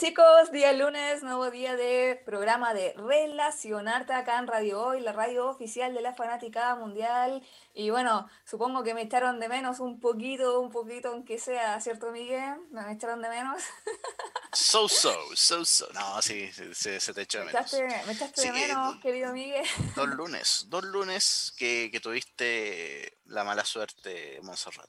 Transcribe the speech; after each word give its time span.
Chicos? 0.00 0.50
Día 0.50 0.72
lunes, 0.72 1.22
nuevo 1.22 1.50
día 1.50 1.76
de 1.76 2.22
programa 2.24 2.72
de 2.72 2.94
Relacionarte 2.96 4.14
acá 4.14 4.38
en 4.38 4.46
Radio 4.46 4.80
Hoy, 4.82 5.00
la 5.00 5.12
radio 5.12 5.46
oficial 5.46 5.92
de 5.92 6.00
la 6.00 6.14
fanaticada 6.14 6.74
mundial. 6.74 7.46
Y 7.74 7.90
bueno, 7.90 8.26
supongo 8.46 8.82
que 8.82 8.94
me 8.94 9.02
echaron 9.02 9.38
de 9.40 9.50
menos 9.50 9.78
un 9.78 10.00
poquito, 10.00 10.58
un 10.58 10.70
poquito, 10.70 11.10
aunque 11.10 11.38
sea, 11.38 11.78
¿cierto 11.82 12.12
Miguel? 12.12 12.60
¿Me 12.70 12.90
echaron 12.90 13.20
de 13.20 13.28
menos? 13.28 13.62
So, 14.52 14.88
so, 14.88 15.14
so, 15.34 15.66
so. 15.66 15.86
No, 15.92 16.22
sí, 16.22 16.50
se, 16.72 16.98
te 17.12 17.20
echó 17.20 17.40
de 17.40 17.44
menos. 17.44 17.72
¿Me 18.06 18.12
echaste, 18.12 18.42
de 18.42 18.52
menos, 18.52 18.96
querido 19.02 19.34
Miguel? 19.34 19.66
Dos 19.94 20.08
lunes, 20.16 20.64
dos 20.68 20.84
lunes 20.84 21.52
que, 21.58 21.90
que 21.92 22.00
tuviste 22.00 23.18
la 23.26 23.44
mala 23.44 23.66
suerte, 23.66 24.40
Montserrat. 24.42 24.88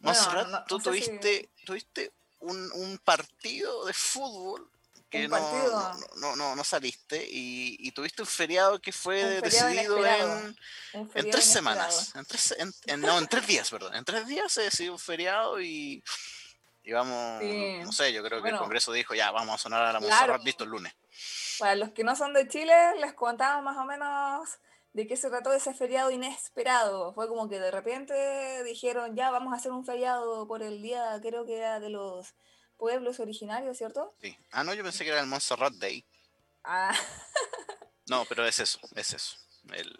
Montserrat, 0.00 0.68
tú 0.68 0.78
tuviste, 0.78 1.50
tuviste 1.64 2.12
un, 2.46 2.72
un 2.72 2.98
partido 2.98 3.84
de 3.86 3.92
fútbol 3.92 4.68
que 5.10 5.28
no, 5.28 5.38
no, 6.16 6.36
no, 6.36 6.56
no, 6.56 6.64
saliste 6.64 7.24
y, 7.30 7.76
y, 7.78 7.92
tuviste 7.92 8.22
un 8.22 8.28
feriado 8.28 8.80
que 8.80 8.90
fue 8.90 9.40
decidido 9.40 10.04
en, 10.04 10.56
en, 10.92 11.30
tres 11.30 11.44
semanas. 11.44 12.12
En 12.16 12.24
tres, 12.24 12.56
en, 12.58 13.00
no, 13.00 13.18
en 13.18 13.26
tres 13.28 13.46
días, 13.46 13.70
perdón. 13.70 13.94
En 13.94 14.04
tres 14.04 14.26
días 14.26 14.52
se 14.52 14.62
decidió 14.62 14.92
un 14.92 14.98
feriado 14.98 15.60
y, 15.60 16.02
y 16.82 16.92
vamos, 16.92 17.42
no 17.42 17.92
sé, 17.92 18.12
yo 18.12 18.22
creo 18.22 18.42
que 18.42 18.48
el 18.48 18.58
Congreso 18.58 18.92
dijo 18.92 19.14
ya, 19.14 19.30
vamos 19.30 19.54
a 19.54 19.58
sonar 19.58 19.82
a 19.82 19.92
la 19.92 20.00
claro. 20.00 20.38
listo 20.38 20.64
el 20.64 20.70
lunes. 20.70 20.92
Para 21.58 21.76
los 21.76 21.90
que 21.90 22.04
no 22.04 22.16
son 22.16 22.32
de 22.32 22.48
Chile, 22.48 22.74
les 23.00 23.14
contaba 23.14 23.60
más 23.62 23.76
o 23.76 23.84
menos 23.84 24.48
de 24.96 25.06
qué 25.06 25.14
se 25.18 25.28
trató 25.28 25.52
ese 25.52 25.74
feriado 25.74 26.10
inesperado. 26.10 27.12
Fue 27.12 27.28
como 27.28 27.50
que 27.50 27.60
de 27.60 27.70
repente 27.70 28.64
dijeron, 28.64 29.14
ya 29.14 29.30
vamos 29.30 29.52
a 29.52 29.56
hacer 29.56 29.70
un 29.70 29.84
feriado 29.84 30.48
por 30.48 30.62
el 30.62 30.80
día, 30.80 31.20
creo 31.20 31.44
que 31.44 31.58
era 31.58 31.80
de 31.80 31.90
los 31.90 32.34
pueblos 32.78 33.20
originarios, 33.20 33.76
¿cierto? 33.76 34.14
Sí. 34.22 34.34
Ah, 34.50 34.64
no, 34.64 34.72
yo 34.72 34.82
pensé 34.82 35.04
que 35.04 35.10
era 35.10 35.20
el 35.20 35.26
Montserrat 35.26 35.74
Day. 35.74 36.02
Ah. 36.64 36.94
no, 38.08 38.24
pero 38.24 38.46
es 38.46 38.58
eso, 38.58 38.80
es 38.94 39.12
eso. 39.12 39.36
El, 39.70 39.92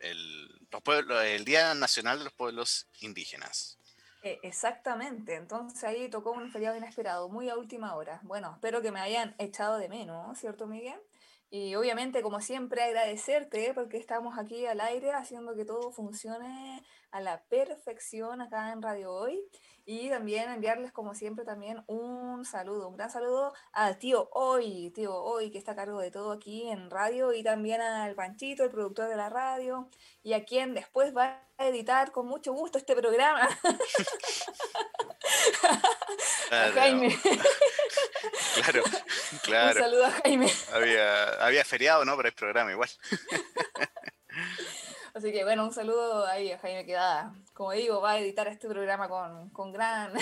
el, 0.00 0.48
los 0.68 0.82
pueblos, 0.82 1.22
el 1.22 1.44
Día 1.44 1.72
Nacional 1.74 2.18
de 2.18 2.24
los 2.24 2.32
Pueblos 2.32 2.88
Indígenas. 3.02 3.78
E, 4.24 4.40
exactamente, 4.42 5.36
entonces 5.36 5.84
ahí 5.84 6.10
tocó 6.10 6.32
un 6.32 6.50
feriado 6.50 6.76
inesperado, 6.76 7.28
muy 7.28 7.48
a 7.48 7.56
última 7.56 7.94
hora. 7.94 8.18
Bueno, 8.24 8.50
espero 8.54 8.82
que 8.82 8.90
me 8.90 8.98
hayan 8.98 9.32
echado 9.38 9.78
de 9.78 9.88
menos, 9.88 10.36
¿cierto, 10.36 10.66
Miguel? 10.66 11.00
Y 11.52 11.74
obviamente, 11.74 12.22
como 12.22 12.40
siempre, 12.40 12.82
agradecerte 12.82 13.74
porque 13.74 13.96
estamos 13.96 14.38
aquí 14.38 14.66
al 14.66 14.80
aire 14.80 15.10
haciendo 15.12 15.56
que 15.56 15.64
todo 15.64 15.90
funcione 15.90 16.80
a 17.10 17.20
la 17.20 17.42
perfección 17.44 18.40
acá 18.40 18.72
en 18.72 18.80
Radio 18.82 19.12
Hoy. 19.12 19.42
Y 19.84 20.08
también 20.10 20.48
enviarles, 20.48 20.92
como 20.92 21.14
siempre, 21.14 21.44
también 21.44 21.82
un 21.88 22.44
saludo, 22.44 22.88
un 22.88 22.96
gran 22.96 23.10
saludo 23.10 23.52
al 23.72 23.98
tío 23.98 24.28
Hoy, 24.32 24.92
tío 24.94 25.12
Hoy, 25.12 25.50
que 25.50 25.58
está 25.58 25.72
a 25.72 25.76
cargo 25.76 25.98
de 25.98 26.12
todo 26.12 26.30
aquí 26.30 26.68
en 26.68 26.88
radio, 26.88 27.32
y 27.32 27.42
también 27.42 27.80
al 27.80 28.14
Panchito, 28.14 28.62
el 28.62 28.70
productor 28.70 29.08
de 29.08 29.16
la 29.16 29.28
radio, 29.28 29.88
y 30.22 30.34
a 30.34 30.44
quien 30.44 30.74
después 30.74 31.16
va 31.16 31.42
a 31.58 31.66
editar 31.66 32.12
con 32.12 32.28
mucho 32.28 32.52
gusto 32.52 32.78
este 32.78 32.94
programa. 32.94 33.48
Jaime. 36.74 37.18
Claro, 38.54 38.82
claro. 39.42 39.78
Un 39.78 39.84
saludo 39.84 40.06
a 40.06 40.10
Jaime. 40.10 40.50
Había, 40.72 41.28
había 41.44 41.64
feriado, 41.64 42.04
¿no? 42.04 42.16
Pero 42.16 42.28
el 42.28 42.34
programa 42.34 42.72
igual. 42.72 42.88
Así 45.14 45.32
que 45.32 45.42
bueno, 45.44 45.64
un 45.64 45.72
saludo 45.72 46.26
ahí 46.26 46.52
a 46.52 46.58
Jaime 46.58 46.86
Quedada. 46.86 47.34
Como 47.52 47.72
digo, 47.72 48.00
va 48.00 48.12
a 48.12 48.18
editar 48.18 48.46
este 48.48 48.68
programa 48.68 49.08
con, 49.08 49.50
con 49.50 49.72
gran 49.72 50.12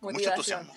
motivación. 0.00 0.70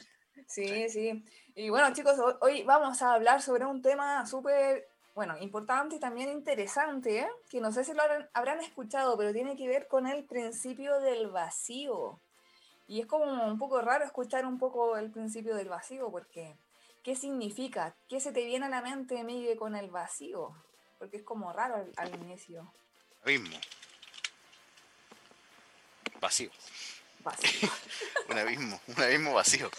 Sí, 0.47 0.89
sí, 0.89 1.23
Y 1.55 1.69
bueno, 1.69 1.93
chicos, 1.93 2.17
hoy 2.41 2.63
vamos 2.63 3.01
a 3.01 3.13
hablar 3.13 3.41
sobre 3.41 3.65
un 3.65 3.81
tema 3.81 4.25
súper, 4.25 4.87
bueno, 5.15 5.37
importante 5.39 5.95
y 5.95 5.99
también 5.99 6.29
interesante, 6.29 7.19
¿eh? 7.19 7.29
que 7.49 7.61
no 7.61 7.71
sé 7.71 7.83
si 7.83 7.93
lo 7.93 8.01
habrán 8.33 8.59
escuchado, 8.59 9.17
pero 9.17 9.31
tiene 9.31 9.55
que 9.55 9.67
ver 9.67 9.87
con 9.87 10.07
el 10.07 10.25
principio 10.25 10.99
del 10.99 11.29
vacío. 11.29 12.19
Y 12.87 12.99
es 12.99 13.05
como 13.05 13.47
un 13.47 13.57
poco 13.57 13.81
raro 13.81 14.03
escuchar 14.03 14.45
un 14.45 14.59
poco 14.59 14.97
el 14.97 15.09
principio 15.11 15.55
del 15.55 15.69
vacío, 15.69 16.11
porque 16.11 16.55
¿qué 17.03 17.15
significa? 17.15 17.95
¿Qué 18.07 18.19
se 18.19 18.31
te 18.31 18.45
viene 18.45 18.65
a 18.65 18.69
la 18.69 18.81
mente, 18.81 19.23
Miguel, 19.23 19.57
con 19.57 19.75
el 19.75 19.91
vacío? 19.91 20.55
Porque 20.97 21.17
es 21.17 21.23
como 21.23 21.51
raro 21.51 21.85
al, 21.97 22.15
inicio. 22.15 22.73
Abismo. 23.23 23.57
Vacío. 26.19 26.49
Vacío. 27.19 27.69
un 28.29 28.37
abismo, 28.37 28.79
un 28.87 29.01
abismo 29.01 29.33
vacío. 29.33 29.69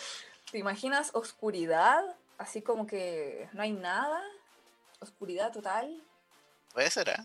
¿Te 0.50 0.58
imaginas 0.58 1.10
oscuridad? 1.14 2.04
Así 2.36 2.62
como 2.62 2.86
que 2.86 3.48
no 3.52 3.62
hay 3.62 3.72
nada. 3.72 4.22
Oscuridad 5.00 5.52
total. 5.52 6.02
Puede 6.72 6.90
ser, 6.90 7.08
¿eh? 7.08 7.16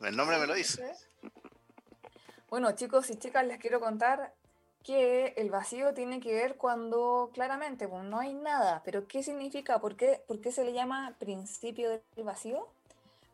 El 0.00 0.16
nombre 0.16 0.38
me 0.38 0.46
lo 0.46 0.54
dice. 0.54 0.96
Bueno, 2.48 2.72
chicos 2.72 3.10
y 3.10 3.16
chicas, 3.16 3.46
les 3.46 3.58
quiero 3.58 3.80
contar 3.80 4.34
que 4.82 5.34
el 5.36 5.50
vacío 5.50 5.94
tiene 5.94 6.20
que 6.20 6.32
ver 6.32 6.56
cuando 6.56 7.30
claramente 7.32 7.88
pues, 7.88 8.04
no 8.04 8.18
hay 8.18 8.34
nada. 8.34 8.82
Pero 8.84 9.06
¿qué 9.06 9.22
significa? 9.22 9.80
¿Por 9.80 9.96
qué, 9.96 10.22
¿Por 10.26 10.40
qué 10.40 10.52
se 10.52 10.64
le 10.64 10.72
llama 10.72 11.16
principio 11.18 11.90
del 11.90 12.24
vacío? 12.24 12.68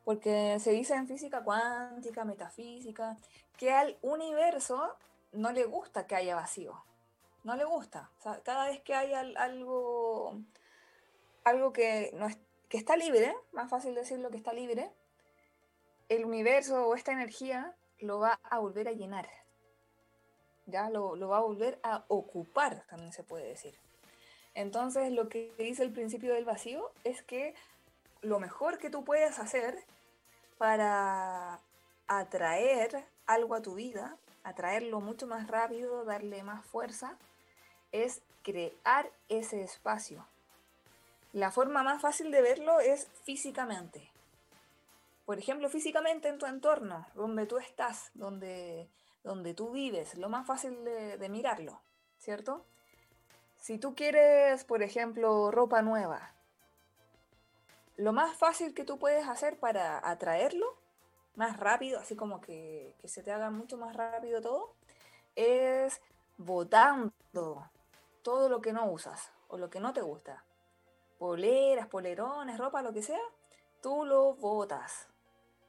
Porque 0.04 0.58
se 0.60 0.72
dice 0.72 0.94
en 0.94 1.06
física 1.06 1.42
cuántica, 1.42 2.24
metafísica, 2.24 3.16
que 3.56 3.72
al 3.72 3.98
universo 4.02 4.96
no 5.32 5.52
le 5.52 5.64
gusta 5.64 6.06
que 6.06 6.16
haya 6.16 6.34
vacío. 6.34 6.82
No 7.44 7.56
le 7.56 7.64
gusta. 7.64 8.10
cada 8.42 8.66
vez 8.66 8.80
que 8.80 8.94
hay 8.94 9.12
algo, 9.14 10.38
algo 11.44 11.72
que, 11.72 12.10
no 12.14 12.26
es, 12.26 12.38
que 12.68 12.78
está 12.78 12.96
libre, 12.96 13.34
más 13.52 13.70
fácil 13.70 13.94
decirlo 13.94 14.30
que 14.30 14.36
está 14.36 14.52
libre, 14.52 14.90
el 16.08 16.24
universo 16.24 16.86
o 16.86 16.94
esta 16.94 17.12
energía 17.12 17.74
lo 18.00 18.18
va 18.18 18.40
a 18.44 18.58
volver 18.58 18.88
a 18.88 18.92
llenar 18.92 19.28
ya 20.68 20.90
lo, 20.90 21.18
va 21.28 21.38
a 21.38 21.42
volver 21.42 21.78
a 21.82 22.04
ocupar, 22.08 22.84
también 22.88 23.12
se 23.12 23.22
puede 23.22 23.48
decir. 23.48 23.74
Entonces, 24.54 25.10
lo 25.12 25.28
que 25.28 25.52
dice 25.58 25.82
el 25.82 25.92
principio 25.92 26.34
del 26.34 26.44
vacío 26.44 26.90
es 27.04 27.22
que 27.22 27.54
lo 28.20 28.38
mejor 28.38 28.78
que 28.78 28.90
tú 28.90 29.04
puedes 29.04 29.38
hacer 29.38 29.84
para 30.58 31.60
atraer 32.06 33.04
algo 33.26 33.54
a 33.54 33.62
tu 33.62 33.74
vida, 33.74 34.16
atraerlo 34.44 35.00
mucho 35.00 35.26
más 35.26 35.46
rápido, 35.48 36.04
darle 36.04 36.42
más 36.42 36.64
fuerza, 36.66 37.16
es 37.92 38.20
crear 38.42 39.10
ese 39.28 39.62
espacio. 39.62 40.26
La 41.32 41.50
forma 41.50 41.82
más 41.82 42.02
fácil 42.02 42.30
de 42.30 42.42
verlo 42.42 42.80
es 42.80 43.08
físicamente. 43.24 44.10
Por 45.24 45.38
ejemplo, 45.38 45.68
físicamente 45.68 46.28
en 46.28 46.38
tu 46.38 46.46
entorno, 46.46 47.06
donde 47.14 47.46
tú 47.46 47.58
estás, 47.58 48.10
donde 48.14 48.88
donde 49.22 49.54
tú 49.54 49.70
vives, 49.70 50.16
lo 50.16 50.28
más 50.28 50.46
fácil 50.46 50.84
de, 50.84 51.28
mirarlo, 51.28 51.80
¿cierto? 52.18 52.64
Si 53.56 53.78
tú 53.78 53.94
quieres, 53.94 54.64
por 54.64 54.82
ejemplo, 54.82 55.50
ropa 55.50 55.82
nueva, 55.82 56.34
lo 57.96 58.12
más 58.12 58.36
fácil 58.36 58.74
que 58.74 58.84
tú 58.84 58.98
puedes 58.98 59.26
hacer 59.28 59.58
para 59.58 60.08
atraerlo 60.08 60.78
más 61.34 61.58
rápido, 61.58 61.98
así 61.98 62.16
como 62.16 62.40
que, 62.40 62.94
que 63.00 63.08
se 63.08 63.22
te 63.22 63.32
haga 63.32 63.50
mucho 63.50 63.76
más 63.76 63.94
rápido 63.96 64.40
todo, 64.40 64.74
es 65.34 66.00
botando 66.36 67.12
todo 68.22 68.48
lo 68.48 68.60
que 68.60 68.72
no 68.72 68.90
usas 68.90 69.32
o 69.48 69.58
lo 69.58 69.68
que 69.70 69.80
no 69.80 69.92
te 69.92 70.00
gusta. 70.00 70.44
Poleras, 71.18 71.88
polerones, 71.88 72.58
ropa, 72.58 72.82
lo 72.82 72.92
que 72.92 73.02
sea, 73.02 73.20
tú 73.82 74.04
lo 74.04 74.34
botas, 74.34 75.08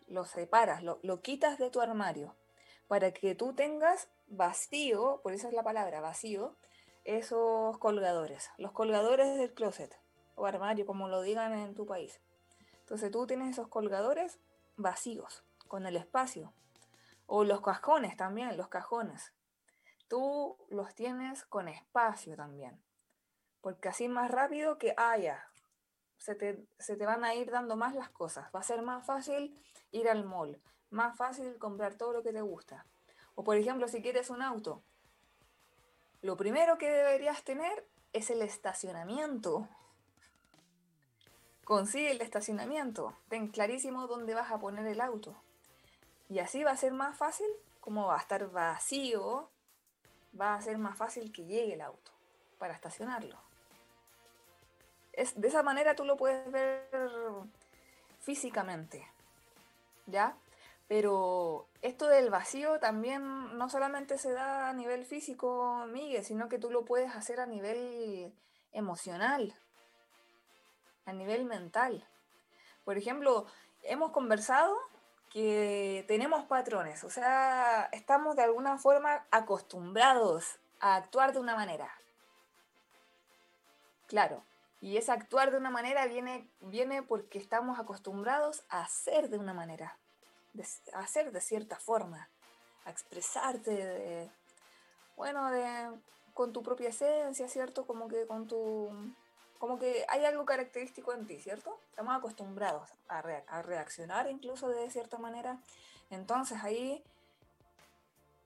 lo 0.08 0.26
separas, 0.26 0.84
lo, 0.84 1.00
lo 1.02 1.22
quitas 1.22 1.58
de 1.58 1.72
tu 1.72 1.82
armario 1.82 2.36
para 2.90 3.14
que 3.14 3.36
tú 3.36 3.54
tengas 3.54 4.10
vacío, 4.26 5.22
por 5.22 5.34
eso 5.34 5.48
es 5.48 5.54
la 5.54 5.62
palabra 5.62 6.02
vacío, 6.02 6.58
esos 7.06 7.78
colgadores, 7.78 8.50
los 8.58 8.72
colgadores 8.72 9.38
del 9.38 9.54
closet 9.54 9.96
o 10.34 10.48
armario, 10.48 10.88
como 10.88 11.08
lo 11.08 11.22
digan 11.22 11.54
en 11.54 11.76
tu 11.76 11.86
país. 11.86 12.20
Entonces 12.80 13.12
tú 13.12 13.28
tienes 13.28 13.52
esos 13.52 13.68
colgadores 13.68 14.40
vacíos, 14.76 15.44
con 15.68 15.86
el 15.86 15.98
espacio. 15.98 16.52
O 17.28 17.44
los 17.44 17.62
cajones 17.62 18.18
también, 18.18 18.58
los 18.58 18.70
cajones. 18.70 19.34
tú 20.08 20.58
los 20.70 20.96
tienes 20.96 21.46
con 21.46 21.68
espacio 21.68 22.36
también. 22.36 22.82
Porque 23.62 23.90
así 23.90 24.08
más 24.08 24.32
rápido 24.32 24.80
que, 24.80 24.96
ah, 24.98 25.16
ya, 25.16 25.48
se 26.18 26.34
te, 26.34 26.66
se 26.80 26.96
te 26.96 27.06
van 27.06 27.24
a 27.24 27.36
ir 27.36 27.52
dando 27.52 27.76
más 27.76 27.94
las 27.94 28.10
cosas. 28.10 28.50
Va 28.56 28.62
a 28.62 28.64
ser 28.64 28.82
más 28.82 29.06
fácil 29.06 29.62
ir 29.92 30.10
al 30.10 30.26
mall, 30.26 30.60
más 30.92 31.18
fácil 31.18 31.58
comprar 31.58 31.96
todo 31.96 32.14
lo 32.14 32.24
que 32.24 32.34
te 32.34 32.42
gusta. 32.42 32.86
O 33.36 33.44
por 33.44 33.58
ejemplo, 33.58 33.88
si 33.88 34.02
quieres 34.02 34.30
un 34.30 34.42
auto, 34.42 34.82
lo 36.22 36.36
primero 36.36 36.78
que 36.78 36.90
deberías 36.90 37.44
tener 37.44 37.86
es 38.14 38.30
el 38.30 38.42
estacionamiento. 38.42 39.68
Consigue 41.64 42.12
el 42.12 42.22
estacionamiento. 42.22 43.16
Ten 43.30 43.48
clarísimo 43.48 44.08
dónde 44.08 44.34
vas 44.34 44.52
a 44.52 44.60
poner 44.60 44.86
el 44.88 45.02
auto. 45.02 45.36
Y 46.28 46.40
así 46.40 46.64
va 46.64 46.72
a 46.72 46.78
ser 46.78 46.94
más 46.94 47.18
fácil, 47.18 47.48
como 47.80 48.08
va 48.08 48.18
a 48.18 48.22
estar 48.22 48.50
vacío, 48.52 49.50
va 50.40 50.56
a 50.56 50.62
ser 50.62 50.78
más 50.78 50.98
fácil 50.98 51.32
que 51.32 51.46
llegue 51.46 51.74
el 51.74 51.82
auto 51.82 52.12
para 52.58 52.74
estacionarlo. 52.74 53.38
Es, 55.14 55.40
de 55.40 55.48
esa 55.48 55.64
manera 55.64 55.96
tú 55.96 56.06
lo 56.06 56.18
puedes 56.18 56.52
ver 56.52 56.88
físicamente. 58.20 59.08
¿Ya? 60.06 60.36
Pero 60.90 61.70
esto 61.84 62.08
del 62.08 62.32
vacío 62.32 62.80
también 62.80 63.56
no 63.60 63.70
solamente 63.70 64.18
se 64.18 64.34
da 64.34 64.70
a 64.70 64.74
nivel 64.74 65.06
físico, 65.06 65.86
Miguel, 65.86 66.26
sino 66.26 66.50
que 66.50 66.58
tú 66.58 66.72
lo 66.72 66.84
puedes 66.84 67.16
hacer 67.16 67.40
a 67.40 67.46
nivel 67.46 68.34
emocional, 68.72 69.54
a 71.06 71.14
nivel 71.14 71.46
mental. 71.46 72.08
Por 72.86 72.98
ejemplo, 72.98 73.46
hemos 73.84 74.12
conversado 74.12 74.76
que 75.32 76.06
tenemos 76.08 76.46
patrones, 76.46 77.04
o 77.04 77.12
sea, 77.12 77.88
estamos 77.92 78.36
de 78.36 78.42
alguna 78.42 78.80
forma 78.80 79.28
acostumbrados 79.30 80.58
a 80.80 80.96
actuar 80.96 81.34
de 81.34 81.40
una 81.40 81.56
manera. 81.56 81.94
Claro, 84.08 84.44
y 84.82 84.98
ese 84.98 85.12
actuar 85.12 85.52
de 85.52 85.58
una 85.58 85.70
manera 85.70 86.08
viene, 86.08 86.50
viene 86.62 87.04
porque 87.04 87.38
estamos 87.38 87.78
acostumbrados 87.78 88.64
a 88.70 88.88
ser 88.88 89.30
de 89.30 89.38
una 89.38 89.54
manera 89.54 90.00
hacer 90.94 91.32
de 91.32 91.42
cierta 91.42 91.78
forma, 91.78 92.30
a 92.86 92.92
expresarte 92.92 93.72
de, 93.72 94.30
bueno, 95.16 95.50
de, 95.52 95.92
con 96.34 96.54
tu 96.54 96.64
propia 96.64 96.90
esencia, 96.90 97.48
¿cierto? 97.48 97.86
Como 97.86 98.08
que 98.08 98.26
con 98.26 98.48
tu, 98.48 98.90
como 99.60 99.78
que 99.78 100.06
hay 100.08 100.26
algo 100.26 100.46
característico 100.46 101.14
en 101.14 101.28
ti, 101.28 101.40
¿cierto? 101.40 101.78
Estamos 101.90 102.18
acostumbrados 102.18 102.90
a, 103.08 103.20
a 103.20 103.62
reaccionar 103.62 104.30
incluso 104.30 104.70
de 104.70 104.90
cierta 104.90 105.18
manera. 105.18 105.60
Entonces 106.10 106.64
ahí, 106.64 107.04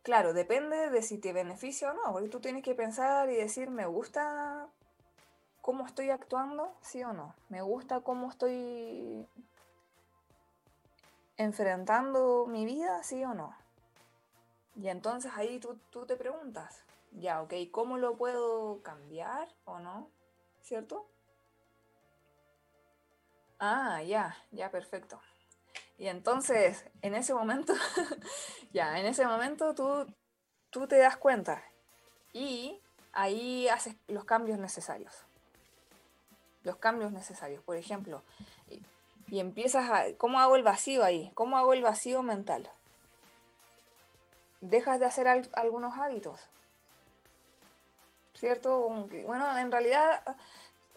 claro, 0.01 0.33
depende 0.33 0.89
de 0.89 1.01
si 1.01 1.17
te 1.17 1.31
beneficia 1.31 1.91
o 1.91 1.93
no, 1.93 2.11
porque 2.11 2.29
tú 2.29 2.39
tienes 2.39 2.63
que 2.63 2.75
pensar 2.75 3.29
y 3.29 3.35
decir, 3.35 3.69
me 3.69 3.85
gusta 3.85 4.67
cómo 5.61 5.85
estoy 5.85 6.09
actuando, 6.09 6.73
sí 6.81 7.03
o 7.03 7.13
no, 7.13 7.33
me 7.47 7.61
gusta 7.61 8.01
cómo 8.01 8.29
estoy 8.29 9.25
enfrentando 11.37 12.45
mi 12.47 12.65
vida, 12.65 13.03
sí 13.03 13.23
o 13.23 13.33
no. 13.33 13.55
Y 14.75 14.87
entonces 14.87 15.31
ahí 15.35 15.59
tú, 15.59 15.79
tú 15.91 16.05
te 16.05 16.15
preguntas, 16.15 16.83
ya, 17.11 17.41
ok, 17.41 17.53
¿cómo 17.71 17.97
lo 17.97 18.15
puedo 18.17 18.81
cambiar 18.81 19.47
o 19.65 19.79
no? 19.79 20.09
¿Cierto? 20.61 21.07
Ah, 23.59 24.01
ya, 24.03 24.35
ya, 24.51 24.71
perfecto. 24.71 25.19
Y 25.97 26.07
entonces, 26.07 26.85
en 27.01 27.15
ese 27.15 27.33
momento, 27.33 27.73
ya, 28.73 28.99
en 28.99 29.05
ese 29.05 29.25
momento 29.25 29.75
tú, 29.75 30.05
tú 30.69 30.87
te 30.87 30.97
das 30.97 31.17
cuenta 31.17 31.63
y 32.33 32.81
ahí 33.13 33.67
haces 33.67 33.95
los 34.07 34.25
cambios 34.25 34.59
necesarios. 34.59 35.13
Los 36.63 36.77
cambios 36.77 37.11
necesarios. 37.11 37.63
Por 37.63 37.77
ejemplo, 37.77 38.23
y 39.27 39.39
empiezas 39.39 39.89
a, 39.89 40.05
¿cómo 40.17 40.39
hago 40.39 40.55
el 40.55 40.63
vacío 40.63 41.03
ahí? 41.03 41.31
¿Cómo 41.35 41.57
hago 41.57 41.73
el 41.73 41.81
vacío 41.81 42.21
mental? 42.23 42.69
Dejas 44.61 44.99
de 44.99 45.05
hacer 45.05 45.27
algunos 45.53 45.97
hábitos. 45.97 46.39
¿Cierto? 48.35 48.89
Bueno, 49.25 49.57
en 49.57 49.71
realidad 49.71 50.23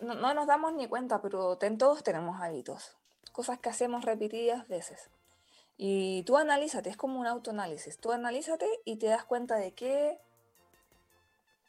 no, 0.00 0.34
nos 0.34 0.46
damos 0.46 0.74
ni 0.74 0.86
cuenta, 0.88 1.20
pero 1.20 1.56
todos 1.56 2.02
tenemos 2.02 2.40
hábitos. 2.40 2.96
Cosas 3.32 3.58
que 3.58 3.68
hacemos 3.68 4.04
repetidas 4.04 4.66
veces. 4.68 5.10
Y 5.78 6.22
tú 6.24 6.36
analízate, 6.38 6.88
es 6.88 6.96
como 6.96 7.20
un 7.20 7.26
autoanálisis. 7.26 7.98
Tú 7.98 8.12
analízate 8.12 8.68
y 8.84 8.96
te 8.96 9.06
das 9.06 9.24
cuenta 9.24 9.56
de 9.56 9.72
qué, 9.72 10.18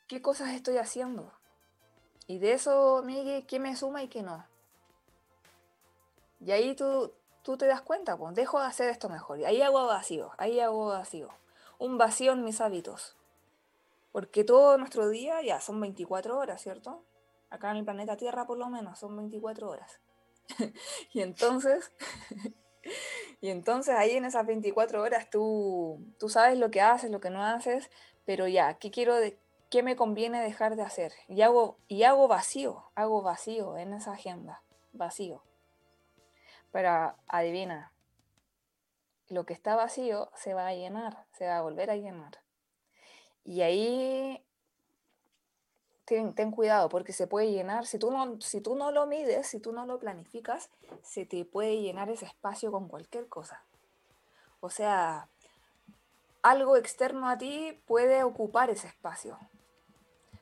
qué 0.07 0.21
cosas 0.21 0.49
estoy 0.49 0.77
haciendo. 0.77 1.31
Y 2.25 2.39
de 2.39 2.53
eso, 2.53 3.01
Miguel, 3.05 3.45
qué 3.45 3.59
me 3.59 3.75
suma 3.75 4.03
y 4.03 4.07
qué 4.07 4.21
no. 4.21 4.45
Y 6.39 6.51
ahí 6.51 6.75
tú, 6.75 7.13
tú 7.41 7.57
te 7.57 7.65
das 7.65 7.81
cuenta, 7.81 8.17
pues 8.17 8.35
dejo 8.35 8.59
de 8.59 8.67
hacer 8.67 8.89
esto 8.89 9.09
mejor. 9.09 9.39
Y 9.39 9.45
ahí 9.45 9.61
hago 9.61 9.85
vacío, 9.85 10.31
ahí 10.37 10.59
hago 10.59 10.87
vacío. 10.87 11.29
Un 11.79 11.97
vacío 11.97 12.33
en 12.33 12.43
mis 12.43 12.61
hábitos. 12.61 13.17
Porque 14.11 14.43
todo 14.43 14.77
nuestro 14.77 15.09
día 15.09 15.41
ya 15.41 15.61
son 15.61 15.79
24 15.79 16.37
horas, 16.37 16.61
¿cierto? 16.61 17.03
Acá 17.49 17.71
en 17.71 17.77
el 17.77 17.85
planeta 17.85 18.17
Tierra 18.17 18.45
por 18.45 18.57
lo 18.57 18.69
menos 18.69 18.99
son 18.99 19.15
24 19.15 19.69
horas. 19.69 19.99
y 21.13 21.21
entonces, 21.21 21.91
y 23.41 23.49
entonces 23.49 23.95
ahí 23.95 24.11
en 24.11 24.25
esas 24.25 24.45
24 24.45 25.01
horas 25.01 25.29
tú, 25.29 25.99
tú 26.19 26.29
sabes 26.29 26.57
lo 26.57 26.71
que 26.71 26.81
haces, 26.81 27.11
lo 27.11 27.19
que 27.19 27.29
no 27.29 27.43
haces, 27.43 27.89
pero 28.25 28.47
ya, 28.47 28.73
¿qué 28.75 28.91
quiero 28.91 29.15
de, 29.15 29.39
qué 29.69 29.83
me 29.83 29.95
conviene 29.95 30.41
dejar 30.41 30.75
de 30.75 30.83
hacer? 30.83 31.13
Y 31.27 31.41
hago, 31.41 31.77
y 31.87 32.03
hago 32.03 32.27
vacío, 32.27 32.91
hago 32.95 33.21
vacío 33.21 33.77
en 33.77 33.93
esa 33.93 34.13
agenda, 34.13 34.63
vacío. 34.93 35.43
Pero 36.71 37.15
adivina, 37.27 37.91
lo 39.29 39.45
que 39.45 39.53
está 39.53 39.75
vacío 39.75 40.31
se 40.35 40.53
va 40.53 40.67
a 40.67 40.73
llenar, 40.73 41.25
se 41.37 41.47
va 41.47 41.57
a 41.57 41.61
volver 41.61 41.89
a 41.89 41.95
llenar. 41.95 42.39
Y 43.43 43.61
ahí 43.61 44.43
ten, 46.05 46.51
cuidado 46.51 46.87
porque 46.89 47.11
se 47.11 47.27
puede 47.27 47.51
llenar, 47.51 47.85
si 47.85 47.99
tú, 47.99 48.11
no, 48.11 48.39
si 48.39 48.61
tú 48.61 48.75
no 48.75 48.91
lo 48.91 49.05
mides, 49.05 49.47
si 49.47 49.59
tú 49.59 49.73
no 49.73 49.85
lo 49.85 49.99
planificas, 49.99 50.69
se 51.03 51.25
te 51.25 51.43
puede 51.43 51.81
llenar 51.81 52.09
ese 52.09 52.25
espacio 52.25 52.71
con 52.71 52.87
cualquier 52.87 53.27
cosa. 53.27 53.61
O 54.61 54.69
sea, 54.69 55.27
algo 56.41 56.77
externo 56.77 57.29
a 57.29 57.37
ti 57.37 57.77
puede 57.85 58.23
ocupar 58.23 58.69
ese 58.69 58.87
espacio. 58.87 59.37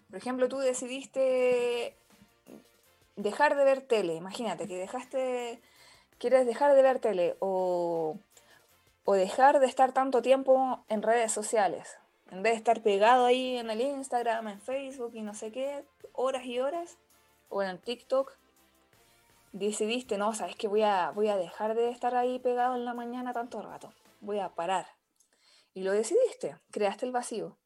Por 0.10 0.18
ejemplo, 0.18 0.48
tú 0.48 0.60
decidiste 0.60 1.96
dejar 3.16 3.56
de 3.56 3.66
ver 3.66 3.82
tele, 3.82 4.14
imagínate 4.14 4.68
que 4.68 4.78
dejaste 4.78 5.62
quieres 6.18 6.46
dejar 6.46 6.76
de 6.76 6.82
ver 6.82 7.00
tele 7.00 7.36
o, 7.40 8.18
dejar 9.08 9.60
de 9.60 9.68
estar 9.68 9.92
tanto 9.94 10.22
tiempo 10.22 10.84
en 10.90 11.02
redes 11.02 11.32
sociales, 11.32 11.98
en 12.32 12.44
vez 12.44 12.54
de 12.54 12.58
estar 12.58 12.82
pegado 12.82 13.26
ahí 13.26 13.58
en 13.58 13.70
el 13.70 13.82
Instagram, 13.82 14.48
en 14.48 14.62
Facebook 14.62 15.12
y 15.14 15.22
no 15.22 15.34
sé 15.34 15.52
qué, 15.52 15.86
horas 16.14 16.46
y 16.46 16.60
horas, 16.60 16.98
o 17.50 17.62
en 17.62 17.70
el 17.70 17.80
TikTok, 17.80 18.36
decidiste, 19.52 20.18
no, 20.18 20.34
sabes 20.34 20.56
que 20.56 20.68
voy 20.68 20.82
a, 20.82 21.12
voy 21.12 21.30
a 21.30 21.38
dejar 21.38 21.76
de 21.76 21.90
estar 21.90 22.16
ahí 22.16 22.40
pegado 22.40 22.76
en 22.76 22.86
la 22.86 22.94
mañana 22.94 23.34
tanto 23.34 23.62
rato, 23.62 23.94
voy 24.22 24.40
a 24.40 24.50
parar. 24.50 24.88
Y 25.74 25.84
lo 25.84 25.92
decidiste, 25.92 26.58
creaste 26.72 27.06
el 27.06 27.12
vacío. 27.12 27.58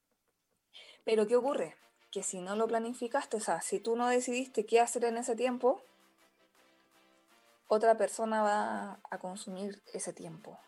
Pero 1.05 1.27
¿qué 1.27 1.35
ocurre? 1.35 1.75
Que 2.11 2.23
si 2.23 2.41
no 2.41 2.55
lo 2.55 2.67
planificaste, 2.67 3.37
o 3.37 3.39
sea, 3.39 3.61
si 3.61 3.79
tú 3.79 3.95
no 3.95 4.07
decidiste 4.07 4.65
qué 4.65 4.79
hacer 4.79 5.05
en 5.05 5.17
ese 5.17 5.35
tiempo, 5.35 5.83
otra 7.69 7.97
persona 7.97 8.41
va 8.41 8.99
a 9.09 9.17
consumir 9.19 9.81
ese 9.93 10.11
tiempo. 10.11 10.59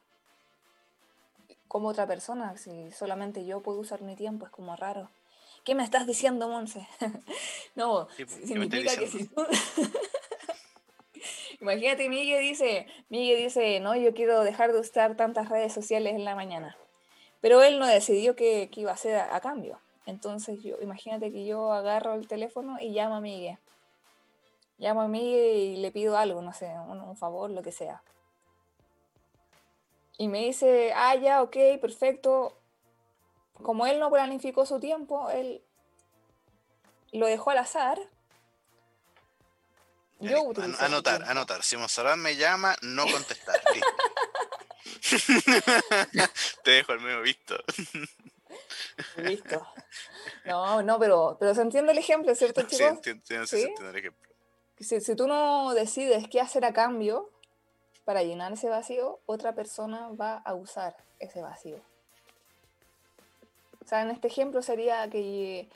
Como 1.67 1.89
otra 1.89 2.05
persona, 2.05 2.55
si 2.57 2.91
solamente 2.91 3.45
yo 3.45 3.61
puedo 3.61 3.79
usar 3.79 4.03
mi 4.03 4.15
tiempo, 4.15 4.45
es 4.45 4.51
como 4.51 4.75
raro. 4.75 5.09
¿Qué 5.65 5.73
me 5.73 5.83
estás 5.83 6.05
diciendo, 6.05 6.47
Monse? 6.47 6.87
no, 7.75 8.07
pues, 8.15 8.31
significa 8.45 8.95
que 8.95 9.07
si 9.07 9.25
tú... 9.25 9.41
Imagínate, 11.59 12.07
Miguel 12.07 12.41
dice, 12.41 12.87
Miguel 13.09 13.43
dice, 13.43 13.79
no, 13.79 13.95
yo 13.95 14.13
quiero 14.13 14.43
dejar 14.43 14.71
de 14.71 14.79
usar 14.79 15.15
tantas 15.15 15.49
redes 15.49 15.73
sociales 15.73 16.13
en 16.13 16.25
la 16.25 16.35
mañana. 16.35 16.77
Pero 17.39 17.63
él 17.63 17.79
no 17.79 17.87
decidió 17.87 18.35
qué, 18.35 18.69
iba 18.75 18.91
a 18.91 18.95
hacer 18.95 19.15
a, 19.15 19.35
a, 19.35 19.41
cambio. 19.41 19.79
Entonces, 20.05 20.61
yo, 20.61 20.77
imagínate 20.81 21.31
que 21.31 21.45
yo 21.45 21.73
agarro 21.73 22.13
el 22.13 22.27
teléfono 22.27 22.77
y 22.79 22.89
llamo 22.89 23.15
a 23.15 23.21
Miguel 23.21 23.57
llamo 24.81 25.01
a 25.01 25.07
mí 25.07 25.33
y 25.35 25.77
le 25.77 25.91
pido 25.91 26.17
algo, 26.17 26.41
no 26.41 26.53
sé, 26.53 26.65
un, 26.65 27.15
favor, 27.15 27.49
lo 27.51 27.61
que 27.61 27.71
sea. 27.71 28.01
Y 30.17 30.27
me 30.27 30.39
dice, 30.39 30.91
ah, 30.95 31.15
ya, 31.15 31.41
ok, 31.41 31.55
perfecto. 31.79 32.57
Como 33.53 33.85
él 33.85 33.99
no 33.99 34.09
planificó 34.09 34.65
su 34.65 34.79
tiempo, 34.79 35.29
él 35.29 35.63
lo 37.11 37.27
dejó 37.27 37.51
al 37.51 37.59
azar. 37.59 37.99
Yo 40.19 40.51
anotar, 40.79 41.23
anotar. 41.23 41.63
Si 41.63 41.77
Monserrat 41.77 42.17
me 42.17 42.35
llama, 42.35 42.75
no 42.81 43.05
contestar. 43.11 43.61
Te 46.63 46.71
dejo 46.71 46.93
el 46.93 46.99
medio 46.99 47.21
visto. 47.21 47.57
Listo. 49.17 49.67
No, 50.45 50.83
no, 50.83 50.99
pero, 50.99 51.37
pero 51.39 51.55
se 51.55 51.61
entiende 51.61 51.91
el 51.91 51.97
ejemplo, 51.97 52.33
¿cierto, 52.35 52.61
chicos? 52.61 52.99
Sí, 53.03 53.09
entiendo, 53.09 53.47
¿Sí? 53.47 53.61
entiendo 53.61 53.89
el 53.89 53.95
ejemplo. 53.97 54.30
Si, 54.81 55.01
si 55.01 55.15
tú 55.15 55.27
no 55.27 55.73
decides 55.73 56.27
qué 56.27 56.41
hacer 56.41 56.65
a 56.65 56.73
cambio 56.73 57.29
para 58.05 58.23
llenar 58.23 58.53
ese 58.53 58.69
vacío, 58.69 59.19
otra 59.25 59.53
persona 59.53 60.09
va 60.09 60.37
a 60.37 60.53
usar 60.53 60.95
ese 61.19 61.41
vacío. 61.41 61.79
O 63.83 63.87
sea, 63.87 64.01
en 64.01 64.11
este 64.11 64.27
ejemplo 64.27 64.61
sería 64.61 65.09
que, 65.09 65.69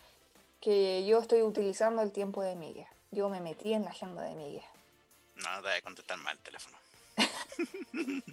que 0.62 1.06
yo 1.06 1.20
estoy 1.20 1.42
utilizando 1.42 2.02
el 2.02 2.12
tiempo 2.12 2.42
de 2.42 2.56
Miguel. 2.56 2.88
Yo 3.12 3.30
me 3.30 3.42
metí 3.42 3.74
en 3.74 3.84
la 3.84 3.92
agenda 3.92 4.24
de 4.24 4.36
Miguel. 4.36 4.64
No, 5.36 5.56
te 5.56 5.62
voy 5.62 5.78
a 5.78 5.82
contestar 5.82 6.18
mal 6.18 6.36
el 6.36 6.44
teléfono. 6.44 6.78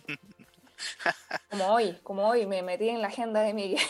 como 1.50 1.74
hoy, 1.74 1.98
como 2.02 2.28
hoy 2.28 2.46
me 2.46 2.62
metí 2.62 2.88
en 2.88 3.00
la 3.02 3.08
agenda 3.08 3.40
de 3.42 3.52
Miguel. 3.54 3.82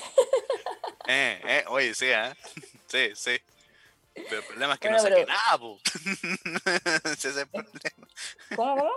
eh, 1.06 1.40
eh, 1.44 1.64
oye, 1.68 1.94
sí, 1.94 2.06
¿eh? 2.08 2.32
Sí, 2.86 3.10
sí. 3.14 3.40
Pero 4.14 4.38
el 4.38 4.44
problema 4.44 4.74
es 4.74 4.80
que 4.80 4.90
no 4.90 4.98
saqué 4.98 5.24
nada, 5.26 5.58
po. 5.58 5.78
Ese 7.04 7.30
es 7.30 7.36
el 7.36 7.48
problema. 7.48 8.08
¿Cómo, 8.56 8.76
cómo? 8.76 8.90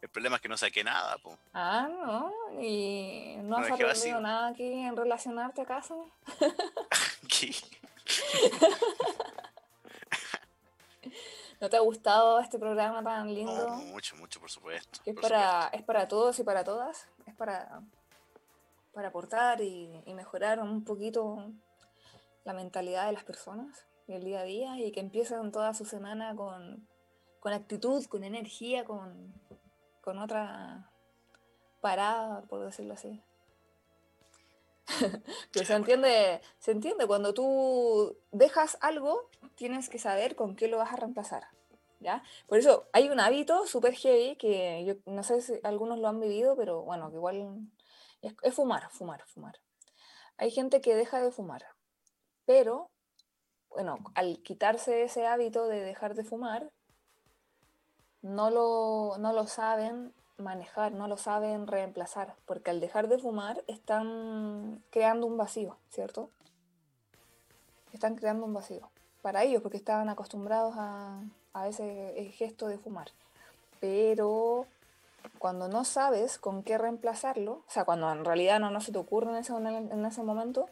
El 0.00 0.08
problema 0.08 0.36
es 0.36 0.42
que 0.42 0.48
no 0.48 0.56
saqué 0.56 0.82
nada, 0.82 1.18
po. 1.18 1.38
Ah, 1.52 1.86
no. 1.90 2.32
¿Y 2.60 3.36
no, 3.42 3.58
has 3.58 3.70
aprendido 3.70 4.20
nada 4.20 4.48
aquí 4.48 4.64
en 4.64 4.96
relacionarte 4.96 5.60
acaso? 5.62 6.10
¿Qué? 7.28 7.50
¿No 11.60 11.68
te 11.68 11.76
ha 11.76 11.80
gustado 11.80 12.40
este 12.40 12.58
programa 12.58 13.02
tan 13.02 13.34
lindo? 13.34 13.68
mucho, 13.68 14.16
mucho, 14.16 14.40
por 14.40 14.50
supuesto. 14.50 15.00
Es, 15.04 15.14
para, 15.14 15.68
es 15.68 15.82
para 15.82 16.08
todos 16.08 16.38
y 16.38 16.44
para 16.44 16.64
todas. 16.64 17.06
Es 17.26 17.34
para, 17.34 17.82
para 18.94 19.08
aportar 19.08 19.60
y, 19.60 20.02
mejorar 20.06 20.60
un 20.60 20.82
poquito 20.84 21.52
la 22.44 22.54
mentalidad 22.54 23.06
de 23.06 23.12
las 23.12 23.24
personas 23.24 23.84
el 24.12 24.24
día 24.24 24.40
a 24.40 24.44
día 24.44 24.78
y 24.78 24.92
que 24.92 25.00
empiecen 25.00 25.52
toda 25.52 25.74
su 25.74 25.84
semana 25.84 26.34
con, 26.36 26.86
con 27.40 27.52
actitud, 27.52 28.04
con 28.06 28.24
energía, 28.24 28.84
con, 28.84 29.34
con 30.00 30.18
otra 30.18 30.90
parada, 31.80 32.42
por 32.42 32.64
decirlo 32.64 32.94
así. 32.94 33.22
que 35.52 35.64
se 35.64 35.74
entiende, 35.74 36.40
se 36.58 36.72
entiende, 36.72 37.06
cuando 37.06 37.34
tú 37.34 38.16
dejas 38.32 38.78
algo, 38.80 39.28
tienes 39.54 39.88
que 39.88 39.98
saber 39.98 40.36
con 40.36 40.56
qué 40.56 40.68
lo 40.68 40.78
vas 40.78 40.92
a 40.92 40.96
reemplazar. 40.96 41.48
¿ya? 42.00 42.22
Por 42.46 42.58
eso 42.58 42.88
hay 42.92 43.08
un 43.08 43.20
hábito 43.20 43.66
súper 43.66 43.94
heavy 43.94 44.36
que 44.36 44.84
yo 44.84 44.94
no 45.06 45.22
sé 45.22 45.40
si 45.42 45.60
algunos 45.62 45.98
lo 45.98 46.08
han 46.08 46.18
vivido, 46.18 46.56
pero 46.56 46.82
bueno, 46.82 47.10
que 47.10 47.16
igual 47.16 47.70
es, 48.22 48.54
fumar, 48.54 48.90
fumar, 48.90 49.22
fumar. 49.26 49.60
Hay 50.36 50.50
gente 50.50 50.80
que 50.80 50.94
deja 50.94 51.20
de 51.20 51.30
fumar, 51.30 51.64
pero 52.46 52.90
bueno, 53.70 53.98
al 54.14 54.42
quitarse 54.42 55.02
ese 55.02 55.26
hábito 55.26 55.66
de 55.66 55.80
dejar 55.80 56.14
de 56.14 56.24
fumar, 56.24 56.70
no 58.22 58.50
lo, 58.50 59.16
no 59.18 59.32
lo 59.32 59.46
saben 59.46 60.12
manejar, 60.36 60.92
no 60.92 61.08
lo 61.08 61.16
saben 61.16 61.66
reemplazar, 61.66 62.34
porque 62.46 62.70
al 62.70 62.80
dejar 62.80 63.08
de 63.08 63.18
fumar 63.18 63.62
están 63.66 64.82
creando 64.90 65.26
un 65.26 65.36
vacío, 65.36 65.76
¿cierto? 65.90 66.30
Están 67.92 68.16
creando 68.16 68.46
un 68.46 68.54
vacío 68.54 68.90
para 69.22 69.42
ellos, 69.44 69.62
porque 69.62 69.76
estaban 69.76 70.08
acostumbrados 70.08 70.74
a, 70.76 71.22
ese 71.66 72.32
gesto 72.36 72.68
de 72.68 72.78
fumar. 72.78 73.08
Pero 73.80 74.66
cuando 75.38 75.68
no 75.68 75.84
sabes 75.84 76.38
con 76.38 76.62
qué 76.62 76.78
reemplazarlo, 76.78 77.52
o 77.52 77.64
sea, 77.70 77.84
cuando 77.84 78.10
en 78.12 78.24
realidad 78.24 78.60
no, 78.60 78.70
no 78.70 78.80
se 78.80 78.92
te 78.92 78.98
ocurre 78.98 79.30
en 79.30 79.36
ese, 79.36 79.52
en 79.52 80.04
ese 80.06 80.22
momento, 80.22 80.68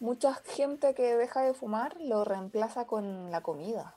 mucha 0.00 0.34
gente 0.34 0.94
que 0.94 1.16
deja 1.16 1.42
de 1.42 1.54
fumar 1.54 1.96
lo 2.00 2.24
reemplaza 2.24 2.86
con 2.86 3.30
la 3.30 3.42
comida, 3.42 3.94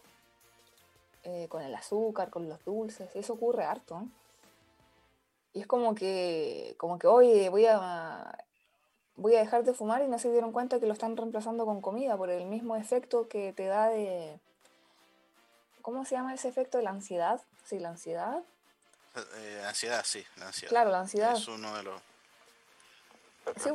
eh, 1.24 1.48
con 1.50 1.62
el 1.62 1.74
azúcar, 1.76 2.30
con 2.30 2.50
los 2.50 2.64
dulces, 2.66 3.16
eso 3.16 3.34
ocurre 3.34 3.64
harto. 3.64 4.04
Y 5.54 5.62
es 5.62 5.68
como 5.68 5.94
que, 5.96 6.76
como 6.78 6.98
que, 6.98 7.08
oye, 7.08 7.50
voy 7.50 7.66
a, 7.66 8.38
voy 9.16 9.36
a 9.36 9.40
dejar 9.40 9.64
de 9.64 9.74
fumar 9.74 10.02
y 10.02 10.08
no 10.08 10.18
se 10.18 10.32
dieron 10.32 10.52
cuenta 10.52 10.80
que 10.80 10.86
lo 10.86 10.94
están 10.94 11.18
reemplazando 11.18 11.66
con 11.66 11.82
comida 11.82 12.18
por 12.18 12.30
el 12.30 12.46
mismo 12.46 12.76
efecto 12.76 13.28
que 13.28 13.54
te 13.54 13.66
da 13.66 13.90
de... 13.90 14.40
¿Cómo 15.82 16.06
se 16.06 16.16
llama 16.16 16.34
ese 16.34 16.48
efecto 16.48 16.78
de 16.78 16.84
la 16.84 16.92
ansiedad? 16.92 17.42
Sí, 17.66 17.80
la 17.80 17.90
ansiedad. 17.90 18.44
Eh, 19.16 19.64
ansiedad, 19.68 20.04
sí, 20.06 20.24
la 20.38 20.48
ansiedad. 20.48 20.70
Claro, 20.70 20.92
la 20.92 21.00
ansiedad. 21.02 21.36
Es 21.36 21.48
uno 21.48 21.76
de 21.76 21.84
los... 21.84 22.02
Sí, 23.58 23.70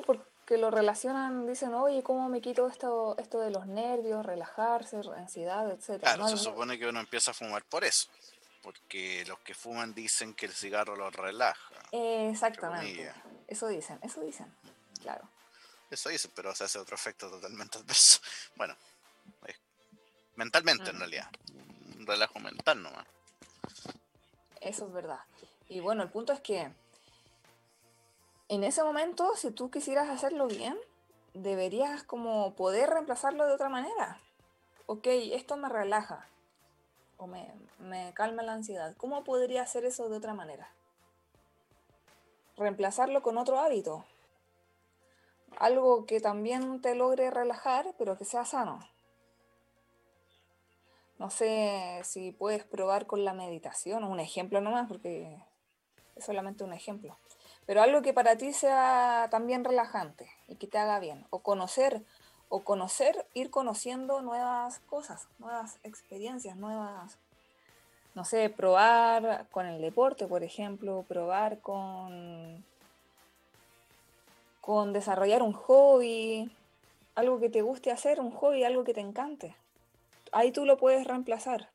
porque 0.47 0.61
lo 0.61 0.71
relacionan, 0.71 1.45
dicen, 1.45 1.75
oye, 1.75 2.05
¿cómo 2.05 2.29
me 2.29 2.41
quito 2.41 2.69
esto, 2.69 3.17
esto 3.19 3.41
de 3.41 3.51
los 3.51 3.67
nervios, 3.67 4.25
relajarse, 4.25 5.01
ansiedad, 5.17 5.69
etcétera? 5.69 6.15
Claro, 6.15 6.29
se 6.29 6.37
supone 6.37 6.79
que 6.79 6.87
uno 6.87 7.01
empieza 7.01 7.33
a 7.33 7.35
fumar 7.35 7.65
por 7.65 7.83
eso 7.83 8.09
porque 8.63 9.25
los 9.27 9.41
que 9.41 9.55
fuman 9.55 9.93
dicen 9.93 10.35
que 10.35 10.47
el 10.47 10.53
cigarro 10.53 10.95
los 10.95 11.13
relaja. 11.15 11.75
Exactamente. 11.91 13.13
Eso 13.49 13.67
dicen, 13.67 13.99
eso 14.03 14.21
dicen, 14.21 14.47
claro. 15.03 15.29
Eso 15.91 16.11
dicen, 16.11 16.31
pero 16.33 16.55
se 16.55 16.63
hace 16.63 16.79
otro 16.79 16.95
efecto 16.95 17.29
totalmente 17.29 17.79
adverso. 17.79 18.21
Bueno, 18.57 18.77
mentalmente 20.37 20.91
en 20.91 20.99
realidad. 21.01 21.29
Un 21.99 22.07
relajo 22.07 22.39
mental 22.39 22.83
nomás. 22.83 23.07
Eso 24.61 24.87
es 24.87 24.93
verdad. 24.93 25.21
Y 25.69 25.81
bueno, 25.81 26.05
el 26.05 26.09
punto 26.09 26.33
es 26.33 26.41
que 26.41 26.71
en 28.49 28.65
ese 28.65 28.83
momento, 28.85 29.35
si 29.37 29.51
tú 29.51 29.71
quisieras 29.71 30.09
hacerlo 30.09 30.47
bien, 30.47 30.79
deberías 31.35 32.03
como 32.03 32.55
poder 32.55 32.91
reemplazarlo 32.91 33.47
de 33.47 33.55
otra 33.55 33.69
manera. 33.69 34.21
Ok, 34.87 35.07
esto 35.07 35.57
me 35.57 35.69
relaja 35.69 36.29
o 37.17 37.27
me, 37.27 37.53
me 37.79 38.13
calma 38.15 38.43
la 38.43 38.53
ansiedad. 38.53 38.95
¿Cómo 38.97 39.25
podría 39.25 39.63
hacer 39.63 39.85
eso 39.85 40.09
de 40.09 40.17
otra 40.17 40.35
manera? 40.35 40.71
Reemplazarlo 42.57 43.23
con 43.23 43.37
otro 43.37 43.59
hábito. 43.59 44.05
Algo 45.59 46.07
que 46.07 46.21
también 46.21 46.81
te 46.81 46.95
logre 46.95 47.31
relajar, 47.31 47.95
pero 47.99 48.17
que 48.17 48.25
sea 48.25 48.45
sano. 48.45 48.79
No 51.19 51.31
sé 51.31 52.01
si 52.05 52.31
puedes 52.31 52.65
probar 52.65 53.07
con 53.07 53.25
la 53.25 53.33
meditación, 53.33 54.05
un 54.05 54.21
ejemplo 54.21 54.61
nomás, 54.61 54.87
porque 54.87 55.43
es 56.15 56.25
solamente 56.25 56.63
un 56.63 56.75
ejemplo. 56.75 57.17
Pero 57.67 57.83
algo 57.83 58.01
que 58.01 58.15
para 58.15 58.37
ti 58.37 58.53
sea 58.53 59.29
también 59.31 59.65
relajante 59.65 60.31
y 60.47 60.55
que 60.55 60.69
te 60.69 60.79
haga 60.79 61.01
bien. 61.01 61.27
O 61.31 61.41
conocer 61.41 62.03
o 62.49 62.63
conocer, 62.63 63.27
ir 63.35 63.51
conociendo 63.51 64.23
nuevas 64.23 64.79
cosas, 64.81 65.27
nuevas 65.41 65.79
experiencias, 65.83 66.57
nuevas, 66.57 67.19
no 68.15 68.25
sé, 68.25 68.51
probar 68.51 69.49
con 69.51 69.67
el 69.67 69.83
deporte, 69.83 70.29
por 70.29 70.45
ejemplo, 70.45 71.05
probar 71.09 71.59
con, 71.61 72.65
con 74.61 74.93
desarrollar 74.93 75.43
un 75.43 75.55
hobby, 75.55 76.49
algo 77.17 77.41
que 77.41 77.51
te 77.51 77.63
guste 77.63 77.91
hacer, 77.91 78.21
un 78.21 78.31
hobby, 78.31 78.63
algo 78.63 78.85
que 78.85 78.95
te 78.95 79.01
encante. 79.01 79.57
Ahí 80.31 80.53
tú 80.53 80.67
lo 80.67 80.77
puedes 80.77 81.05
reemplazar. 81.05 81.71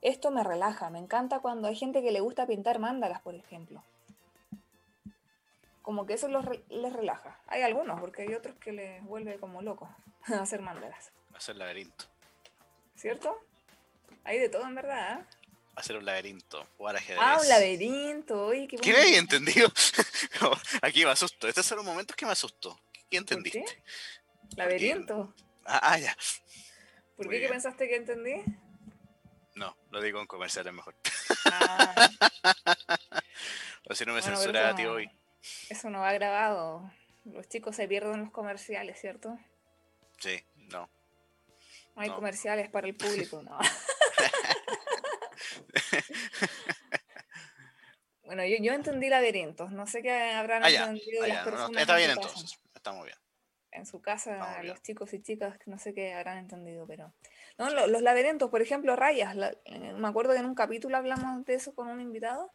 Esto 0.00 0.30
me 0.30 0.42
relaja, 0.42 0.88
me 0.88 0.98
encanta 0.98 1.40
cuando 1.40 1.68
hay 1.68 1.76
gente 1.76 2.02
que 2.02 2.12
le 2.12 2.20
gusta 2.20 2.46
pintar 2.46 2.78
mandalas, 2.78 3.20
por 3.20 3.34
ejemplo 3.34 3.82
como 5.82 6.06
que 6.06 6.14
eso 6.14 6.28
les 6.28 6.92
relaja. 6.92 7.40
Hay 7.46 7.62
algunos, 7.62 8.00
porque 8.00 8.22
hay 8.22 8.34
otros 8.34 8.56
que 8.56 8.72
les 8.72 9.02
vuelve 9.04 9.38
como 9.38 9.62
locos 9.62 9.88
hacer 10.40 10.62
mandalas. 10.62 11.12
Hacer 11.34 11.56
laberinto. 11.56 12.06
¿Cierto? 12.96 13.36
Hay 14.24 14.38
de 14.38 14.48
todo 14.48 14.62
en 14.62 14.74
verdad. 14.74 15.20
¿eh? 15.20 15.24
Hacer 15.74 15.96
un 15.96 16.04
laberinto, 16.04 16.66
jugar 16.76 16.96
ajedrez. 16.96 17.18
Ah, 17.20 17.38
un 17.40 17.48
laberinto, 17.48 18.50
qué 18.50 18.76
¿Qué 18.76 18.92
me 18.92 19.16
entendido? 19.16 19.72
aquí 20.82 21.04
me 21.04 21.10
asusto. 21.10 21.48
Estos 21.48 21.66
son 21.66 21.78
los 21.78 21.86
momentos 21.86 22.14
que 22.14 22.26
me 22.26 22.32
asustó. 22.32 22.78
¿Qué 23.10 23.16
entendiste? 23.16 23.64
qué? 23.64 23.82
¿Laberinto? 24.56 25.34
Ah, 25.64 25.80
ah, 25.82 25.98
ya. 25.98 26.16
¿Por 27.16 27.28
qué, 27.28 27.48
pensaste 27.48 27.88
que 27.88 27.96
entendí? 27.96 28.44
No, 29.54 29.76
lo 29.90 30.00
digo 30.00 30.20
en 30.20 30.26
comerciales 30.26 30.72
mejor. 30.72 30.94
Ah. 31.46 32.10
o 33.88 33.94
si 33.94 34.04
no 34.04 34.12
me 34.12 34.20
bueno, 34.20 34.58
a 34.58 34.74
ti 34.74 34.84
hoy. 34.84 35.10
Eso 35.68 35.90
no 35.90 36.00
va 36.00 36.12
grabado. 36.12 36.90
Los 37.24 37.48
chicos 37.48 37.76
se 37.76 37.88
pierden 37.88 38.20
los 38.20 38.30
comerciales, 38.30 39.00
¿cierto? 39.00 39.38
Sí, 40.18 40.42
no. 40.56 40.88
No 41.94 42.02
hay 42.02 42.10
comerciales 42.10 42.70
para 42.70 42.86
el 42.86 42.96
público, 42.96 43.42
no. 43.42 43.58
bueno, 48.24 48.44
yo, 48.46 48.56
yo 48.60 48.72
entendí 48.72 49.08
laberintos. 49.08 49.72
No 49.72 49.86
sé 49.86 50.02
qué 50.02 50.12
habrán 50.12 50.64
ah, 50.64 50.70
entendido 50.70 51.26
las 51.26 51.44
personas. 51.44 51.80
está 51.80 51.96
bien 51.96 52.10
entonces. 52.10 52.58
Está 52.74 52.92
muy 52.92 53.06
bien. 53.06 53.18
En 53.72 53.86
su 53.86 54.02
casa, 54.02 54.62
los 54.62 54.82
chicos 54.82 55.14
y 55.14 55.22
chicas, 55.22 55.56
no 55.66 55.78
sé 55.78 55.94
qué 55.94 56.12
habrán 56.12 56.38
entendido, 56.38 56.86
pero. 56.86 57.14
No, 57.58 57.70
los, 57.70 58.02
laberintos, 58.02 58.50
por 58.50 58.60
ejemplo, 58.60 58.96
rayas. 58.96 59.34
Eh, 59.64 59.92
me 59.94 60.08
acuerdo 60.08 60.32
que 60.32 60.40
en 60.40 60.46
un 60.46 60.54
capítulo 60.54 60.96
hablamos 60.96 61.44
de 61.46 61.54
eso 61.54 61.74
con 61.74 61.88
un 61.88 62.00
invitado 62.00 62.52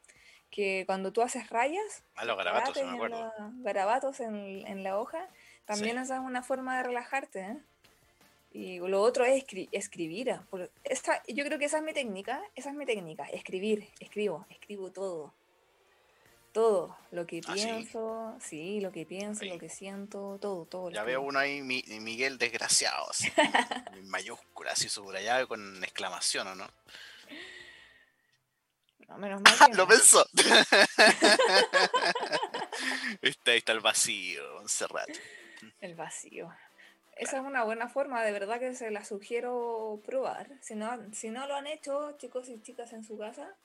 que 0.49 0.83
cuando 0.85 1.11
tú 1.11 1.21
haces 1.21 1.49
rayas, 1.49 2.03
ah, 2.15 2.25
los 2.25 2.37
garabatos, 2.37 2.75
me 2.83 2.89
acuerdo. 2.89 3.31
En 3.37 3.63
garabatos 3.63 4.19
en, 4.19 4.65
en, 4.67 4.83
la 4.83 4.97
hoja, 4.97 5.27
También 5.65 5.97
esa 5.97 6.15
es 6.15 6.21
una 6.21 6.43
forma 6.43 6.77
de 6.77 6.83
relajarte, 6.83 7.39
¿eh? 7.41 7.57
Y 8.57 8.79
lo 8.79 9.01
otro 9.01 9.23
es 9.25 9.43
escribir. 9.71 10.31
Ah, 10.31 10.41
yo 11.27 11.45
creo 11.45 11.59
que 11.59 11.65
esa 11.65 11.77
es 11.77 11.83
mi 11.83 11.93
técnica, 11.93 12.41
esa 12.55 12.69
es 12.69 12.75
mi 12.75 12.85
técnica, 12.85 13.25
escribir, 13.25 13.87
escribo, 13.99 14.47
escribo 14.49 14.91
todo. 14.91 15.33
Todo, 16.53 16.97
lo 17.11 17.27
que 17.27 17.41
¿Ah, 17.45 17.53
pienso, 17.53 18.35
sí? 18.39 18.79
lo 18.81 18.91
que 18.91 19.05
pienso, 19.05 19.45
lo 19.45 19.59
que 19.59 19.69
siento, 19.69 20.39
todo, 20.41 20.65
todo. 20.65 20.89
Ya 20.89 21.03
veo 21.03 21.21
uno 21.21 21.37
ahí, 21.37 21.61
Miguel 21.61 22.39
desgraciado, 22.39 23.05
en 23.93 24.09
mayúsculas, 24.09 24.73
así 24.73 24.89
subrayado 24.89 25.47
con 25.47 25.83
exclamación, 25.83 26.47
¿o 26.47 26.55
no? 26.55 26.67
No, 29.07 29.17
menos 29.17 29.41
mal. 29.41 29.53
lo 29.77 29.87
pensó. 29.87 30.25
está, 33.21 33.51
ahí 33.51 33.57
está 33.57 33.71
el 33.71 33.79
vacío, 33.79 34.61
encerrado. 34.61 35.07
El 35.81 35.95
vacío. 35.95 36.53
Esa 37.15 37.37
es 37.37 37.43
una 37.43 37.63
buena 37.63 37.89
forma, 37.89 38.23
de 38.23 38.31
verdad 38.31 38.59
que 38.59 38.75
se 38.75 38.91
la 38.91 39.03
sugiero 39.03 39.99
probar. 40.05 40.49
Si 40.61 40.75
no, 40.75 40.91
si 41.13 41.29
no 41.29 41.47
lo 41.47 41.55
han 41.55 41.65
hecho, 41.65 42.15
chicos 42.17 42.47
y 42.49 42.61
chicas 42.61 42.93
en 42.93 43.03
su 43.03 43.17
casa, 43.17 43.55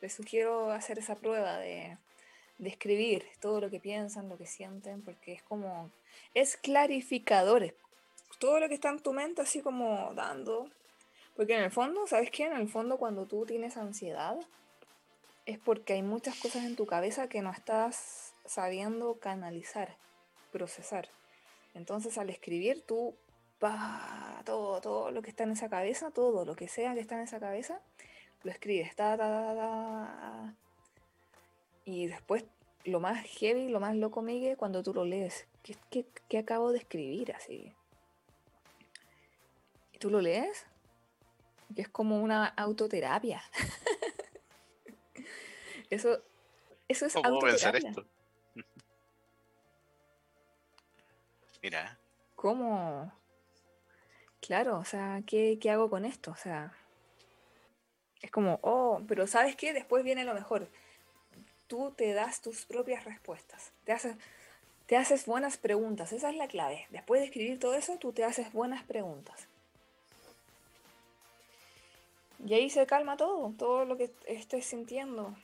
les 0.00 0.12
sugiero 0.12 0.72
hacer 0.72 0.98
esa 0.98 1.14
prueba 1.14 1.58
de, 1.58 1.96
de 2.58 2.68
escribir 2.68 3.24
todo 3.40 3.60
lo 3.60 3.70
que 3.70 3.78
piensan, 3.78 4.28
lo 4.28 4.36
que 4.36 4.46
sienten, 4.46 5.02
porque 5.02 5.34
es 5.34 5.42
como, 5.42 5.92
es 6.34 6.56
clarificador. 6.56 7.76
Todo 8.40 8.58
lo 8.58 8.68
que 8.68 8.74
está 8.74 8.88
en 8.88 8.98
tu 8.98 9.12
mente, 9.12 9.42
así 9.42 9.62
como 9.62 10.12
dando. 10.14 10.68
Porque 11.36 11.54
en 11.54 11.62
el 11.62 11.70
fondo, 11.70 12.06
¿sabes 12.08 12.30
qué? 12.30 12.46
En 12.46 12.56
el 12.56 12.68
fondo, 12.68 12.96
cuando 12.96 13.26
tú 13.26 13.46
tienes 13.46 13.76
ansiedad, 13.76 14.36
es 15.46 15.58
porque 15.58 15.94
hay 15.94 16.02
muchas 16.02 16.36
cosas 16.36 16.64
en 16.64 16.76
tu 16.76 16.86
cabeza 16.86 17.28
que 17.28 17.40
no 17.40 17.50
estás 17.50 18.34
sabiendo 18.44 19.18
canalizar, 19.18 19.96
procesar. 20.52 21.08
Entonces 21.74 22.18
al 22.18 22.30
escribir 22.30 22.82
tú, 22.82 23.14
pa, 23.58 24.42
todo, 24.44 24.80
todo 24.80 25.10
lo 25.10 25.22
que 25.22 25.30
está 25.30 25.44
en 25.44 25.52
esa 25.52 25.68
cabeza, 25.68 26.10
todo 26.10 26.44
lo 26.44 26.56
que 26.56 26.68
sea 26.68 26.94
que 26.94 27.00
está 27.00 27.14
en 27.16 27.22
esa 27.22 27.40
cabeza, 27.40 27.80
lo 28.42 28.50
escribes. 28.50 28.94
y 31.84 32.06
después 32.06 32.44
lo 32.84 33.00
más 33.00 33.24
heavy, 33.24 33.68
lo 33.68 33.80
más 33.80 33.96
loco, 33.96 34.22
Miguel, 34.22 34.56
cuando 34.56 34.82
tú 34.82 34.94
lo 34.94 35.04
lees. 35.04 35.46
¿Qué, 35.90 36.38
acabo 36.38 36.72
de 36.72 36.78
escribir 36.78 37.32
así? 37.32 37.72
Y 39.92 39.98
tú 39.98 40.10
lo 40.10 40.20
lees, 40.20 40.66
y 41.74 41.80
es 41.80 41.88
como 41.88 42.22
una 42.22 42.46
autoterapia. 42.46 43.42
eso, 45.90 46.22
eso 46.88 47.06
es 47.06 47.14
¿Cómo 47.14 47.46
esto? 47.46 48.04
Mira. 51.62 51.98
¿Cómo? 52.34 53.12
Claro, 54.40 54.78
o 54.78 54.84
sea, 54.84 55.22
¿qué, 55.26 55.58
hago 55.70 55.90
con 55.90 56.04
esto? 56.04 56.30
O 56.30 56.36
sea, 56.36 56.72
es 58.22 58.30
como, 58.30 58.60
oh, 58.62 59.02
pero 59.08 59.26
¿sabes 59.26 59.56
qué? 59.56 59.72
Después 59.72 60.04
viene 60.04 60.24
lo 60.24 60.34
mejor. 60.34 60.68
Tú 61.66 61.92
te 61.96 62.12
das 62.12 62.40
tus 62.40 62.64
propias 62.66 63.04
respuestas. 63.04 63.72
Te 63.84 63.92
haces, 63.92 64.16
te 64.86 64.96
haces 64.96 65.26
buenas 65.26 65.56
preguntas. 65.56 66.12
Esa 66.12 66.30
es 66.30 66.36
la 66.36 66.46
clave. 66.46 66.86
Después 66.90 67.20
de 67.20 67.26
escribir 67.26 67.58
todo 67.58 67.74
eso, 67.74 67.98
tú 67.98 68.12
te 68.12 68.22
haces 68.22 68.52
buenas 68.52 68.84
preguntas. 68.84 69.48
Y 72.46 72.54
ahí 72.54 72.70
se 72.70 72.86
calma 72.86 73.16
todo, 73.16 73.52
todo 73.58 73.84
lo 73.84 73.96
que 73.96 74.12
estés 74.26 74.66
sintiendo 74.66 75.34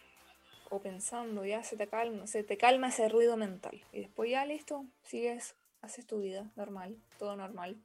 o 0.73 0.81
pensando, 0.81 1.45
ya 1.45 1.63
se 1.63 1.77
te 1.77 1.87
calma, 1.87 2.27
se 2.27 2.43
te 2.43 2.57
calma 2.57 2.89
ese 2.89 3.09
ruido 3.09 3.37
mental. 3.37 3.85
Y 3.93 4.01
después 4.01 4.31
ya 4.31 4.47
listo, 4.47 4.87
sigues 5.03 5.55
haces 5.83 6.07
tu 6.07 6.21
vida 6.21 6.51
normal, 6.57 6.97
todo 7.19 7.37
normal. 7.37 7.77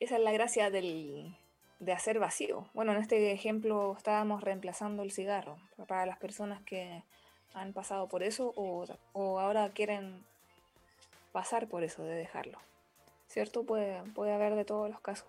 Esa 0.00 0.16
es 0.16 0.22
la 0.22 0.32
gracia 0.32 0.70
del, 0.70 1.34
de 1.78 1.92
hacer 1.92 2.18
vacío. 2.18 2.68
Bueno, 2.74 2.92
en 2.92 2.98
este 2.98 3.32
ejemplo 3.32 3.94
estábamos 3.96 4.42
reemplazando 4.42 5.02
el 5.02 5.12
cigarro 5.12 5.56
para 5.86 6.04
las 6.04 6.18
personas 6.18 6.60
que 6.62 7.02
han 7.54 7.72
pasado 7.72 8.08
por 8.08 8.22
eso 8.22 8.52
o, 8.56 8.84
o 9.14 9.38
ahora 9.38 9.70
quieren 9.70 10.22
pasar 11.32 11.68
por 11.68 11.84
eso 11.84 12.04
de 12.04 12.16
dejarlo. 12.16 12.58
¿Cierto? 13.28 13.64
Puede, 13.64 14.02
puede 14.12 14.32
haber 14.32 14.54
de 14.56 14.64
todos 14.64 14.90
los 14.90 15.00
casos. 15.00 15.28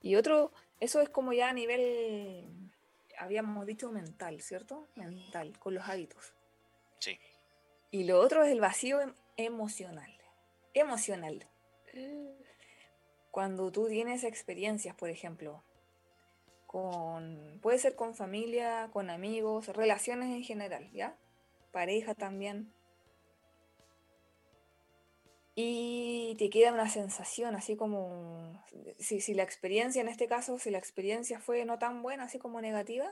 Y 0.00 0.14
otro, 0.16 0.52
eso 0.80 1.00
es 1.00 1.08
como 1.08 1.32
ya 1.32 1.50
a 1.50 1.52
nivel, 1.52 2.44
habíamos 3.18 3.66
dicho 3.66 3.90
mental, 3.90 4.40
¿cierto? 4.40 4.88
Mental, 4.94 5.58
con 5.58 5.74
los 5.74 5.88
hábitos. 5.88 6.34
Sí. 6.98 7.18
Y 7.90 8.04
lo 8.04 8.20
otro 8.20 8.44
es 8.44 8.52
el 8.52 8.60
vacío 8.60 9.00
emocional. 9.36 10.12
Emocional. 10.74 11.46
Cuando 13.30 13.70
tú 13.70 13.88
tienes 13.88 14.24
experiencias, 14.24 14.94
por 14.94 15.10
ejemplo, 15.10 15.62
con, 16.66 17.58
puede 17.62 17.78
ser 17.78 17.94
con 17.94 18.14
familia, 18.14 18.90
con 18.92 19.10
amigos, 19.10 19.68
relaciones 19.68 20.34
en 20.34 20.42
general, 20.42 20.90
¿ya? 20.92 21.16
Pareja 21.72 22.14
también. 22.14 22.72
Y 25.58 26.36
te 26.38 26.50
queda 26.50 26.70
una 26.70 26.88
sensación 26.88 27.56
así 27.56 27.76
como, 27.76 28.62
si, 28.98 29.22
si 29.22 29.32
la 29.32 29.42
experiencia 29.42 30.02
en 30.02 30.08
este 30.08 30.28
caso, 30.28 30.58
si 30.58 30.70
la 30.70 30.76
experiencia 30.76 31.40
fue 31.40 31.64
no 31.64 31.78
tan 31.78 32.02
buena, 32.02 32.24
así 32.24 32.38
como 32.38 32.60
negativa, 32.60 33.10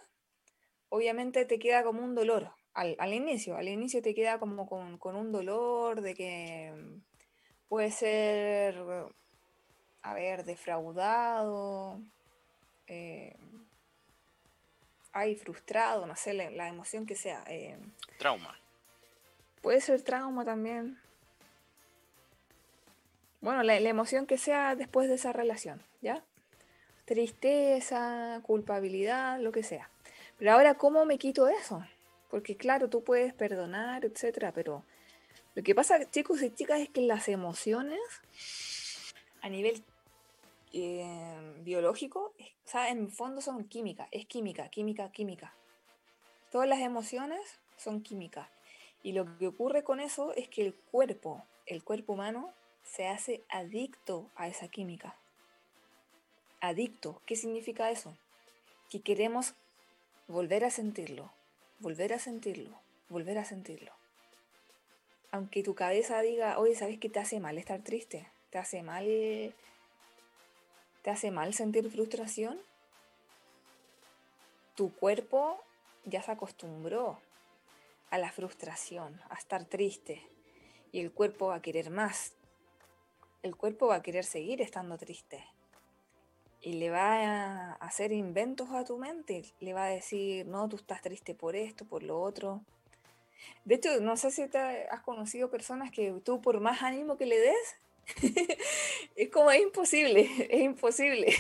obviamente 0.91 1.47
te 1.47 1.59
queda 1.59 1.83
como 1.83 2.05
un 2.05 2.15
dolor, 2.15 2.53
al, 2.75 3.15
inicio, 3.15 3.57
al 3.57 3.69
inicio 3.69 4.03
te 4.03 4.15
queda 4.15 4.39
como 4.39 4.67
con, 4.67 5.17
un 5.17 5.33
dolor 5.33 6.03
de 6.03 6.15
que 6.15 6.73
mm, 6.77 7.03
puede 7.69 7.91
ser, 7.91 8.77
a 10.03 10.15
ver, 10.15 10.45
defraudado, 10.45 11.99
eh, 12.87 13.37
hay 15.13 15.37
frustrado, 15.37 16.07
no 16.07 16.17
sé, 16.17 16.35
la, 16.35 16.69
emoción 16.69 17.07
que 17.07 17.15
sea. 17.15 17.45
Eh, 17.47 17.79
trauma. 18.19 18.59
Puede 19.63 19.81
ser 19.81 20.03
trauma 20.03 20.45
también. 20.45 21.01
Bueno, 23.45 23.63
la, 23.63 23.77
emoción 23.77 24.25
que 24.25 24.39
sea 24.39 24.75
después 24.75 25.07
de 25.07 25.17
esa 25.17 25.31
relación, 25.35 25.83
¿ya? 26.01 26.25
Tristeza, 27.05 28.41
culpabilidad, 28.43 29.39
lo 29.39 29.53
que 29.53 29.63
sea. 29.63 29.91
Pero 30.39 30.53
ahora, 30.53 30.79
¿cómo 30.79 31.05
me 31.05 31.19
quito 31.19 31.47
eso? 31.49 31.85
Porque 32.31 32.57
claro, 32.57 32.89
tú 32.89 33.05
puedes 33.05 33.35
perdonar, 33.35 34.07
etcétera, 34.07 34.53
pero 34.53 34.83
lo 35.55 35.63
que 35.63 35.75
pasa, 35.75 36.11
chicos 36.11 36.43
y 36.43 36.55
chicas, 36.55 36.81
es 36.81 36.89
que 36.89 37.03
las 37.03 37.29
emociones 37.29 38.01
a 39.43 39.51
nivel 39.51 39.85
eh, 40.73 41.55
biológico, 41.59 42.33
en 42.89 43.11
fondo 43.11 43.43
son 43.43 43.65
química, 43.65 44.09
es 44.11 44.25
química, 44.25 44.71
química, 44.71 45.13
química. 45.13 45.55
Todas 46.51 46.67
las 46.67 46.81
emociones 46.81 47.43
son 47.77 48.03
química. 48.03 48.51
Y 49.03 49.13
lo 49.13 49.37
que 49.37 49.49
ocurre 49.49 49.85
con 49.85 50.01
eso 50.01 50.33
es 50.33 50.49
que 50.49 50.65
el 50.65 50.75
cuerpo, 50.75 51.45
el 51.67 51.85
cuerpo 51.85 52.15
humano, 52.15 52.55
se 52.85 53.09
hace 53.09 53.43
adicto 53.49 54.31
a 54.37 54.49
esa 54.49 54.69
química. 54.69 55.17
Adicto, 56.61 57.21
¿qué 57.27 57.37
significa 57.37 57.91
eso? 57.91 58.17
Que 58.89 59.01
queremos 59.01 59.55
volver 60.29 60.65
a 60.65 60.71
sentirlo, 60.71 61.33
volver 61.81 62.13
a 62.13 62.19
sentirlo, 62.19 62.79
volver 63.09 63.39
a 63.39 63.45
sentirlo. 63.45 63.93
Aunque 65.31 65.63
tu 65.63 65.75
cabeza 65.75 66.21
diga, 66.21 66.59
oye, 66.59 66.77
¿sabes 66.77 66.99
qué 66.99 67.09
te 67.09 67.19
hace 67.19 67.41
mal 67.41 67.59
estar 67.59 67.83
triste? 67.83 68.29
¿Te 68.51 68.59
hace 68.59 68.83
mal, 68.83 69.05
te 71.03 71.11
hace 71.11 71.31
mal 71.31 71.53
sentir 71.55 71.91
frustración? 71.91 72.61
Tu 74.77 74.95
cuerpo 74.95 75.61
ya 76.05 76.23
se 76.23 76.31
acostumbró 76.31 77.21
a 78.11 78.19
la 78.19 78.31
frustración, 78.31 79.21
a 79.29 79.35
estar 79.35 79.65
triste. 79.65 80.23
Y 80.93 81.01
el 81.01 81.11
cuerpo 81.11 81.49
va 81.49 81.57
a 81.57 81.63
querer 81.63 81.91
más. 81.91 82.35
El 83.45 83.57
cuerpo 83.57 83.89
va 83.89 83.97
a 83.97 84.03
querer 84.03 84.25
seguir 84.25 84.63
estando 84.63 84.97
triste 84.97 85.45
y 86.63 86.73
le 86.73 86.89
va 86.89 87.21
a 87.21 87.73
hacer 87.75 88.11
inventos 88.11 88.71
a 88.71 88.85
tu 88.85 88.97
mente, 88.97 89.45
le 89.61 89.75
va 89.75 89.85
a 89.85 89.91
decir, 89.91 90.47
no, 90.47 90.67
tú 90.67 90.77
estás 90.77 91.03
triste 91.03 91.35
por 91.35 91.55
esto, 91.55 91.85
por 91.85 92.03
lo 92.03 92.19
otro. 92.19 92.63
De 93.67 93.75
hecho, 93.75 94.01
no 94.01 94.17
sé 94.17 94.31
si 94.31 94.49
te 94.49 94.59
has 94.59 95.03
conocido 95.03 95.51
personas 95.51 95.91
que 95.91 96.15
tú 96.25 96.41
por 96.41 96.59
más 96.61 96.83
ánimo 96.83 97.19
que 97.19 97.27
le 97.27 97.39
des, 97.39 97.77
es 99.17 99.29
como 99.29 99.51
es 99.51 99.61
imposible, 99.61 100.23
es 100.51 100.61
imposible. 100.63 101.35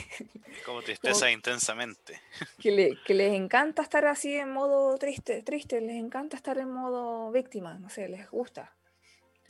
Como 0.67 0.83
tristeza 0.83 1.31
intensamente. 1.31 2.21
Que, 2.59 2.71
le, 2.71 2.99
que, 3.07 3.15
les 3.15 3.33
encanta 3.33 3.81
estar 3.81 4.05
así 4.05 4.35
en 4.35 4.53
modo 4.53 4.99
triste, 4.99 5.43
triste, 5.43 5.81
les 5.81 5.97
encanta 5.97 6.37
estar 6.37 6.59
en 6.59 6.71
modo 6.71 7.33
víctima, 7.33 7.79
no 7.79 7.89
sé, 7.89 8.11
les 8.11 8.31
gusta. 8.31 8.75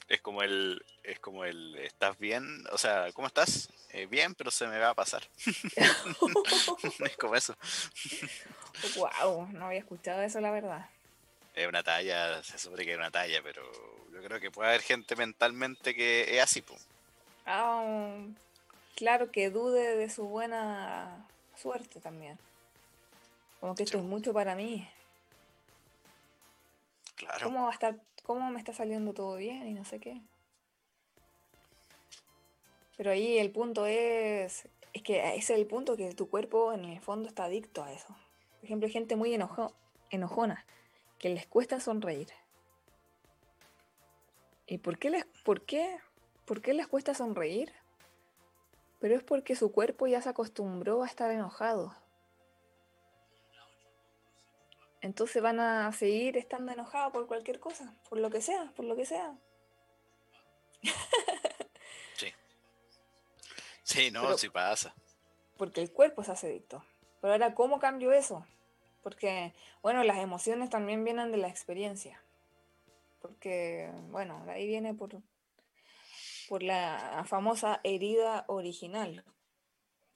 Es 0.08 0.20
como 0.20 0.42
el, 0.42 0.84
es 1.02 1.18
como 1.18 1.44
el, 1.44 1.76
¿estás 1.76 2.18
bien? 2.18 2.64
O 2.72 2.78
sea, 2.78 3.10
¿cómo 3.12 3.26
estás? 3.26 3.70
Eh, 3.90 4.06
bien, 4.06 4.34
pero 4.34 4.50
se 4.50 4.66
me 4.66 4.78
va 4.78 4.90
a 4.90 4.94
pasar. 4.94 5.22
es 7.04 7.16
como 7.16 7.34
eso. 7.36 7.56
wow, 8.96 9.48
no 9.52 9.66
había 9.66 9.78
escuchado 9.78 10.22
eso, 10.22 10.40
la 10.40 10.50
verdad. 10.50 10.88
Es 11.54 11.68
una 11.68 11.82
talla, 11.82 12.42
se 12.42 12.58
supone 12.58 12.84
que 12.84 12.92
es 12.92 12.98
una 12.98 13.10
talla, 13.10 13.40
pero 13.42 13.62
yo 14.12 14.22
creo 14.22 14.40
que 14.40 14.50
puede 14.50 14.70
haber 14.70 14.82
gente 14.82 15.16
mentalmente 15.16 15.94
que 15.94 16.36
es 16.36 16.42
así, 16.42 16.62
pues. 16.62 16.86
Ah, 17.46 18.16
claro, 18.96 19.30
que 19.30 19.50
dude 19.50 19.96
de 19.96 20.10
su 20.10 20.24
buena 20.24 21.26
suerte 21.56 22.00
también. 22.00 22.38
Como 23.60 23.74
que 23.74 23.84
esto 23.84 23.98
es 23.98 24.04
mucho 24.04 24.32
para 24.32 24.54
mí. 24.54 24.88
Claro. 27.16 27.44
¿Cómo 27.44 27.62
va 27.64 27.70
a 27.70 27.72
estar, 27.72 27.94
cómo 28.24 28.50
me 28.50 28.58
está 28.58 28.72
saliendo 28.72 29.12
todo 29.12 29.36
bien 29.36 29.68
y 29.68 29.74
no 29.74 29.84
sé 29.84 30.00
qué? 30.00 30.20
Pero 32.96 33.10
ahí 33.10 33.38
el 33.38 33.50
punto 33.50 33.86
es, 33.86 34.68
es 34.92 35.02
que 35.02 35.18
ese 35.36 35.52
es 35.52 35.58
el 35.58 35.66
punto 35.66 35.96
que 35.96 36.12
tu 36.14 36.28
cuerpo 36.28 36.72
en 36.72 36.84
el 36.84 37.00
fondo 37.00 37.28
está 37.28 37.44
adicto 37.44 37.84
a 37.84 37.92
eso. 37.92 38.08
Por 38.08 38.64
ejemplo, 38.64 38.86
hay 38.86 38.92
gente 38.92 39.14
muy 39.14 39.34
enojona, 40.10 40.64
que 41.18 41.28
les 41.28 41.46
cuesta 41.46 41.80
sonreír. 41.80 42.28
¿Y 44.66 44.78
por 44.78 44.98
qué, 44.98 45.10
les, 45.10 45.26
por, 45.44 45.62
qué, 45.62 45.98
por 46.46 46.62
qué 46.62 46.72
les 46.72 46.86
cuesta 46.86 47.14
sonreír? 47.14 47.72
Pero 49.00 49.16
es 49.16 49.22
porque 49.22 49.54
su 49.54 49.70
cuerpo 49.70 50.06
ya 50.06 50.22
se 50.22 50.30
acostumbró 50.30 51.02
a 51.02 51.06
estar 51.06 51.30
enojado. 51.30 51.94
Entonces 55.04 55.42
van 55.42 55.60
a 55.60 55.92
seguir 55.92 56.38
estando 56.38 56.72
enojados 56.72 57.12
por 57.12 57.26
cualquier 57.26 57.60
cosa, 57.60 57.94
por 58.08 58.18
lo 58.18 58.30
que 58.30 58.40
sea, 58.40 58.72
por 58.74 58.86
lo 58.86 58.96
que 58.96 59.04
sea. 59.04 59.36
Sí. 62.16 62.28
Sí, 63.82 64.10
no, 64.10 64.38
sí 64.38 64.48
pasa. 64.48 64.94
Porque 65.58 65.82
el 65.82 65.92
cuerpo 65.92 66.24
se 66.24 66.32
hace 66.32 66.46
adicto. 66.46 66.82
Pero 67.20 67.34
ahora, 67.34 67.54
¿cómo 67.54 67.80
cambio 67.80 68.12
eso? 68.12 68.46
Porque, 69.02 69.52
bueno, 69.82 70.04
las 70.04 70.18
emociones 70.18 70.70
también 70.70 71.04
vienen 71.04 71.32
de 71.32 71.38
la 71.38 71.48
experiencia. 71.48 72.22
Porque, 73.20 73.90
bueno, 74.08 74.42
de 74.46 74.52
ahí 74.52 74.66
viene 74.66 74.94
por, 74.94 75.20
por 76.48 76.62
la 76.62 77.24
famosa 77.26 77.80
herida 77.84 78.46
original, 78.46 79.22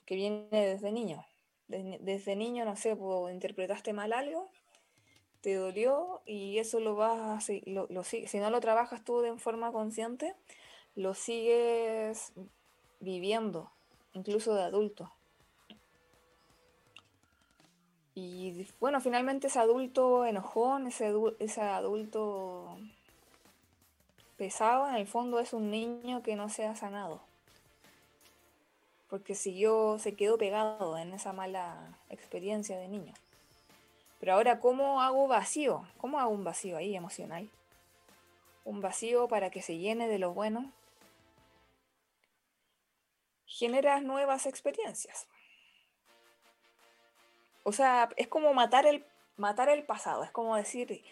que 0.07 0.15
viene 0.15 0.49
desde 0.51 0.93
niño. 0.93 1.27
Desde, 1.67 2.37
niño, 2.37 2.65
no 2.65 2.77
sé, 2.77 2.97
interpretaste 3.31 3.93
mal 3.93 4.15
algo, 4.15 4.51
te 5.41 5.55
dolió 5.55 6.21
y 6.27 6.59
eso 6.59 6.81
lo 6.81 6.97
vas 6.97 7.19
a, 7.21 7.41
si 7.41 7.63
no 7.67 8.51
lo 8.51 8.61
trabajas 8.61 9.05
tú 9.05 9.21
de 9.21 9.37
forma 9.39 9.73
consciente, 9.73 10.35
lo 10.95 11.15
sigues 11.15 12.33
viviendo, 13.01 13.71
incluso 14.15 14.55
de 14.55 14.63
adulto. 14.63 15.13
Y 18.15 18.67
bueno, 18.81 19.01
finalmente 19.01 19.47
ese 19.47 19.61
adulto 19.61 20.27
enojón, 20.27 20.89
ese, 20.89 21.15
ese 21.39 21.61
adulto 21.61 22.77
pesado, 24.37 24.89
en 24.89 24.97
el 24.97 25.07
fondo 25.07 25.39
es 25.39 25.53
un 25.53 25.71
niño 25.71 26.23
que 26.25 26.35
no 26.35 26.49
se 26.49 26.67
ha 26.67 26.75
sanado. 26.75 27.21
Porque 29.09 29.37
siguió, 29.37 30.01
se 30.01 30.17
quedó 30.17 30.37
pegado 30.37 30.99
en 30.99 31.13
esa 31.13 31.33
mala 31.33 31.97
experiencia 32.11 32.77
de 32.77 32.89
niño. 32.89 33.15
Pero 34.19 34.35
ahora, 34.35 34.59
¿cómo 34.61 35.01
hago 35.01 35.29
vacío? 35.29 35.87
¿Cómo 35.99 36.19
hago 36.19 36.31
un 36.31 36.45
vacío 36.45 36.77
ahí 36.77 36.97
emocional? 36.97 37.49
Un 38.65 38.81
vacío 38.81 39.29
para 39.29 39.51
que 39.51 39.63
se 39.63 39.79
llene 39.79 40.09
de 40.09 40.19
lo 40.19 40.33
bueno. 40.33 40.73
Generas 43.47 44.03
nuevas 44.03 44.47
experiencias. 44.47 45.29
O 47.63 47.73
sea, 47.73 48.09
es 48.17 48.29
como 48.29 48.55
matar 48.55 48.87
el, 48.87 49.05
matar 49.37 49.69
el 49.69 49.85
pasado, 49.85 50.25
es 50.25 50.31
como 50.31 50.57
decir, 50.57 51.05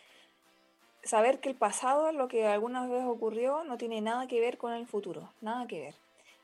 saber 1.03 1.40
que 1.40 1.49
el 1.49 1.55
pasado, 1.55 2.12
lo 2.12 2.29
que 2.29 2.47
algunas 2.47 2.88
veces 2.88 3.07
ocurrió, 3.07 3.64
no 3.64 3.77
tiene 3.77 4.01
nada 4.01 4.27
que 4.27 4.40
ver 4.40 4.59
con 4.59 4.73
el 4.73 4.87
futuro, 4.87 5.33
nada 5.40 5.66
que 5.66 5.81
ver. 5.81 5.95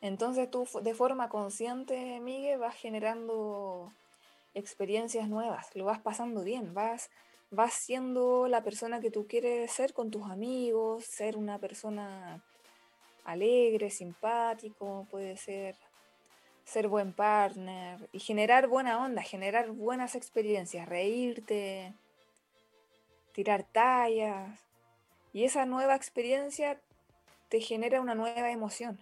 Entonces 0.01 0.51
tú 0.51 0.69
de 0.83 0.95
forma 0.95 1.29
consciente, 1.29 2.21
Miguel, 2.21 2.59
vas 2.59 2.75
generando 2.75 3.93
experiencias 4.55 5.29
nuevas, 5.29 5.75
lo 5.75 5.85
vas 5.85 6.01
pasando 6.01 6.43
bien, 6.43 6.75
vas, 6.75 7.11
vas 7.51 7.73
siendo 7.75 8.49
la 8.49 8.63
persona 8.63 9.01
que 9.01 9.11
tú 9.11 9.27
quieres 9.27 9.71
ser 9.73 9.93
con 9.93 10.11
tus 10.11 10.31
amigos, 10.31 11.05
ser 11.05 11.37
una 11.37 11.59
persona 11.59 12.45
alegre, 13.25 13.91
simpático, 13.91 15.07
puede 15.11 15.37
ser 15.37 15.77
ser 16.65 16.89
buen 16.89 17.13
partner 17.13 18.09
y 18.13 18.21
generar 18.21 18.69
buena 18.69 19.03
onda, 19.03 19.23
generar 19.23 19.71
buenas 19.71 20.15
experiencias, 20.15 20.89
reírte, 20.89 21.93
tirar 23.33 23.65
tallas. 23.65 24.61
Y 25.33 25.45
esa 25.45 25.67
nueva 25.67 25.95
experiencia 25.97 26.81
te 27.49 27.61
genera 27.61 28.01
una 28.01 28.15
nueva 28.15 28.51
emoción. 28.51 28.99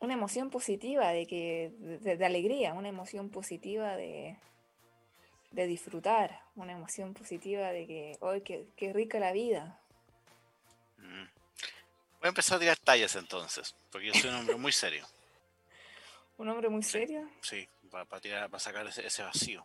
Una 0.00 0.14
emoción 0.14 0.50
positiva 0.50 1.10
de 1.10 1.26
que 1.26 1.72
de, 1.78 2.24
alegría, 2.24 2.74
una 2.74 2.88
emoción 2.88 3.30
positiva 3.30 3.96
de, 3.96 4.36
de 5.50 5.66
disfrutar, 5.66 6.40
una 6.54 6.72
emoción 6.72 7.14
positiva 7.14 7.72
de 7.72 7.86
que, 7.86 8.16
hoy 8.20 8.42
qué 8.42 8.92
rica 8.92 9.18
la 9.18 9.32
vida, 9.32 9.80
Voy 12.18 12.26
a 12.26 12.28
empezar 12.30 12.56
a 12.56 12.60
tirar 12.60 12.76
tallas 12.78 13.14
entonces, 13.14 13.76
porque 13.92 14.08
yo 14.08 14.14
soy 14.14 14.30
un 14.30 14.36
hombre 14.36 14.56
muy 14.56 14.72
serio. 14.72 15.06
¿Un 16.36 16.48
hombre 16.48 16.68
muy 16.68 16.82
serio? 16.82 17.30
Sí, 17.42 17.68
para, 17.90 18.20
tirar, 18.20 18.50
para 18.50 18.58
sacar 18.58 18.86
ese, 18.86 19.22
vacío. 19.22 19.64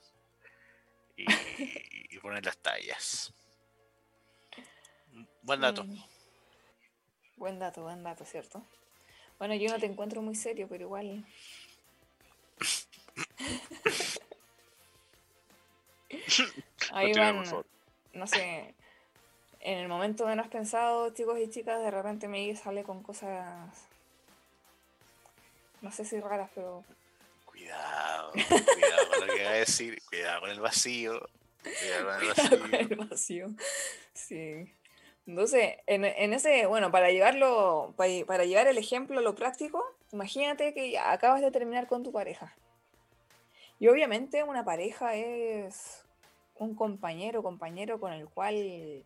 Y, 2.09 2.19
poner 2.19 2.45
las 2.45 2.57
tallas. 2.57 3.33
Buen 5.41 5.59
dato. 5.59 5.83
Mm. 5.83 6.03
Buen 7.37 7.59
dato, 7.59 7.81
buen 7.81 8.03
dato, 8.03 8.23
¿cierto? 8.23 8.63
Bueno, 9.43 9.55
yo 9.55 9.67
no 9.67 9.77
te 9.77 9.87
encuentro 9.87 10.21
muy 10.21 10.35
serio, 10.35 10.67
pero 10.69 10.85
igual. 10.85 11.25
Ahí 16.93 17.11
van, 17.11 17.43
no 18.13 18.25
sé, 18.25 18.73
en 19.59 19.79
el 19.79 19.89
momento 19.89 20.25
menos 20.25 20.47
pensado, 20.47 21.09
chicos 21.09 21.37
y 21.39 21.49
chicas, 21.49 21.81
de 21.81 21.91
repente 21.91 22.29
me 22.29 22.55
sale 22.55 22.83
con 22.83 23.03
cosas, 23.03 23.85
no 25.81 25.91
sé 25.91 26.05
si 26.05 26.21
raras, 26.21 26.49
pero... 26.55 26.85
Cuidado, 27.43 28.31
cuidado 28.31 29.09
con 29.09 29.27
lo 29.27 29.33
que 29.33 29.43
va 29.43 29.49
a 29.49 29.55
decir, 29.55 30.01
cuidado 30.07 30.39
con 30.39 30.51
el 30.51 30.61
vacío. 30.61 31.19
Cuidado 31.61 32.05
con 32.05 32.21
el 32.21 32.27
vacío. 32.29 32.59
Con 32.61 32.75
el 32.75 32.95
vacío. 32.95 33.49
Sí. 34.13 34.73
Entonces, 35.25 35.77
en, 35.87 36.33
ese, 36.33 36.65
bueno, 36.65 36.91
para 36.91 37.09
llevarlo, 37.09 37.93
para, 37.95 38.43
llevar 38.43 38.67
el 38.67 38.77
ejemplo 38.77 39.19
a 39.19 39.21
lo 39.21 39.35
práctico, 39.35 39.83
imagínate 40.11 40.73
que 40.73 40.99
acabas 40.99 41.41
de 41.41 41.51
terminar 41.51 41.87
con 41.87 42.03
tu 42.03 42.11
pareja. 42.11 42.53
Y 43.79 43.87
obviamente 43.87 44.43
una 44.43 44.65
pareja 44.65 45.15
es 45.15 46.03
un 46.55 46.75
compañero, 46.75 47.41
compañero 47.41 47.99
con 47.99 48.11
el 48.11 48.27
cual 48.27 49.05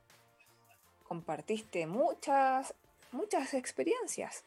compartiste 1.07 1.85
muchas, 1.85 2.73
muchas 3.11 3.53
experiencias. 3.53 4.43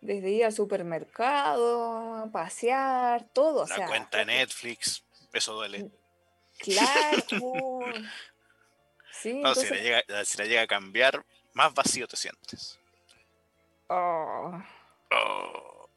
Desde 0.00 0.30
ir 0.30 0.44
al 0.44 0.52
supermercado, 0.52 2.28
pasear, 2.30 3.24
todo. 3.32 3.66
La 3.66 3.86
cuenta 3.86 4.18
de 4.18 4.26
Netflix, 4.26 5.02
eso 5.32 5.54
duele. 5.54 5.90
Claro. 6.58 7.80
sí, 9.32 9.42
si, 10.24 10.38
la 10.38 10.44
llega, 10.44 10.62
a 10.62 10.66
cambiar, 10.66 11.24
más 11.54 11.72
vacío 11.74 12.06
te 12.06 12.16
sientes. 12.16 12.78
Oh. 13.88 14.52
Oh. 15.10 15.88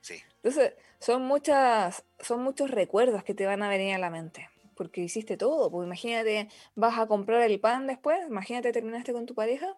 Sí. 0.00 0.22
Entonces, 0.36 0.74
son 0.98 1.22
muchas, 1.22 2.04
son 2.18 2.42
muchos 2.42 2.70
recuerdos 2.70 3.24
que 3.24 3.34
te 3.34 3.46
van 3.46 3.62
a 3.62 3.68
venir 3.68 3.94
a 3.94 3.98
la 3.98 4.10
mente 4.10 4.48
porque 4.80 5.02
hiciste 5.02 5.36
todo. 5.36 5.70
Pues 5.70 5.86
imagínate, 5.86 6.48
vas 6.74 6.98
a 6.98 7.06
comprar 7.06 7.42
el 7.42 7.60
pan 7.60 7.86
después, 7.86 8.18
imagínate 8.26 8.72
terminaste 8.72 9.12
con 9.12 9.26
tu 9.26 9.34
pareja, 9.34 9.76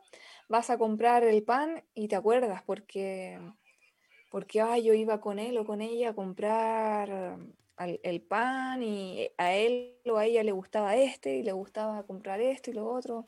vas 0.48 0.70
a 0.70 0.78
comprar 0.78 1.24
el 1.24 1.42
pan 1.42 1.82
y 1.92 2.06
te 2.06 2.14
acuerdas 2.14 2.62
porque, 2.64 3.40
porque 4.30 4.64
yo 4.84 4.94
iba 4.94 5.20
con 5.20 5.40
él 5.40 5.58
o 5.58 5.64
con 5.64 5.80
ella 5.80 6.10
a 6.10 6.14
comprar 6.14 7.36
el, 7.78 8.20
pan 8.20 8.82
y 8.82 9.30
a 9.38 9.54
él 9.54 9.96
o 10.06 10.16
a 10.16 10.26
ella 10.26 10.42
le 10.42 10.52
gustaba 10.52 10.96
este 10.96 11.36
y 11.36 11.42
le 11.42 11.52
gustaba 11.52 12.02
comprar 12.04 12.40
esto 12.40 12.70
y 12.70 12.74
lo 12.74 12.88
otro. 12.88 13.26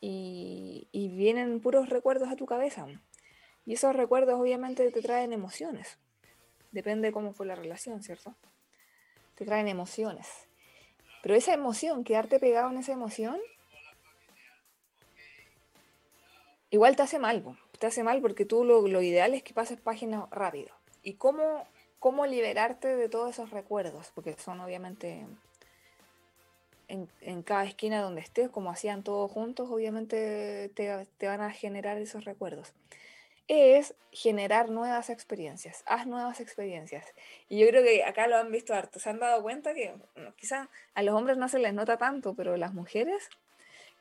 Y, 0.00 0.88
vienen 0.92 1.60
puros 1.60 1.88
recuerdos 1.88 2.28
a 2.28 2.36
tu 2.36 2.46
cabeza. 2.46 2.86
Y 3.64 3.74
esos 3.74 3.96
recuerdos 3.96 4.38
obviamente 4.38 4.88
te 4.90 5.02
traen 5.02 5.32
emociones. 5.32 5.98
Depende 6.70 7.08
de 7.08 7.12
cómo 7.12 7.32
fue 7.32 7.46
la 7.46 7.54
relación, 7.54 8.02
¿cierto? 8.02 8.34
Te 9.34 9.44
traen 9.44 9.68
emociones. 9.68 10.28
Pero 11.22 11.34
esa 11.34 11.54
emoción, 11.54 12.04
quedarte 12.04 12.38
pegado 12.38 12.70
en 12.70 12.78
esa 12.78 12.92
emoción, 12.92 13.38
igual 16.70 16.94
te 16.94 17.02
hace 17.02 17.18
mal, 17.18 17.42
te 17.78 17.86
hace 17.86 18.04
mal 18.04 18.20
porque 18.20 18.44
tú 18.44 18.64
lo, 18.64 19.02
ideal 19.02 19.34
es 19.34 19.42
que 19.42 19.54
pases 19.54 19.80
páginas 19.80 20.28
rápido. 20.30 20.74
¿Y 21.02 21.14
cómo, 21.14 21.66
cómo 21.98 22.26
liberarte 22.26 22.96
de 22.96 23.08
todos 23.08 23.30
esos 23.30 23.50
recuerdos? 23.50 24.12
Porque 24.14 24.34
son 24.34 24.60
obviamente 24.60 25.26
en, 26.88 27.42
cada 27.42 27.64
esquina 27.64 28.00
donde 28.00 28.20
estés, 28.20 28.50
como 28.50 28.70
hacían 28.70 29.02
todos 29.02 29.30
juntos, 29.30 29.68
obviamente 29.70 30.70
te, 30.74 31.26
van 31.26 31.40
a 31.40 31.50
generar 31.50 31.98
esos 31.98 32.24
recuerdos 32.24 32.72
es 33.48 33.94
generar 34.10 34.70
nuevas 34.70 35.08
experiencias, 35.08 35.84
haz 35.86 36.08
nuevas 36.08 36.40
experiencias. 36.40 37.06
Y 37.48 37.60
yo 37.60 37.68
creo 37.68 37.84
que 37.84 38.02
acá 38.02 38.26
lo 38.26 38.36
han 38.36 38.50
visto 38.50 38.74
harto, 38.74 38.98
se 38.98 39.08
han 39.08 39.20
dado 39.20 39.40
cuenta 39.40 39.72
que 39.72 39.94
quizá 40.34 40.68
a 40.94 41.02
los 41.04 41.14
hombres 41.14 41.38
no 41.38 41.48
se 41.48 41.60
les 41.60 41.72
nota 41.72 41.96
tanto, 41.96 42.34
pero 42.34 42.56
las 42.56 42.74
mujeres 42.74 43.28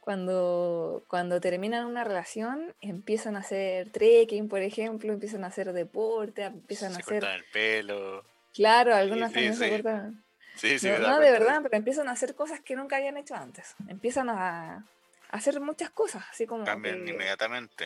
cuando, 0.06 1.04
cuando 1.08 1.42
terminan 1.42 1.86
una 1.86 2.06
relación 2.06 2.74
empiezan 2.80 3.36
a 3.36 3.40
hacer 3.40 3.92
trekking, 3.92 4.48
por 4.48 4.62
ejemplo, 4.62 5.12
empiezan 5.12 5.44
a 5.44 5.48
hacer 5.48 5.74
deporte, 5.74 6.44
empiezan 6.44 6.94
a 6.94 7.00
hacer... 7.00 7.24
el 7.26 7.44
pelo. 7.46 8.24
Claro, 8.54 8.96
algunas 8.96 9.34
también 9.34 9.56
se 9.56 9.70
cortan. 9.70 10.24
Sí, 10.56 10.80
sí, 10.80 10.88
no, 10.88 11.20
de 11.20 11.32
verdad, 11.32 11.62
pero 11.62 11.76
empiezan 11.76 12.08
a 12.08 12.12
hacer 12.12 12.34
cosas 12.36 12.62
que 12.62 12.78
nunca 12.78 12.96
habían 12.96 13.18
hecho 13.18 13.36
antes. 13.36 13.76
Empiezan 13.90 14.30
a, 14.30 14.86
hacer 15.32 15.60
muchas 15.60 15.90
cosas, 15.90 16.24
así 16.32 16.46
como... 16.46 16.64
Cambian 16.64 17.06
inmediatamente 17.06 17.86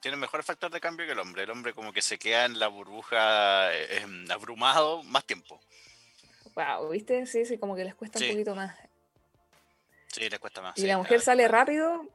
tienen, 0.00 0.20
mejor 0.20 0.42
factor 0.42 0.70
de 0.70 0.80
cambio 0.80 1.06
que 1.06 1.12
el 1.12 1.18
hombre. 1.18 1.42
El 1.44 1.50
hombre 1.50 1.72
como 1.72 1.92
que 1.92 2.02
se 2.02 2.18
queda 2.18 2.44
en 2.44 2.58
la 2.58 2.68
burbuja 2.68 3.74
eh, 3.74 4.02
em, 4.02 4.30
abrumado 4.30 5.02
más 5.04 5.24
tiempo. 5.24 5.60
Wow, 6.54 6.90
¿viste? 6.90 7.26
Sí, 7.26 7.44
sí, 7.44 7.58
como 7.58 7.74
que 7.74 7.84
les 7.84 7.94
cuesta 7.94 8.18
un 8.18 8.28
poquito 8.28 8.54
más. 8.54 8.76
Sí, 10.14 10.28
les 10.28 10.38
cuesta 10.38 10.62
más. 10.62 10.78
Y 10.78 10.86
la 10.86 10.98
mujer 10.98 11.20
sale 11.20 11.48
rápido. 11.48 12.06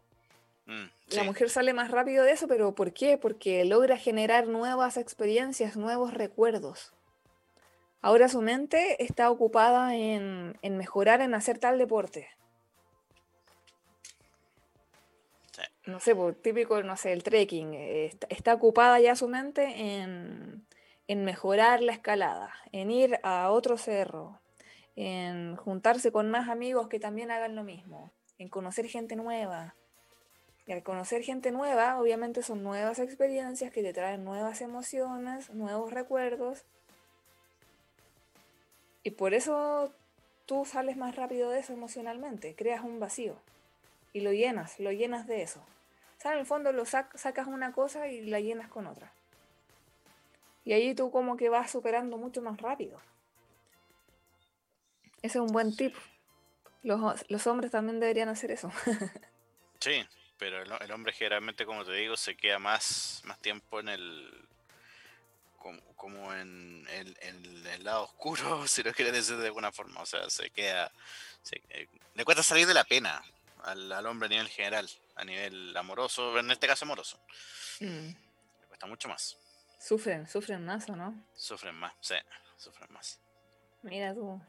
Mm, 0.66 0.86
la 1.10 1.24
mujer 1.24 1.50
sale 1.50 1.74
más 1.74 1.92
rápido 1.92 2.24
de 2.24 2.32
eso, 2.32 2.48
pero 2.48 2.74
¿por 2.74 2.94
qué? 2.94 3.18
Porque 3.18 3.66
logra 3.66 3.98
generar 3.98 4.48
nuevas 4.48 4.98
experiencias, 4.98 5.76
nuevos 5.76 6.14
recuerdos. 6.14 6.94
Ahora 8.02 8.30
su 8.30 8.42
mente 8.42 9.04
está 9.04 9.30
ocupada 9.30 9.96
en, 9.96 10.58
en 10.62 10.78
mejorar, 10.78 11.22
en 11.22 11.34
hacer 11.34 11.60
tal 11.60 11.78
deporte. 11.78 12.30
no 15.90 16.00
sé, 16.00 16.16
pues, 16.16 16.42
típico, 16.42 16.82
no 16.84 16.96
sé, 16.96 17.12
el 17.12 17.24
trekking, 17.24 17.74
eh, 17.74 18.12
está, 18.30 18.54
ocupada 18.54 19.00
ya 19.00 19.16
su 19.16 19.28
mente 19.28 19.64
en, 20.02 20.66
mejorar 21.08 21.82
la 21.82 21.92
escalada, 21.92 22.54
en 22.72 22.92
ir 22.92 23.20
a 23.24 23.50
otro 23.50 23.78
cerro, 23.78 24.40
en 25.02 25.56
juntarse 25.56 26.12
con 26.12 26.30
más 26.30 26.50
amigos 26.50 26.90
que 26.90 27.00
también 27.00 27.32
hagan 27.32 27.56
lo 27.56 27.64
mismo, 27.64 28.12
en 28.38 28.50
conocer 28.50 28.86
gente 28.88 29.16
nueva. 29.16 29.74
Y 30.68 30.74
al 30.74 30.84
conocer 30.84 31.24
gente 31.24 31.52
nueva, 31.52 31.98
obviamente 32.02 32.44
son 32.44 32.64
nuevas 32.64 33.00
experiencias 33.00 33.72
que 33.72 33.82
te 33.82 33.94
traen 33.94 34.26
nuevas 34.26 34.60
emociones, 34.60 35.52
nuevos 35.52 35.94
recuerdos. 35.94 36.66
Y 39.02 39.12
por 39.12 39.34
eso 39.34 39.94
tú 40.46 40.66
sales 40.66 40.98
más 40.98 41.16
rápido 41.16 41.50
de 41.50 41.60
eso 41.60 41.72
emocionalmente, 41.72 42.54
creas 42.54 42.84
un 42.84 43.00
vacío 43.00 43.38
y 44.12 44.20
lo 44.20 44.34
llenas, 44.34 44.82
lo 44.82 44.92
llenas 44.92 45.28
de 45.28 45.44
eso. 45.44 45.62
O 46.18 46.22
sea, 46.22 46.34
en 46.34 46.40
el 46.40 46.46
fondo 46.46 46.74
lo 46.74 46.84
sacas 46.84 47.48
una 47.48 47.72
cosa 47.72 48.10
y 48.10 48.26
la 48.26 48.42
llenas 48.42 48.68
con 48.68 48.86
otra. 48.86 49.14
Y 50.66 50.74
ahí 50.74 50.94
tú 50.94 51.10
como 51.10 51.38
que 51.38 51.48
vas 51.48 51.72
superando 51.72 52.18
mucho 52.18 52.42
más 52.42 52.60
rápido. 52.62 53.00
Ese 55.22 55.38
es 55.38 55.42
un 55.42 55.48
buen 55.48 55.76
tip. 55.76 55.96
Los, 56.82 57.48
hombres 57.48 57.72
también 57.72 58.00
deberían 58.00 58.30
hacer 58.30 58.52
eso. 58.52 58.72
sí, 59.80 60.06
pero 60.38 60.64
el, 60.64 60.92
hombre 60.92 61.12
generalmente, 61.14 61.66
como 61.66 61.84
te 61.84 61.94
digo, 61.94 62.16
se 62.16 62.36
queda 62.36 62.60
más, 62.60 63.22
más 63.26 63.40
tiempo 63.40 63.80
en 63.80 63.90
el... 63.90 64.46
Como, 65.96 66.34
en, 66.34 66.88
el 66.90 67.84
lado 67.84 68.04
oscuro, 68.04 68.66
si 68.68 68.82
lo 68.82 68.94
quieres 68.94 69.14
decir 69.14 69.38
de 69.38 69.48
alguna 69.48 69.72
forma. 69.72 70.02
O 70.02 70.06
sea, 70.06 70.30
se 70.30 70.50
queda... 70.50 70.92
Eh, 71.70 71.88
le 72.16 72.26
cuesta 72.26 72.44
salir 72.44 72.68
de 72.68 72.74
la 72.74 72.84
pena 72.84 73.22
al, 73.64 74.06
hombre 74.06 74.28
a 74.28 74.30
nivel 74.30 74.50
general, 74.50 74.90
a 75.16 75.24
nivel 75.24 75.76
amoroso, 75.76 76.38
en 76.40 76.52
este 76.52 76.68
caso 76.68 76.86
amoroso. 76.86 77.20
Mm. 77.80 78.08
Le 78.08 78.68
cuesta 78.68 78.88
mucho 78.88 79.10
más. 79.10 79.38
Sufren, 79.80 80.28
sufren 80.28 80.66
más 80.66 80.90
o 80.90 80.96
no? 80.96 81.16
Sufren 81.36 81.76
más, 81.76 81.94
sí, 82.02 82.16
sufren 82.58 82.92
más. 82.92 83.20
Mira 83.82 84.14
tú. 84.14 84.42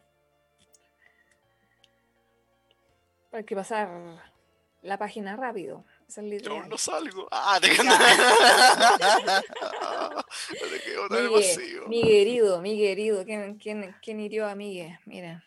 Hay 3.33 3.45
que 3.45 3.55
pasar 3.55 3.88
la 4.83 4.99
página 4.99 5.37
rápido. 5.37 5.85
Yo 6.43 6.64
no 6.64 6.77
salgo. 6.77 7.29
Ah, 7.31 7.61
te 7.61 7.69
Mi 11.88 12.03
querido, 12.03 12.61
mi 12.61 12.77
querido. 12.77 13.25
¿Quién, 13.25 13.59
quién, 13.59 13.95
quién 14.03 14.19
hirió 14.21 14.49
a 14.49 14.55
Miguel? 14.57 14.99
Mira. 15.07 15.45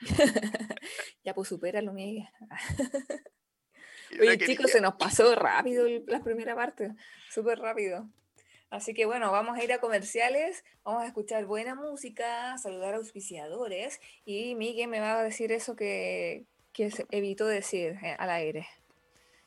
ya 1.24 1.34
pues 1.34 1.48
supéralo, 1.48 1.92
Miguel. 1.92 2.26
Oye, 4.18 4.38
chicos, 4.38 4.70
se 4.70 4.80
nos 4.80 4.94
pasó 4.98 5.34
rápido 5.34 5.86
la 6.06 6.22
primera 6.22 6.54
parte, 6.54 6.94
súper 7.30 7.58
rápido. 7.58 8.08
Así 8.70 8.94
que 8.94 9.04
bueno, 9.06 9.30
vamos 9.30 9.58
a 9.58 9.62
ir 9.62 9.72
a 9.72 9.78
comerciales, 9.78 10.64
vamos 10.82 11.02
a 11.02 11.06
escuchar 11.06 11.44
buena 11.46 11.74
música, 11.74 12.56
saludar 12.58 12.94
a 12.94 12.96
auspiciadores 12.96 14.00
y 14.24 14.54
Miguel 14.56 14.88
me 14.88 15.00
va 15.00 15.20
a 15.20 15.22
decir 15.22 15.52
eso 15.52 15.76
que, 15.76 16.46
que 16.74 16.90
evitó 17.10 17.46
decir 17.46 17.98
eh, 18.02 18.16
al 18.18 18.28
aire, 18.28 18.68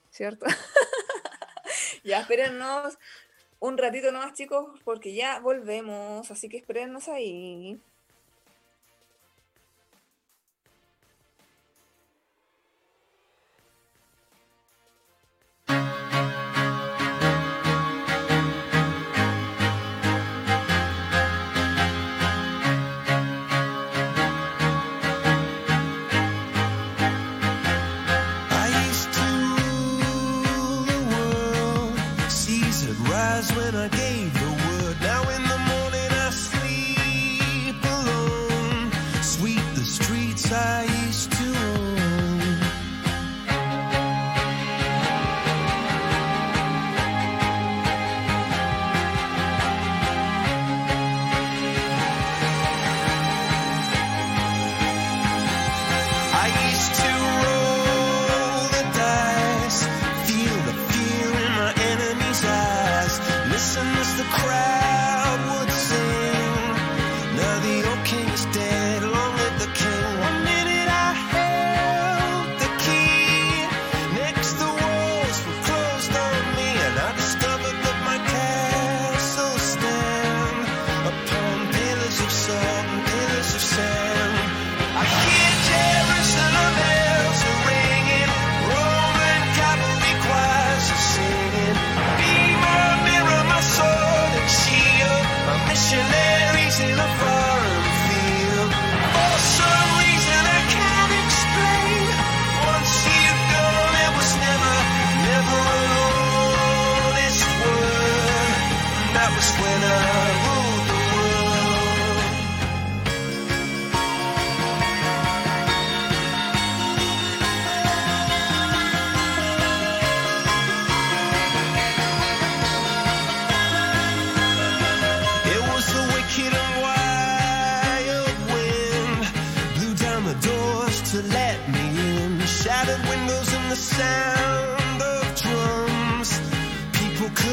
¿cierto? 0.09 0.45
ya 2.03 2.21
espérennos 2.21 2.97
un 3.59 3.77
ratito 3.77 4.11
nomás 4.11 4.33
chicos 4.33 4.79
porque 4.83 5.13
ya 5.13 5.39
volvemos, 5.39 6.31
así 6.31 6.49
que 6.49 6.57
espérennos 6.57 7.07
ahí. 7.09 7.79
was 33.37 33.51
when 33.55 33.75
I 33.75 33.87
gave 33.89 34.16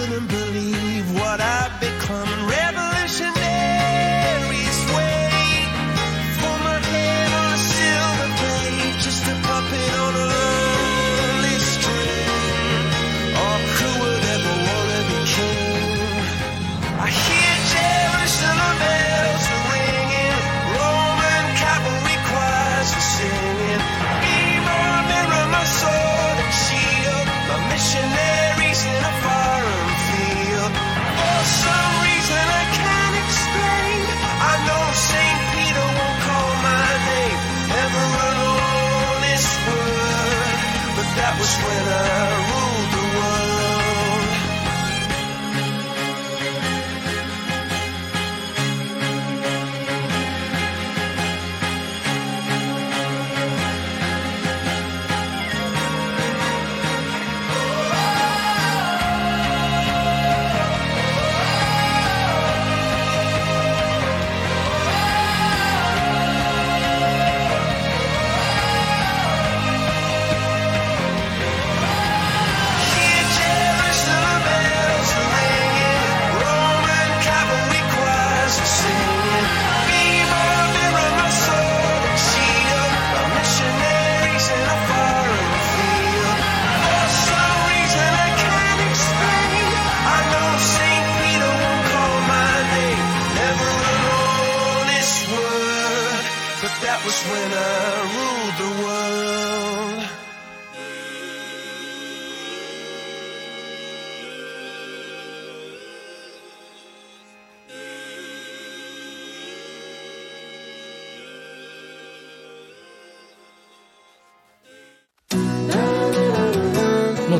couldn't 0.06 0.43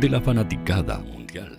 de 0.00 0.08
la 0.08 0.20
fanaticada 0.20 0.98
mundial. 0.98 1.56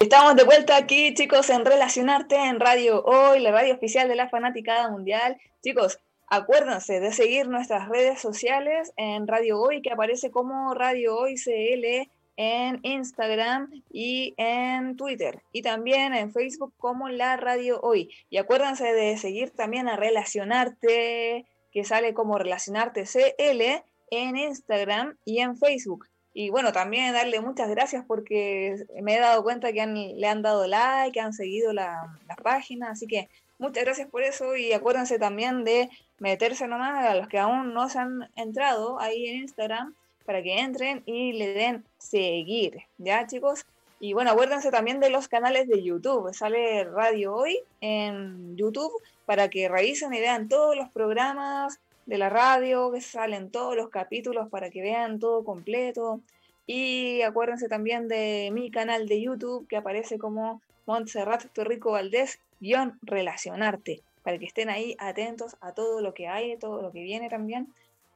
Estamos 0.00 0.36
de 0.36 0.44
vuelta 0.44 0.76
aquí, 0.76 1.14
chicos, 1.14 1.48
en 1.48 1.64
Relacionarte 1.64 2.36
en 2.36 2.58
Radio 2.58 3.02
Hoy, 3.04 3.40
la 3.40 3.52
radio 3.52 3.74
oficial 3.74 4.08
de 4.08 4.16
la 4.16 4.28
fanaticada 4.28 4.90
mundial. 4.90 5.36
Chicos, 5.62 6.00
acuérdense 6.26 7.00
de 7.00 7.12
seguir 7.12 7.48
nuestras 7.48 7.88
redes 7.88 8.20
sociales 8.20 8.92
en 8.96 9.26
Radio 9.28 9.60
Hoy, 9.60 9.80
que 9.80 9.92
aparece 9.92 10.30
como 10.30 10.74
Radio 10.74 11.16
Hoy 11.16 11.36
CL 11.36 12.10
en 12.36 12.80
Instagram 12.82 13.70
y 13.92 14.34
en 14.36 14.96
Twitter 14.96 15.40
y 15.52 15.62
también 15.62 16.14
en 16.14 16.32
Facebook 16.32 16.74
como 16.78 17.08
La 17.08 17.36
Radio 17.36 17.80
Hoy. 17.80 18.10
Y 18.28 18.38
acuérdense 18.38 18.92
de 18.92 19.16
seguir 19.16 19.50
también 19.50 19.88
a 19.88 19.96
Relacionarte, 19.96 21.46
que 21.72 21.84
sale 21.84 22.12
como 22.12 22.38
Relacionarte 22.38 23.04
CL 23.04 23.84
en 24.10 24.36
Instagram 24.36 25.16
y 25.24 25.40
en 25.40 25.56
Facebook. 25.56 26.06
Y 26.38 26.50
bueno, 26.50 26.70
también 26.70 27.14
darle 27.14 27.40
muchas 27.40 27.70
gracias 27.70 28.04
porque 28.06 28.84
me 29.02 29.16
he 29.16 29.18
dado 29.18 29.42
cuenta 29.42 29.72
que 29.72 29.86
le 29.86 30.26
han 30.28 30.42
dado 30.42 30.66
like, 30.66 31.12
que 31.12 31.20
han 31.20 31.32
seguido 31.32 31.72
la, 31.72 32.14
página, 32.42 32.90
así 32.90 33.06
que 33.06 33.30
muchas 33.58 33.84
gracias 33.84 34.10
por 34.10 34.22
eso 34.22 34.54
y 34.54 34.74
acuérdense 34.74 35.18
también 35.18 35.64
de 35.64 35.88
meterse 36.18 36.68
nomás 36.68 37.06
a 37.06 37.14
los 37.14 37.28
que 37.28 37.38
aún 37.38 37.72
no 37.72 37.88
se 37.88 38.00
han 38.00 38.30
entrado 38.36 39.00
ahí 39.00 39.26
en 39.28 39.36
Instagram 39.36 39.94
para 40.26 40.42
que 40.42 40.58
entren 40.58 41.02
y 41.06 41.32
le 41.32 41.54
den 41.54 41.84
seguir, 41.96 42.82
¿ya 42.98 43.26
chicos? 43.26 43.64
Y 43.98 44.12
bueno, 44.12 44.30
acuérdense 44.30 44.70
también 44.70 45.00
de 45.00 45.08
los 45.08 45.28
canales 45.28 45.68
de 45.68 45.82
YouTube, 45.82 46.34
sale 46.34 46.84
Radio 46.84 47.34
Hoy 47.34 47.60
en 47.80 48.58
YouTube 48.58 48.92
para 49.24 49.48
que 49.48 49.70
revisen 49.70 50.12
y 50.12 50.20
vean 50.20 50.48
todos 50.48 50.76
los 50.76 50.90
programas, 50.90 51.80
de 52.06 52.18
la 52.18 52.30
radio, 52.30 52.92
que 52.92 53.00
salen 53.00 53.50
todos 53.50 53.76
los 53.76 53.90
capítulos 53.90 54.48
para 54.48 54.70
que 54.70 54.80
vean 54.80 55.18
todo 55.18 55.44
completo. 55.44 56.20
Y 56.66 57.22
acuérdense 57.22 57.68
también 57.68 58.08
de 58.08 58.50
mi 58.52 58.70
canal 58.70 59.06
de 59.08 59.20
YouTube 59.20 59.66
que 59.68 59.76
aparece 59.76 60.18
como 60.18 60.62
Montserrat 60.86 61.46
Torrico 61.52 61.92
Valdés, 61.92 62.38
guion 62.60 62.98
relacionarte, 63.02 64.02
para 64.22 64.38
que 64.38 64.46
estén 64.46 64.70
ahí 64.70 64.96
atentos 64.98 65.56
a 65.60 65.72
todo 65.72 66.00
lo 66.00 66.14
que 66.14 66.28
hay, 66.28 66.56
todo 66.56 66.80
lo 66.80 66.92
que 66.92 67.02
viene 67.02 67.28
también. 67.28 67.72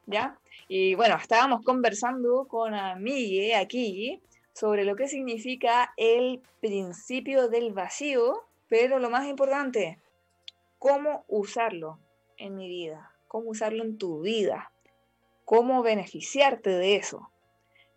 ¿Ya? 0.07 0.39
Y 0.67 0.95
bueno, 0.95 1.17
estábamos 1.17 1.63
conversando 1.65 2.47
con 2.49 2.75
Amigue 2.75 3.55
aquí 3.55 4.21
sobre 4.53 4.85
lo 4.85 4.97
que 4.97 5.09
significa 5.09 5.93
el 5.97 6.41
principio 6.61 7.49
del 7.49 7.73
vacío, 7.73 8.43
pero 8.69 8.99
lo 8.99 9.11
más 9.11 9.29
importante, 9.29 9.99
cómo 10.79 11.25
usarlo 11.29 11.99
en 12.39 12.57
mi 12.57 12.69
vida 12.69 13.10
cómo 13.31 13.51
usarlo 13.51 13.85
en 13.85 13.97
tu 13.97 14.23
vida, 14.23 14.73
cómo 15.45 15.85
beneficiarte 15.85 16.71
de 16.71 16.97
eso, 16.97 17.31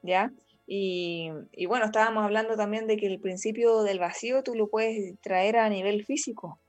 ¿ya? 0.04 0.32
Y, 0.68 1.32
bueno, 1.68 1.86
estábamos 1.86 2.24
hablando 2.24 2.56
también 2.56 2.86
de 2.86 2.98
que 2.98 3.08
el 3.08 3.20
principio 3.20 3.82
del 3.82 3.98
vacío 3.98 4.44
tú 4.44 4.54
lo 4.54 4.68
puedes 4.68 5.20
traer 5.22 5.58
a 5.58 5.70
nivel 5.70 6.06
físico. 6.06 6.60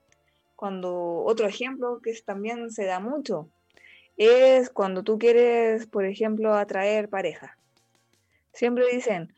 Cuando 0.55 1.23
otro 1.25 1.47
ejemplo 1.47 1.99
que 2.01 2.11
también 2.25 2.71
se 2.71 2.85
da 2.85 2.99
mucho 2.99 3.51
es 4.17 4.71
cuando 4.71 5.03
tú 5.03 5.19
quieres, 5.19 5.85
por 5.85 6.05
ejemplo, 6.05 6.55
atraer 6.55 7.07
pareja. 7.07 7.59
Siempre 8.51 8.85
dicen, 8.91 9.31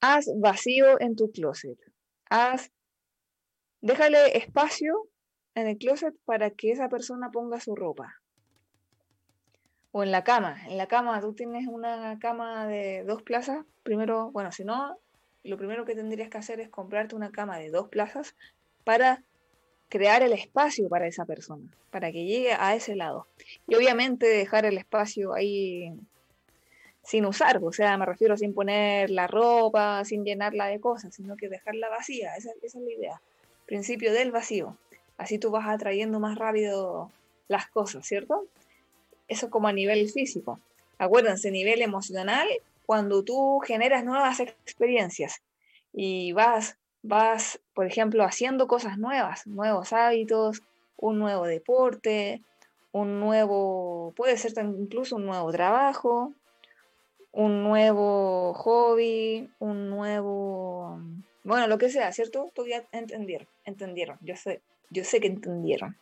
haz 0.00 0.26
vacío 0.40 1.00
en 1.00 1.14
tu 1.14 1.30
closet, 1.30 1.78
haz, 2.28 2.72
déjale 3.80 4.36
espacio 4.36 5.09
en 5.60 5.68
el 5.68 5.78
closet 5.78 6.14
para 6.24 6.50
que 6.50 6.72
esa 6.72 6.88
persona 6.88 7.30
ponga 7.30 7.60
su 7.60 7.74
ropa. 7.74 8.20
O 9.92 10.02
en 10.02 10.12
la 10.12 10.24
cama. 10.24 10.60
En 10.68 10.76
la 10.76 10.86
cama, 10.86 11.20
tú 11.20 11.34
tienes 11.34 11.66
una 11.66 12.18
cama 12.18 12.66
de 12.66 13.04
dos 13.04 13.22
plazas. 13.22 13.64
Primero, 13.82 14.30
bueno, 14.30 14.52
si 14.52 14.64
no, 14.64 14.96
lo 15.42 15.56
primero 15.56 15.84
que 15.84 15.94
tendrías 15.94 16.28
que 16.28 16.38
hacer 16.38 16.60
es 16.60 16.68
comprarte 16.68 17.16
una 17.16 17.30
cama 17.30 17.58
de 17.58 17.70
dos 17.70 17.88
plazas 17.88 18.36
para 18.84 19.24
crear 19.88 20.22
el 20.22 20.32
espacio 20.32 20.88
para 20.88 21.06
esa 21.06 21.26
persona, 21.26 21.70
para 21.90 22.12
que 22.12 22.24
llegue 22.24 22.52
a 22.52 22.74
ese 22.74 22.94
lado. 22.94 23.26
Y 23.66 23.74
obviamente 23.74 24.26
dejar 24.26 24.64
el 24.64 24.78
espacio 24.78 25.34
ahí 25.34 25.92
sin 27.02 27.26
usar, 27.26 27.58
o 27.62 27.72
sea, 27.72 27.96
me 27.98 28.06
refiero 28.06 28.36
sin 28.36 28.54
poner 28.54 29.10
la 29.10 29.26
ropa, 29.26 30.04
sin 30.04 30.24
llenarla 30.24 30.66
de 30.66 30.80
cosas, 30.80 31.14
sino 31.14 31.36
que 31.36 31.48
dejarla 31.48 31.88
vacía, 31.88 32.34
esa, 32.36 32.50
esa 32.62 32.78
es 32.78 32.84
la 32.84 32.92
idea. 32.92 33.22
Principio 33.66 34.12
del 34.12 34.30
vacío. 34.30 34.76
Así 35.20 35.38
tú 35.38 35.50
vas 35.50 35.68
atrayendo 35.68 36.18
más 36.18 36.36
rápido 36.38 37.10
las 37.48 37.68
cosas, 37.68 38.06
¿cierto? 38.06 38.46
Eso 39.28 39.50
como 39.50 39.68
a 39.68 39.72
nivel 39.72 40.10
físico. 40.10 40.58
Acuérdense, 40.98 41.50
nivel 41.50 41.82
emocional, 41.82 42.48
cuando 42.86 43.22
tú 43.22 43.60
generas 43.60 44.04
nuevas 44.04 44.40
experiencias 44.40 45.42
y 45.92 46.32
vas 46.32 46.76
vas, 47.02 47.60
por 47.74 47.86
ejemplo, 47.86 48.24
haciendo 48.24 48.66
cosas 48.66 48.98
nuevas, 48.98 49.46
nuevos 49.46 49.92
hábitos, 49.92 50.62
un 50.96 51.18
nuevo 51.18 51.46
deporte, 51.46 52.42
un 52.92 53.20
nuevo, 53.20 54.12
puede 54.16 54.36
ser 54.36 54.52
incluso 54.64 55.16
un 55.16 55.26
nuevo 55.26 55.50
trabajo, 55.52 56.32
un 57.32 57.62
nuevo 57.62 58.52
hobby, 58.54 59.48
un 59.58 59.88
nuevo, 59.88 61.00
bueno, 61.44 61.66
lo 61.68 61.78
que 61.78 61.88
sea, 61.88 62.12
¿cierto? 62.12 62.50
Tú 62.54 62.66
ya 62.66 62.84
entendieron, 62.92 63.48
entendieron, 63.64 64.18
yo 64.20 64.36
sé, 64.36 64.60
yo 64.90 65.04
sé 65.04 65.20
que 65.20 65.28
entendieron, 65.28 65.96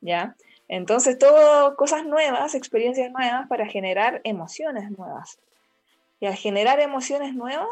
¿ya? 0.00 0.36
Entonces, 0.68 1.18
todo 1.18 1.76
cosas 1.76 2.04
nuevas, 2.04 2.54
experiencias 2.54 3.10
nuevas 3.12 3.48
para 3.48 3.66
generar 3.66 4.20
emociones 4.24 4.90
nuevas. 4.90 5.38
Y 6.18 6.26
al 6.26 6.34
generar 6.34 6.80
emociones 6.80 7.34
nuevas, 7.34 7.68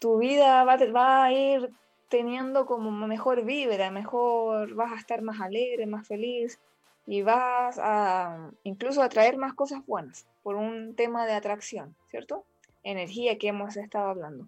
tu 0.00 0.18
vida 0.18 0.64
va, 0.64 0.76
va 0.92 1.24
a 1.24 1.32
ir 1.32 1.70
teniendo 2.08 2.66
como 2.66 2.90
mejor 2.90 3.44
vibra, 3.44 3.90
mejor, 3.90 4.74
vas 4.74 4.92
a 4.92 4.96
estar 4.96 5.22
más 5.22 5.40
alegre, 5.40 5.86
más 5.86 6.06
feliz 6.08 6.58
y 7.06 7.22
vas 7.22 7.78
a 7.78 8.50
incluso 8.64 9.02
atraer 9.02 9.36
más 9.36 9.54
cosas 9.54 9.86
buenas 9.86 10.26
por 10.42 10.56
un 10.56 10.96
tema 10.96 11.26
de 11.26 11.34
atracción, 11.34 11.94
¿cierto? 12.10 12.44
Energía 12.82 13.38
que 13.38 13.48
hemos 13.48 13.76
estado 13.76 14.08
hablando, 14.08 14.46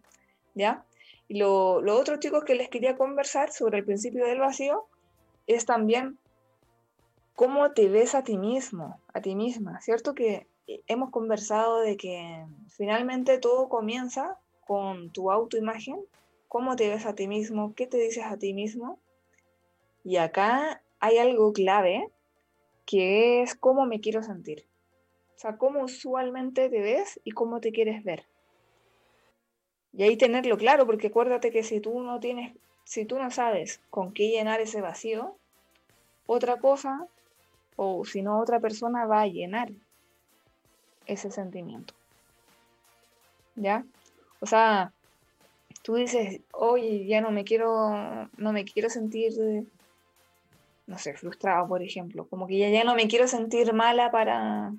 ¿ya? 0.55 0.85
Y 1.29 1.39
lo, 1.39 1.81
lo 1.81 1.97
otro, 1.99 2.17
chicos, 2.17 2.45
que 2.45 2.57
les 2.57 2.69
quería 2.69 2.97
conversar 2.97 3.53
sobre 3.53 3.79
el 3.79 3.85
principio 3.85 4.27
del 4.27 4.41
vacío 4.41 4.87
es 5.47 5.67
también 5.67 6.19
cómo 7.35 7.73
te 7.73 7.89
ves 7.89 8.15
a 8.15 8.23
ti 8.23 8.39
mismo, 8.39 9.01
a 9.13 9.21
ti 9.21 9.35
misma, 9.35 9.81
¿cierto? 9.81 10.15
Que 10.15 10.47
hemos 10.87 11.11
conversado 11.11 11.81
de 11.81 11.97
que 11.97 12.45
finalmente 12.69 13.39
todo 13.39 13.69
comienza 13.69 14.39
con 14.67 15.11
tu 15.11 15.31
autoimagen, 15.31 16.01
cómo 16.49 16.77
te 16.77 16.89
ves 16.89 17.07
a 17.07 17.15
ti 17.15 17.27
mismo, 17.27 17.75
qué 17.75 17.87
te 17.87 17.99
dices 17.99 18.25
a 18.25 18.37
ti 18.37 18.55
mismo. 18.55 18.99
Y 20.05 20.17
acá 20.17 20.83
hay 21.01 21.19
algo 21.19 21.53
clave 21.53 22.09
que 22.87 23.43
es 23.43 23.55
cómo 23.55 23.87
me 23.87 24.01
quiero 24.01 24.23
sentir. 24.23 24.67
O 25.37 25.39
sea, 25.39 25.57
cómo 25.57 25.83
usualmente 25.83 26.69
te 26.69 26.81
ves 26.81 27.21
y 27.25 27.33
cómo 27.33 27.61
te 27.61 27.73
quieres 27.73 28.05
ver. 28.05 28.27
Y 29.93 30.05
ahí 30.05 30.17
tenerlo 30.17 30.57
claro, 30.57 30.87
porque 30.87 31.09
acuérdate 31.09 31.51
que 31.51 31.63
si 31.63 31.81
tú 31.81 32.01
no 32.01 32.21
tienes, 32.21 32.57
si 32.93 33.07
tú 33.07 33.19
no 33.19 33.31
sabes 33.31 33.81
con 33.89 34.13
qué 34.13 34.29
llenar 34.29 34.61
ese 34.61 34.83
vacío, 34.83 35.35
otra 36.27 36.59
cosa, 36.59 37.07
o 37.77 38.05
si 38.05 38.21
no 38.21 38.39
otra 38.39 38.61
persona 38.61 39.07
va 39.07 39.23
a 39.23 39.27
llenar 39.27 39.71
ese 41.07 41.31
sentimiento. 41.31 41.95
¿Ya? 43.57 43.87
O 44.41 44.47
sea, 44.47 44.93
tú 45.81 45.95
dices, 45.95 46.43
oye, 46.53 47.07
ya 47.07 47.23
no 47.23 47.31
me 47.31 47.45
quiero, 47.45 48.29
no 48.37 48.53
me 48.53 48.67
quiero 48.67 48.91
sentir, 48.91 49.33
no 50.87 50.99
sé, 50.99 51.15
frustrado, 51.15 51.67
por 51.69 51.83
ejemplo, 51.83 52.27
como 52.27 52.47
que 52.47 52.59
ya, 52.59 52.69
ya 52.69 52.85
no 52.85 52.95
me 52.95 53.09
quiero 53.09 53.27
sentir 53.27 53.73
mala 53.73 54.11
para, 54.11 54.75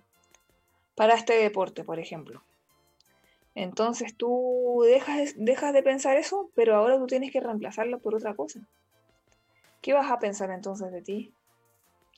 para 0.94 1.16
este 1.16 1.34
deporte, 1.34 1.84
por 1.84 1.98
ejemplo. 1.98 2.44
Entonces 3.56 4.16
tú 4.16 4.84
dejas, 4.86 5.36
de 5.36 5.84
pensar 5.84 6.18
eso, 6.18 6.50
pero 6.56 6.76
ahora 6.76 6.98
tú 6.98 7.06
tienes 7.06 7.32
que 7.32 7.40
reemplazarlo 7.40 8.00
por 8.00 8.16
otra 8.16 8.36
cosa. 8.36 8.60
¿Qué 9.82 9.94
vas 9.94 10.10
a 10.10 10.20
pensar 10.20 10.50
entonces 10.50 10.92
de 10.92 11.02
ti? 11.02 11.34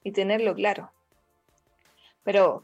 Y 0.03 0.11
tenerlo 0.11 0.53
claro. 0.53 0.91
Pero 2.23 2.63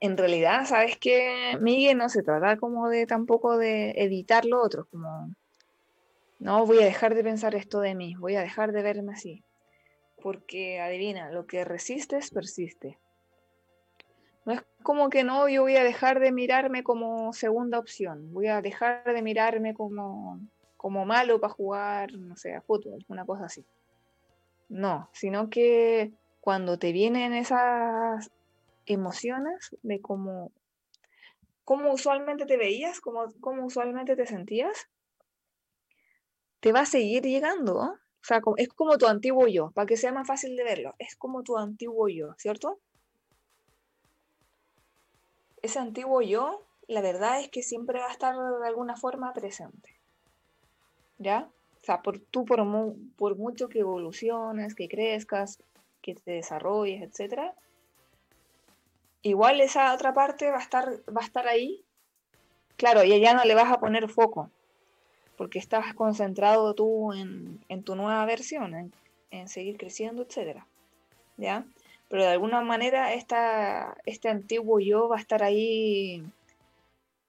en 0.00 0.16
realidad, 0.16 0.66
¿sabes 0.66 0.98
que 0.98 1.56
Miguel? 1.60 1.96
No 1.96 2.08
se 2.08 2.22
trata 2.22 2.56
como 2.56 2.88
de 2.88 3.06
tampoco 3.06 3.56
de 3.56 3.92
evitar 3.96 4.44
lo 4.44 4.62
otro, 4.62 4.86
como, 4.90 5.30
no, 6.40 6.66
voy 6.66 6.78
a 6.78 6.84
dejar 6.84 7.14
de 7.14 7.24
pensar 7.24 7.54
esto 7.54 7.80
de 7.80 7.94
mí, 7.94 8.14
voy 8.16 8.36
a 8.36 8.42
dejar 8.42 8.72
de 8.72 8.82
verme 8.82 9.12
así. 9.12 9.44
Porque 10.20 10.80
adivina, 10.80 11.30
lo 11.30 11.46
que 11.46 11.64
resistes 11.64 12.30
persiste. 12.30 12.98
No 14.48 14.54
es 14.54 14.62
como 14.82 15.10
que 15.10 15.24
no, 15.24 15.46
yo 15.46 15.60
voy 15.60 15.76
a 15.76 15.84
dejar 15.84 16.20
de 16.20 16.32
mirarme 16.32 16.82
como 16.82 17.34
segunda 17.34 17.78
opción, 17.78 18.32
voy 18.32 18.46
a 18.46 18.62
dejar 18.62 19.04
de 19.04 19.20
mirarme 19.20 19.74
como, 19.74 20.40
como 20.78 21.04
malo 21.04 21.38
para 21.38 21.52
jugar, 21.52 22.14
no 22.14 22.34
sé, 22.34 22.54
a 22.54 22.62
fútbol, 22.62 23.04
una 23.08 23.26
cosa 23.26 23.44
así. 23.44 23.66
No, 24.70 25.10
sino 25.12 25.50
que 25.50 26.14
cuando 26.40 26.78
te 26.78 26.92
vienen 26.92 27.34
esas 27.34 28.30
emociones 28.86 29.76
de 29.82 30.00
cómo, 30.00 30.50
cómo 31.66 31.92
usualmente 31.92 32.46
te 32.46 32.56
veías, 32.56 33.02
cómo, 33.02 33.26
cómo 33.40 33.66
usualmente 33.66 34.16
te 34.16 34.24
sentías, 34.24 34.88
te 36.60 36.72
va 36.72 36.80
a 36.80 36.86
seguir 36.86 37.22
llegando. 37.22 37.76
O 37.76 37.98
sea, 38.22 38.40
es 38.56 38.68
como 38.70 38.96
tu 38.96 39.08
antiguo 39.08 39.46
yo, 39.46 39.72
para 39.72 39.84
que 39.84 39.98
sea 39.98 40.10
más 40.10 40.26
fácil 40.26 40.56
de 40.56 40.64
verlo. 40.64 40.94
Es 40.98 41.16
como 41.16 41.42
tu 41.42 41.58
antiguo 41.58 42.08
yo, 42.08 42.32
¿cierto? 42.38 42.80
Ese 45.62 45.78
antiguo 45.78 46.22
yo, 46.22 46.62
la 46.86 47.00
verdad 47.00 47.40
es 47.40 47.48
que 47.48 47.62
siempre 47.62 47.98
va 47.98 48.06
a 48.06 48.12
estar 48.12 48.34
de 48.34 48.66
alguna 48.66 48.96
forma 48.96 49.32
presente. 49.32 49.94
¿Ya? 51.18 51.48
O 51.80 51.84
sea, 51.84 52.02
por, 52.02 52.18
tú 52.18 52.44
por, 52.44 52.60
por 53.16 53.36
mucho 53.36 53.68
que 53.68 53.80
evoluciones, 53.80 54.74
que 54.74 54.88
crezcas, 54.88 55.58
que 56.02 56.14
te 56.14 56.32
desarrolles, 56.32 57.02
etcétera, 57.02 57.54
igual 59.22 59.60
esa 59.60 59.92
otra 59.94 60.12
parte 60.12 60.50
va 60.50 60.58
a 60.58 60.62
estar, 60.62 60.88
va 61.14 61.20
a 61.20 61.24
estar 61.24 61.46
ahí. 61.48 61.84
Claro, 62.76 63.02
y 63.04 63.20
ya 63.20 63.34
no 63.34 63.44
le 63.44 63.54
vas 63.54 63.72
a 63.72 63.80
poner 63.80 64.08
foco, 64.08 64.50
porque 65.36 65.58
estás 65.58 65.94
concentrado 65.94 66.74
tú 66.74 67.12
en, 67.12 67.82
tu 67.82 67.96
nueva 67.96 68.24
versión, 68.24 68.92
en, 69.30 69.48
seguir 69.48 69.76
creciendo, 69.76 70.22
etc. 70.22 70.62
¿Ya? 71.36 71.64
Pero 72.08 72.22
de 72.22 72.28
alguna 72.28 72.62
manera 72.62 73.12
esta, 73.12 73.96
este 74.06 74.28
antiguo 74.28 74.80
yo 74.80 75.08
va 75.08 75.16
a 75.16 75.20
estar 75.20 75.42
ahí, 75.42 76.24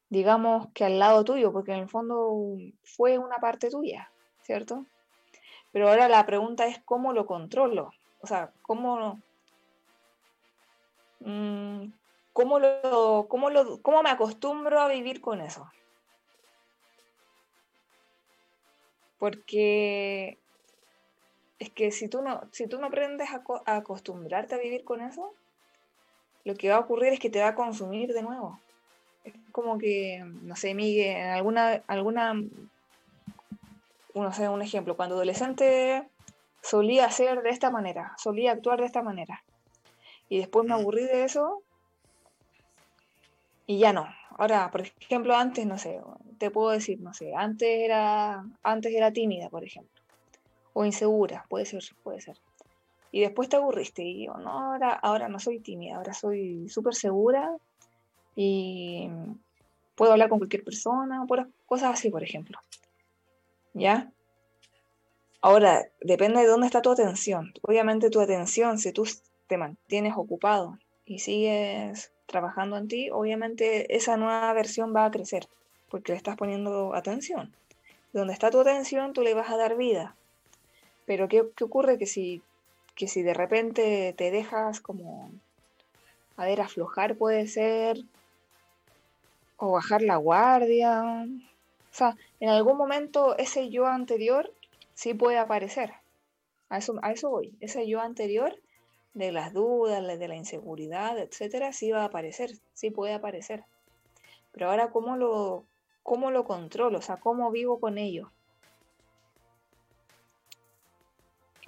digamos 0.09 0.67
que 0.73 0.85
al 0.85 0.99
lado 0.99 1.23
tuyo, 1.23 1.51
porque 1.51 1.73
en 1.73 1.79
el 1.79 1.89
fondo 1.89 2.55
fue 2.83 3.17
una 3.17 3.37
parte 3.37 3.69
tuya, 3.69 4.09
¿cierto? 4.41 4.85
Pero 5.71 5.89
ahora 5.89 6.07
la 6.07 6.25
pregunta 6.25 6.65
es 6.65 6.79
cómo 6.85 7.13
lo 7.13 7.25
controlo, 7.25 7.91
o 8.21 8.27
sea, 8.27 8.51
cómo, 8.61 9.19
Mm, 11.19 11.91
¿cómo, 12.33 12.59
lo, 12.59 13.25
cómo, 13.27 13.49
lo, 13.49 13.81
¿Cómo 13.81 14.03
me 14.03 14.09
acostumbro 14.09 14.79
a 14.79 14.87
vivir 14.87 15.21
con 15.21 15.41
eso? 15.41 15.69
Porque 19.17 20.37
es 21.59 21.69
que 21.69 21.91
si 21.91 22.07
tú 22.07 22.21
no, 22.21 22.41
si 22.51 22.67
tú 22.67 22.79
no 22.79 22.87
aprendes 22.87 23.29
a, 23.29 23.43
acostumbrarte 23.75 24.55
a 24.55 24.59
vivir 24.59 24.83
con 24.83 25.01
eso, 25.01 25.33
lo 26.45 26.55
que 26.55 26.69
va 26.69 26.77
a 26.77 26.79
ocurrir 26.79 27.13
es 27.13 27.19
que 27.19 27.29
te 27.29 27.41
va 27.41 27.49
a 27.49 27.55
consumir 27.55 28.13
de 28.13 28.23
nuevo. 28.23 28.59
Es 29.25 29.33
como 29.51 29.77
que, 29.77 30.23
no 30.23 30.55
sé, 30.55 30.73
Miguel, 30.73 31.17
alguna, 31.17 31.83
alguna, 31.87 32.33
no 34.13 34.33
sé, 34.33 34.47
un 34.47 34.61
ejemplo, 34.61 34.95
cuando 34.95 35.15
adolescente 35.15 36.07
solía 36.61 37.11
ser 37.11 37.41
de 37.41 37.49
esta 37.49 37.69
manera, 37.69 38.13
solía 38.17 38.53
actuar 38.53 38.79
de 38.79 38.85
esta 38.85 39.03
manera 39.03 39.43
y 40.29 40.37
después 40.37 40.65
me 40.65 40.73
aburrí 40.73 41.03
de 41.03 41.23
eso 41.23 41.63
y 43.65 43.79
ya 43.79 43.91
no. 43.91 44.07
Ahora, 44.37 44.71
por 44.71 44.81
ejemplo, 44.81 45.35
antes, 45.35 45.65
no 45.65 45.77
sé, 45.77 45.99
te 46.37 46.49
puedo 46.49 46.69
decir, 46.69 47.01
no 47.01 47.13
sé, 47.13 47.35
antes 47.35 47.67
era, 47.69 48.45
antes 48.63 48.93
era 48.93 49.11
tímida, 49.11 49.49
por 49.49 49.65
ejemplo, 49.65 49.98
o 50.79 50.85
insegura, 50.85 51.45
puede 51.49 51.65
ser, 51.65 51.83
puede 52.03 52.21
ser. 52.21 52.37
Y 53.11 53.19
después 53.19 53.49
te 53.49 53.57
aburriste 53.57 54.01
y 54.01 54.27
yo, 54.27 54.35
no, 54.35 54.51
ahora, 54.51 54.93
ahora 54.93 55.27
no 55.27 55.37
soy 55.37 55.59
tímida, 55.59 55.97
ahora 55.97 56.13
soy 56.13 56.69
súper 56.69 56.95
segura 56.95 57.53
y 58.33 59.09
puedo 59.95 60.13
hablar 60.13 60.29
con 60.29 60.37
cualquier 60.37 60.63
persona, 60.63 61.25
por 61.27 61.49
cosas 61.65 61.95
así, 61.95 62.09
por 62.09 62.23
ejemplo. 62.23 62.57
¿Ya? 63.73 64.09
Ahora, 65.41 65.85
depende 65.99 66.39
de 66.39 66.47
dónde 66.47 66.67
está 66.67 66.81
tu 66.81 66.91
atención. 66.91 67.51
Obviamente 67.61 68.09
tu 68.09 68.21
atención, 68.21 68.77
si 68.77 68.93
tú 68.93 69.05
te 69.47 69.57
mantienes 69.57 70.13
ocupado 70.15 70.79
y 71.03 71.19
sigues 71.19 72.13
trabajando 72.25 72.77
en 72.77 72.87
ti, 72.87 73.09
obviamente 73.09 73.97
esa 73.97 74.15
nueva 74.15 74.53
versión 74.53 74.95
va 74.95 75.03
a 75.03 75.11
crecer 75.11 75.49
porque 75.89 76.13
le 76.13 76.17
estás 76.17 76.37
poniendo 76.37 76.95
atención. 76.95 77.53
Donde 78.13 78.31
está 78.31 78.49
tu 78.49 78.61
atención, 78.61 79.11
tú 79.11 79.23
le 79.23 79.33
vas 79.33 79.49
a 79.49 79.57
dar 79.57 79.75
vida. 79.75 80.15
Pero 81.09 81.27
¿qué, 81.27 81.41
ocurre? 81.63 81.97
Que 81.97 82.05
si, 82.05 82.43
que 82.93 83.07
si 83.07 83.23
de 83.23 83.33
repente 83.33 84.13
te 84.15 84.29
dejas 84.29 84.79
como, 84.79 85.31
a 86.37 86.45
ver, 86.45 86.61
aflojar 86.61 87.15
puede 87.15 87.47
ser, 87.47 87.97
o 89.57 89.71
bajar 89.71 90.03
la 90.03 90.17
guardia. 90.17 91.25
O 91.25 91.93
sea, 91.95 92.15
en 92.39 92.49
algún 92.49 92.77
momento 92.77 93.35
ese 93.39 93.71
yo 93.71 93.87
anterior 93.87 94.53
sí 94.93 95.15
puede 95.15 95.39
aparecer. 95.39 95.93
A 96.69 96.77
eso, 96.77 96.99
a 97.01 97.11
eso 97.11 97.31
voy. 97.31 97.55
Ese 97.59 97.87
yo 97.87 98.01
anterior 98.01 98.55
de 99.15 99.31
las 99.31 99.51
dudas, 99.51 100.05
de 100.19 100.27
la 100.27 100.35
inseguridad, 100.35 101.17
etcétera, 101.17 101.73
sí 101.73 101.89
va 101.89 102.03
a 102.03 102.05
aparecer, 102.05 102.51
sí 102.75 102.91
puede 102.91 103.15
aparecer. 103.15 103.63
Pero 104.51 104.69
ahora, 104.69 104.91
¿cómo 104.91 105.17
lo, 105.17 105.65
cómo 106.03 106.29
lo 106.29 106.43
controlo? 106.43 106.99
O 106.99 107.01
sea, 107.01 107.17
¿cómo 107.17 107.49
vivo 107.49 107.79
con 107.79 107.97
ello? 107.97 108.31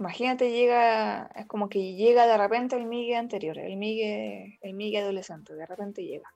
Imagínate, 0.01 0.49
llega, 0.49 1.29
es 1.35 1.45
como 1.45 1.69
que 1.69 1.93
llega 1.93 2.25
de 2.25 2.35
repente 2.35 2.75
el 2.75 2.87
Migue 2.87 3.15
anterior, 3.15 3.59
el 3.59 3.77
Migue, 3.77 4.57
el 4.63 4.73
Migue 4.73 4.97
adolescente, 4.97 5.53
de 5.53 5.67
repente 5.67 6.03
llega. 6.03 6.27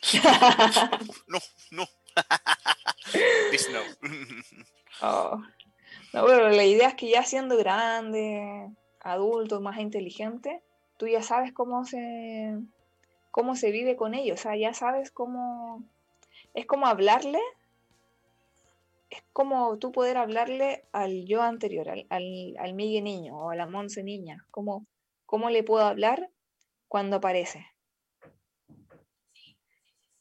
Que 0.00 0.18
no. 1.28 1.38
no, 1.70 1.70
no. 1.70 1.86
Oh. 5.02 5.40
no. 6.12 6.26
pero 6.26 6.50
la 6.50 6.64
idea 6.64 6.88
es 6.88 6.94
que 6.94 7.08
ya 7.08 7.22
siendo 7.22 7.56
grande, 7.56 8.68
adulto, 9.00 9.60
más 9.60 9.78
inteligente, 9.78 10.60
tú 10.96 11.06
ya 11.06 11.22
sabes 11.22 11.52
cómo 11.52 11.84
se, 11.84 12.56
cómo 13.30 13.54
se 13.54 13.70
vive 13.70 13.94
con 13.94 14.14
ellos, 14.14 14.40
o 14.40 14.42
sea, 14.42 14.56
ya 14.56 14.74
sabes 14.74 15.12
cómo, 15.12 15.84
es 16.52 16.66
como 16.66 16.86
hablarle, 16.86 17.40
es 19.10 19.22
como 19.32 19.76
tú 19.78 19.92
poder 19.92 20.16
hablarle 20.16 20.84
al 20.92 21.26
yo 21.26 21.42
anterior, 21.42 21.88
al, 21.88 22.06
al, 22.08 22.74
Miguel 22.74 23.04
niño 23.04 23.36
o 23.36 23.50
a 23.50 23.56
la 23.56 23.66
Monse 23.66 24.04
niña, 24.04 24.46
cómo, 24.50 24.86
cómo 25.26 25.50
le 25.50 25.64
puedo 25.64 25.84
hablar 25.84 26.30
cuando 26.88 27.16
aparece. 27.16 27.66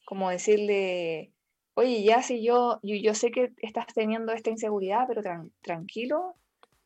Como 0.05 0.31
decirle, 0.31 1.31
oye, 1.75 2.03
ya 2.03 2.23
si 2.23 2.43
yo, 2.43 2.79
yo, 2.81 3.13
sé 3.13 3.29
que 3.29 3.53
estás 3.57 3.85
teniendo 3.93 4.33
esta 4.33 4.49
inseguridad, 4.49 5.05
pero 5.07 5.21
tranquilo, 5.61 6.35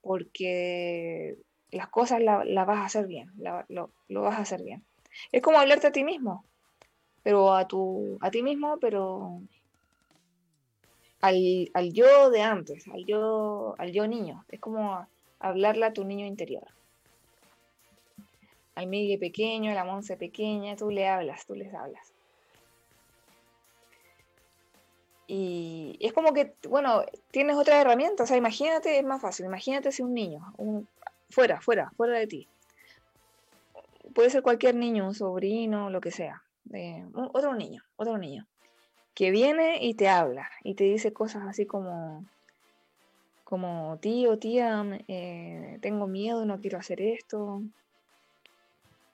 porque 0.01 1.37
las 1.71 1.87
cosas 1.87 2.21
las 2.21 2.45
la 2.45 2.65
vas 2.65 2.79
a 2.79 2.85
hacer 2.85 3.07
bien, 3.07 3.31
lo, 3.37 3.91
vas 4.09 4.37
a 4.37 4.41
hacer 4.41 4.61
bien. 4.61 4.85
Es 5.31 5.41
como 5.41 5.57
hablarte 5.57 5.87
a 5.87 5.91
ti 5.93 6.03
mismo, 6.03 6.45
pero 7.23 7.53
a, 7.53 7.65
tu, 7.65 8.17
a 8.19 8.29
ti 8.29 8.43
mismo, 8.43 8.77
pero 8.81 9.41
al, 11.24 11.93
yo 11.93 12.30
de 12.32 12.41
antes, 12.41 12.88
al 12.89 13.05
yo, 13.05 13.76
al 13.78 13.93
yo 13.93 14.07
niño. 14.07 14.43
Es 14.49 14.59
como 14.59 15.07
hablarle 15.39 15.86
a 15.86 15.93
tu 15.93 16.03
niño 16.03 16.26
interior. 16.26 16.67
Al 18.76 18.88
Miguel 18.88 19.19
pequeño, 19.19 19.71
a 19.71 19.74
la 19.74 19.86
Monse 19.86 20.17
pequeña, 20.17 20.76
tú 20.76 20.89
le 20.89 21.07
hablas, 21.07 21.45
tú 21.45 21.55
les 21.55 21.74
hablas. 21.74 22.13
Y 25.26 25.97
es 26.01 26.11
como 26.11 26.34
que, 26.34 26.55
bueno, 26.67 27.03
tienes 27.32 27.55
otra 27.55 27.80
herramienta. 27.80 28.24
O 28.24 28.28
sea, 28.28 28.36
imagínate, 28.36 28.97
es 28.97 29.05
más 29.05 29.21
fácil. 29.21 29.45
Imagínate 29.45 29.93
si 29.93 30.03
un 30.03 30.13
niño, 30.13 30.53
un, 30.57 30.89
fuera, 31.30 31.61
fuera, 31.61 31.91
fuera 31.95 32.19
de 32.19 32.28
ti. 32.28 32.49
Puede 34.13 34.30
ser 34.30 34.43
cualquier 34.43 34.76
niño, 34.76 35.07
un 35.07 35.15
sobrino, 35.15 35.89
lo 35.89 36.01
que 36.01 36.11
sea. 36.11 36.43
otro 37.13 37.55
niño, 37.55 37.82
otro 37.95 38.17
niño. 38.17 38.45
Que 39.16 39.32
viene 39.32 39.84
y 39.84 39.93
te 39.93 40.07
habla 40.07 40.49
y 40.64 40.76
te 40.76 40.86
dice 40.86 41.14
cosas 41.14 41.43
así 41.47 41.66
como, 41.66 42.26
como 43.43 43.97
tío, 43.99 44.39
tía, 44.39 44.84
eh, 45.07 45.78
tengo 45.82 46.07
miedo, 46.07 46.45
no 46.45 46.59
quiero 46.59 46.80
hacer 46.80 47.01
esto. 47.01 47.61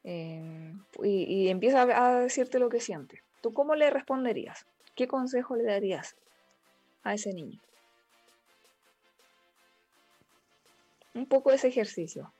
Eh, 0.04 0.74
y, 1.04 1.24
y, 1.24 1.50
empieza 1.50 1.82
a 1.82 2.20
decirte 2.22 2.60
lo 2.60 2.70
que 2.70 2.80
siente. 2.80 3.22
¿Tú 3.42 3.54
cómo 3.54 3.76
le 3.76 3.90
responderías? 3.90 4.66
¿Qué 4.96 5.08
consejo 5.08 5.56
le 5.56 5.64
darías 5.64 6.16
a 7.04 7.14
ese 7.14 7.34
niño? 7.34 7.60
Un 11.14 11.26
poco 11.26 11.52
ese 11.52 11.68
ejercicio. 11.68 12.32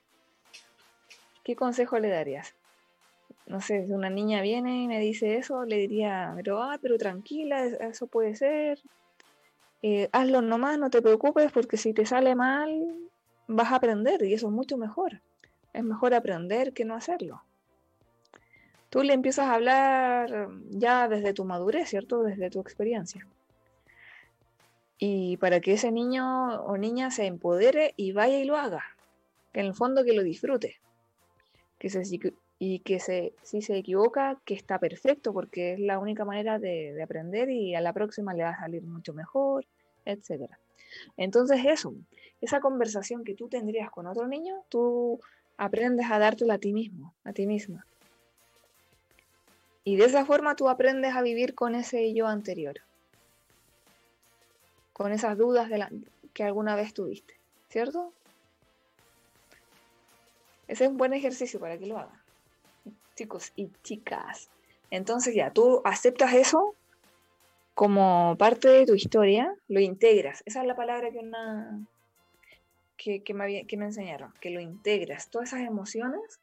¿Qué 1.44 1.56
consejo 1.56 2.00
le 2.00 2.10
darías? 2.10 2.54
No 3.48 3.62
sé, 3.62 3.86
si 3.88 3.94
una 3.94 4.10
niña 4.10 4.42
viene 4.42 4.84
y 4.84 4.88
me 4.88 5.00
dice 5.00 5.38
eso, 5.38 5.66
le 5.66 5.78
diría, 5.78 6.34
pero, 6.36 6.62
ah, 6.62 6.78
pero 6.82 6.98
tranquila, 6.98 7.66
eso 7.66 8.08
puede 8.08 8.36
ser. 8.36 8.80
Eh, 9.82 10.10
hazlo 10.12 10.42
nomás, 10.42 10.78
no 10.78 10.90
te 10.90 11.02
preocupes, 11.02 11.52
porque 11.52 11.78
si 11.78 11.94
te 11.94 12.06
sale 12.06 12.36
mal, 12.36 12.70
vas 13.48 13.72
a 13.72 13.76
aprender 13.76 14.24
y 14.24 14.34
eso 14.34 14.48
es 14.48 14.54
mucho 14.54 14.78
mejor. 14.78 15.22
Es 15.74 15.84
mejor 15.84 16.14
aprender 16.14 16.74
que 16.74 16.86
no 16.86 16.96
hacerlo 16.96 17.44
tú 18.90 19.04
le 19.04 19.14
empiezas 19.14 19.48
a 19.48 19.54
hablar 19.54 20.50
ya 20.70 21.08
desde 21.08 21.34
tu 21.34 21.46
madurez, 21.46 21.90
¿cierto? 21.90 22.24
Desde 22.24 22.50
tu 22.50 22.60
experiencia. 22.60 23.26
Y 24.98 25.38
para 25.38 25.62
que 25.62 25.74
ese 25.74 25.92
niño 25.92 26.62
o 26.64 26.78
niña 26.78 27.12
se 27.12 27.26
empodere 27.26 27.94
y 27.96 28.12
vaya 28.12 28.40
y 28.40 28.46
lo 28.46 28.58
haga. 28.58 28.84
Que 29.54 29.62
en 29.62 29.68
el 29.68 29.74
fondo 29.74 30.04
que 30.04 30.14
lo 30.14 30.24
disfrute. 30.24 30.80
Que 31.78 31.90
se, 31.90 32.04
y 32.60 32.80
que 32.80 33.00
se, 33.00 33.34
si 33.42 33.62
se 33.62 33.78
equivoca, 33.78 34.38
que 34.44 34.54
está 34.54 34.80
perfecto, 34.80 35.32
porque 35.34 35.74
es 35.74 35.80
la 35.80 35.98
única 35.98 36.26
manera 36.26 36.60
de, 36.60 36.94
de 36.94 37.02
aprender 37.02 37.50
y 37.50 37.74
a 37.74 37.82
la 37.82 37.94
próxima 37.94 38.34
le 38.34 38.44
va 38.44 38.50
a 38.50 38.60
salir 38.60 38.84
mucho 38.84 39.14
mejor, 39.14 39.66
etc. 40.06 40.52
Entonces 41.16 41.62
eso, 41.66 41.94
esa 42.42 42.60
conversación 42.60 43.24
que 43.24 43.34
tú 43.34 43.48
tendrías 43.48 43.90
con 43.90 44.08
otro 44.08 44.28
niño, 44.28 44.64
tú 44.68 45.20
aprendes 45.58 46.12
a 46.12 46.20
dártela 46.20 46.56
a 46.56 46.58
ti 46.58 46.74
mismo, 46.74 47.14
a 47.24 47.34
ti 47.34 47.48
misma. 47.48 47.86
Y 49.84 49.96
de 49.96 50.06
esa 50.06 50.26
forma 50.26 50.56
tú 50.56 50.70
aprendes 50.70 51.16
a 51.16 51.22
vivir 51.22 51.56
con 51.56 51.76
ese 51.76 52.14
yo 52.14 52.28
anterior, 52.28 52.76
con 54.94 55.12
esas 55.12 55.38
dudas 55.38 55.70
de 55.70 55.86
que 56.34 56.44
alguna 56.44 56.76
vez 56.76 56.94
tuviste, 56.94 57.36
¿cierto? 57.70 58.14
Ese 60.68 60.86
es 60.86 60.90
un 60.92 60.98
buen 60.98 61.14
ejercicio 61.14 61.60
para 61.60 61.78
que 61.78 61.88
lo 61.88 61.98
hagan, 61.98 62.19
chicos 63.20 63.52
y 63.56 63.70
chicas. 63.84 64.50
Entonces 64.92 65.36
ya, 65.36 65.52
tú 65.52 65.82
aceptas 65.84 66.34
eso 66.34 66.74
como 67.74 68.36
parte 68.38 68.70
de 68.70 68.86
tu 68.86 68.96
historia, 68.96 69.54
lo 69.68 69.80
integras. 69.80 70.42
Esa 70.46 70.62
es 70.62 70.68
la 70.68 70.76
palabra 70.76 71.12
que, 71.12 71.20
una, 71.20 71.86
que, 72.98 73.22
me, 73.34 73.66
que 73.66 73.78
me 73.78 73.86
enseñaron, 73.86 74.34
que 74.40 74.50
lo 74.50 74.62
integras. 74.62 75.30
Todas 75.30 75.50
esas 75.50 75.68
emociones 75.68 76.40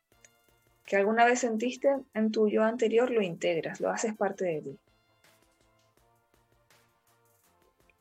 que 0.84 0.96
alguna 0.96 1.24
vez 1.24 1.40
sentiste 1.40 1.88
en 2.14 2.30
tu 2.30 2.48
yo 2.48 2.62
anterior, 2.62 3.10
lo 3.10 3.22
integras, 3.22 3.80
lo 3.80 3.90
haces 3.90 4.14
parte 4.14 4.44
de 4.44 4.60
ti. 4.60 4.78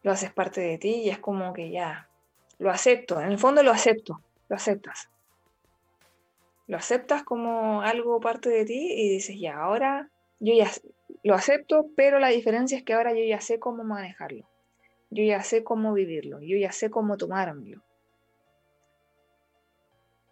Lo 0.04 0.12
haces 0.12 0.32
parte 0.32 0.62
de 0.62 0.78
ti 0.78 0.96
y 1.06 1.10
es 1.10 1.18
como 1.18 1.54
que 1.54 1.72
ya, 1.72 2.10
lo 2.60 2.70
acepto, 2.70 3.20
en 3.20 3.32
el 3.32 3.40
fondo 3.40 3.64
lo 3.64 3.72
acepto, 3.72 4.22
lo 4.50 4.56
aceptas. 4.56 5.10
Lo 6.68 6.78
aceptas 6.78 7.24
como 7.24 7.82
algo 7.82 8.20
parte 8.20 8.50
de 8.50 8.66
ti 8.66 8.92
y 8.94 9.10
dices, 9.10 9.40
ya, 9.40 9.58
ahora 9.58 10.10
yo 10.40 10.54
ya 10.54 10.70
lo 11.24 11.36
acepto, 11.36 11.88
pero 11.96 12.20
la 12.20 12.30
diferencia 12.30 12.78
es 12.78 12.84
que 12.84 12.94
ahora 12.94 13.14
yo 13.14 13.24
ya 13.24 13.40
sé 13.40 13.60
cómo 13.60 13.84
manejarlo. 13.84 14.48
Yo 15.12 15.24
ya 15.24 15.42
sé 15.44 15.64
cómo 15.64 15.94
vivirlo, 15.94 16.42
yo 16.42 16.58
ya 16.58 16.72
sé 16.72 16.90
cómo 16.90 17.18
tomármelo. 17.18 17.84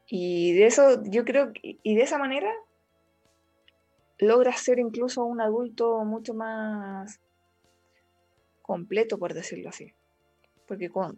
Y 0.07 0.53
de 0.53 0.65
eso, 0.65 1.01
yo 1.05 1.23
creo, 1.23 1.51
y 1.61 1.95
de 1.95 2.01
esa 2.01 2.17
manera 2.17 2.51
logras 4.17 4.59
ser 4.59 4.79
incluso 4.79 5.23
un 5.23 5.41
adulto 5.41 6.03
mucho 6.03 6.33
más 6.33 7.19
completo, 8.61 9.17
por 9.17 9.33
decirlo 9.33 9.69
así. 9.69 9.93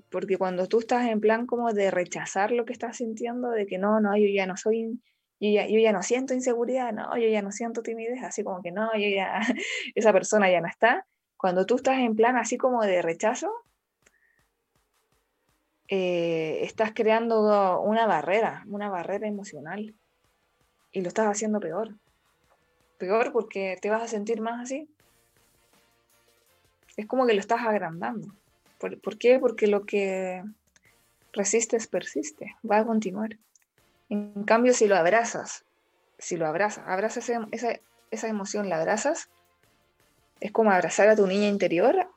Porque, 0.09 0.37
cuando 0.37 0.67
tú 0.67 0.79
estás 0.79 1.07
en 1.07 1.19
plan 1.19 1.45
como 1.45 1.73
de 1.73 1.91
rechazar 1.91 2.51
lo 2.51 2.65
que 2.65 2.73
estás 2.73 2.97
sintiendo, 2.97 3.49
de 3.49 3.65
que 3.65 3.77
no, 3.77 3.99
no, 3.99 4.15
yo 4.17 4.27
ya 4.27 4.45
no 4.45 4.57
soy, 4.57 5.01
yo 5.39 5.49
ya, 5.49 5.67
yo 5.67 5.79
ya 5.79 5.91
no 5.91 6.03
siento 6.03 6.33
inseguridad, 6.33 6.93
no, 6.93 7.17
yo 7.17 7.27
ya 7.27 7.41
no 7.41 7.51
siento 7.51 7.81
timidez, 7.81 8.23
así 8.23 8.43
como 8.43 8.61
que 8.61 8.71
no, 8.71 8.93
yo 8.93 9.07
ya, 9.09 9.39
esa 9.95 10.13
persona 10.13 10.49
ya 10.49 10.61
no 10.61 10.67
está. 10.67 11.05
Cuando 11.37 11.65
tú 11.65 11.75
estás 11.75 11.99
en 11.99 12.15
plan 12.15 12.37
así 12.37 12.57
como 12.57 12.83
de 12.83 13.01
rechazo, 13.01 13.51
eh, 15.87 16.59
estás 16.63 16.93
creando 16.93 17.81
una 17.81 18.07
barrera, 18.07 18.63
una 18.67 18.89
barrera 18.89 19.27
emocional. 19.27 19.95
Y 20.91 21.01
lo 21.01 21.09
estás 21.09 21.27
haciendo 21.27 21.59
peor. 21.59 21.95
Peor 22.97 23.31
porque 23.33 23.77
te 23.81 23.89
vas 23.89 24.01
a 24.01 24.07
sentir 24.07 24.41
más 24.41 24.61
así. 24.61 24.89
Es 26.95 27.05
como 27.05 27.27
que 27.27 27.33
lo 27.33 27.39
estás 27.39 27.61
agrandando. 27.61 28.33
¿Por, 28.79 29.17
qué? 29.17 29.39
Porque 29.39 29.67
lo 29.67 29.85
que, 29.85 30.43
resistes, 31.33 31.87
persiste, 31.87 32.55
va 32.69 32.79
a 32.79 32.85
continuar. 32.85 33.37
En 34.09 34.43
cambio, 34.43 34.73
si 34.73 34.87
lo 34.87 34.95
abrazas, 34.95 35.65
si 36.17 36.37
lo 36.37 36.45
abrazas, 36.47 36.85
abrazas 36.87 37.29
esa, 37.51 37.79
esa 38.11 38.27
emoción, 38.27 38.69
la 38.69 38.79
abrazas, 38.79 39.29
es 40.39 40.51
como 40.51 40.71
abrazar 40.71 41.07
a 41.09 41.15
tu 41.15 41.27
niña 41.27 41.47
interior 41.47 42.07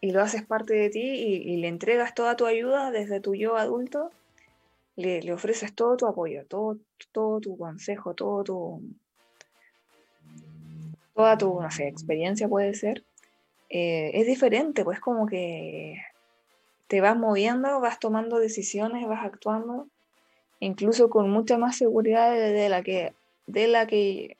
y 0.00 0.12
lo 0.12 0.22
haces 0.22 0.44
parte 0.44 0.74
de 0.74 0.90
ti 0.90 1.00
y, 1.00 1.56
le 1.56 1.68
entregas 1.68 2.14
toda 2.14 2.36
tu 2.36 2.46
ayuda 2.46 2.90
desde 2.90 3.20
tu 3.20 3.34
yo 3.34 3.56
adulto, 3.56 4.10
le, 4.96 5.22
le, 5.22 5.32
ofreces 5.32 5.74
todo 5.74 5.96
tu 5.96 6.06
apoyo, 6.06 6.46
todo, 6.46 6.78
todo 7.12 7.40
tu 7.40 7.56
consejo, 7.56 8.14
todo 8.14 8.44
tu, 8.44 8.82
toda 11.14 11.36
tu, 11.36 11.60
no 11.60 11.70
sé, 11.70 11.88
experiencia 11.88 12.48
puede 12.48 12.74
ser, 12.74 13.04
eh, 13.70 14.10
es 14.14 14.26
diferente, 14.26 14.84
pues 14.84 15.00
como 15.00 15.26
que 15.26 16.00
te 16.86 17.00
vas 17.00 17.16
moviendo, 17.16 17.80
vas 17.80 17.98
tomando 17.98 18.38
decisiones, 18.38 19.06
vas 19.06 19.24
actuando, 19.24 19.88
incluso 20.58 21.10
con 21.10 21.30
mucha 21.30 21.58
más 21.58 21.76
seguridad 21.76 22.32
de, 22.32 22.68
la, 22.68 22.82
que, 22.82 23.12
de 23.46 23.68
la 23.68 23.86
que 23.86 24.36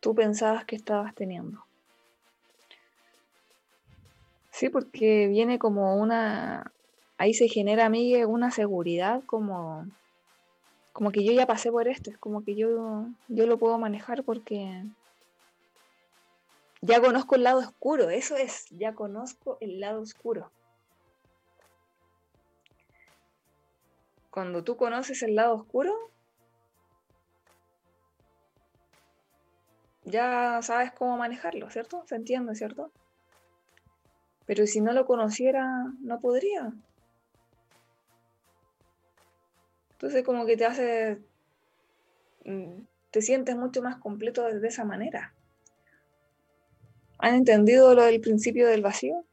tú 0.00 0.14
pensabas 0.14 0.64
que 0.64 0.76
estabas 0.76 1.14
teniendo. 1.14 1.64
Sí, 4.50 4.68
porque 4.68 5.28
viene 5.28 5.58
como 5.58 5.96
una, 5.96 6.72
ahí 7.18 7.34
se 7.34 7.48
genera 7.48 7.86
a 7.86 7.88
mí 7.88 8.22
una 8.24 8.50
seguridad 8.50 9.22
como, 9.26 9.86
como 10.92 11.12
que 11.12 11.24
yo 11.24 11.32
ya 11.32 11.46
pasé 11.46 11.70
por 11.70 11.88
esto, 11.88 12.10
es 12.10 12.18
como 12.18 12.44
que 12.44 12.56
yo, 12.56 13.06
yo 13.28 13.46
lo 13.46 13.58
puedo 13.58 13.78
manejar 13.78 14.24
porque 14.24 14.84
ya 16.82 17.00
conozco 17.00 17.36
el 17.36 17.44
lado 17.44 17.60
oscuro, 17.60 18.10
eso 18.10 18.36
es, 18.36 18.66
ya 18.70 18.94
conozco 18.94 19.56
el 19.60 19.78
lado 19.78 20.02
oscuro. 20.02 20.50
Cuando 24.30 24.64
tú 24.64 24.76
conoces 24.76 25.22
el 25.22 25.36
lado 25.36 25.54
oscuro, 25.54 25.94
ya 30.04 30.58
sabes 30.62 30.90
cómo 30.90 31.16
manejarlo, 31.16 31.70
¿cierto? 31.70 32.02
Se 32.06 32.16
entiende, 32.16 32.56
¿cierto? 32.56 32.90
Pero 34.44 34.66
si 34.66 34.80
no 34.80 34.92
lo 34.92 35.06
conociera, 35.06 35.92
no 36.00 36.20
podría. 36.20 36.72
Entonces 39.92 40.24
como 40.24 40.46
que 40.46 40.56
te 40.56 40.64
hace, 40.64 41.22
mm, 42.44 42.80
te 43.12 43.22
sientes 43.22 43.54
mucho 43.54 43.82
más 43.82 43.98
completo 43.98 44.42
de 44.42 44.66
esa 44.66 44.84
manera. 44.84 45.32
¿Han 47.22 47.36
entendido 47.36 47.94
lo 47.94 48.02
del 48.02 48.20
principio 48.20 48.66
del 48.66 48.82
vacío? 48.82 49.24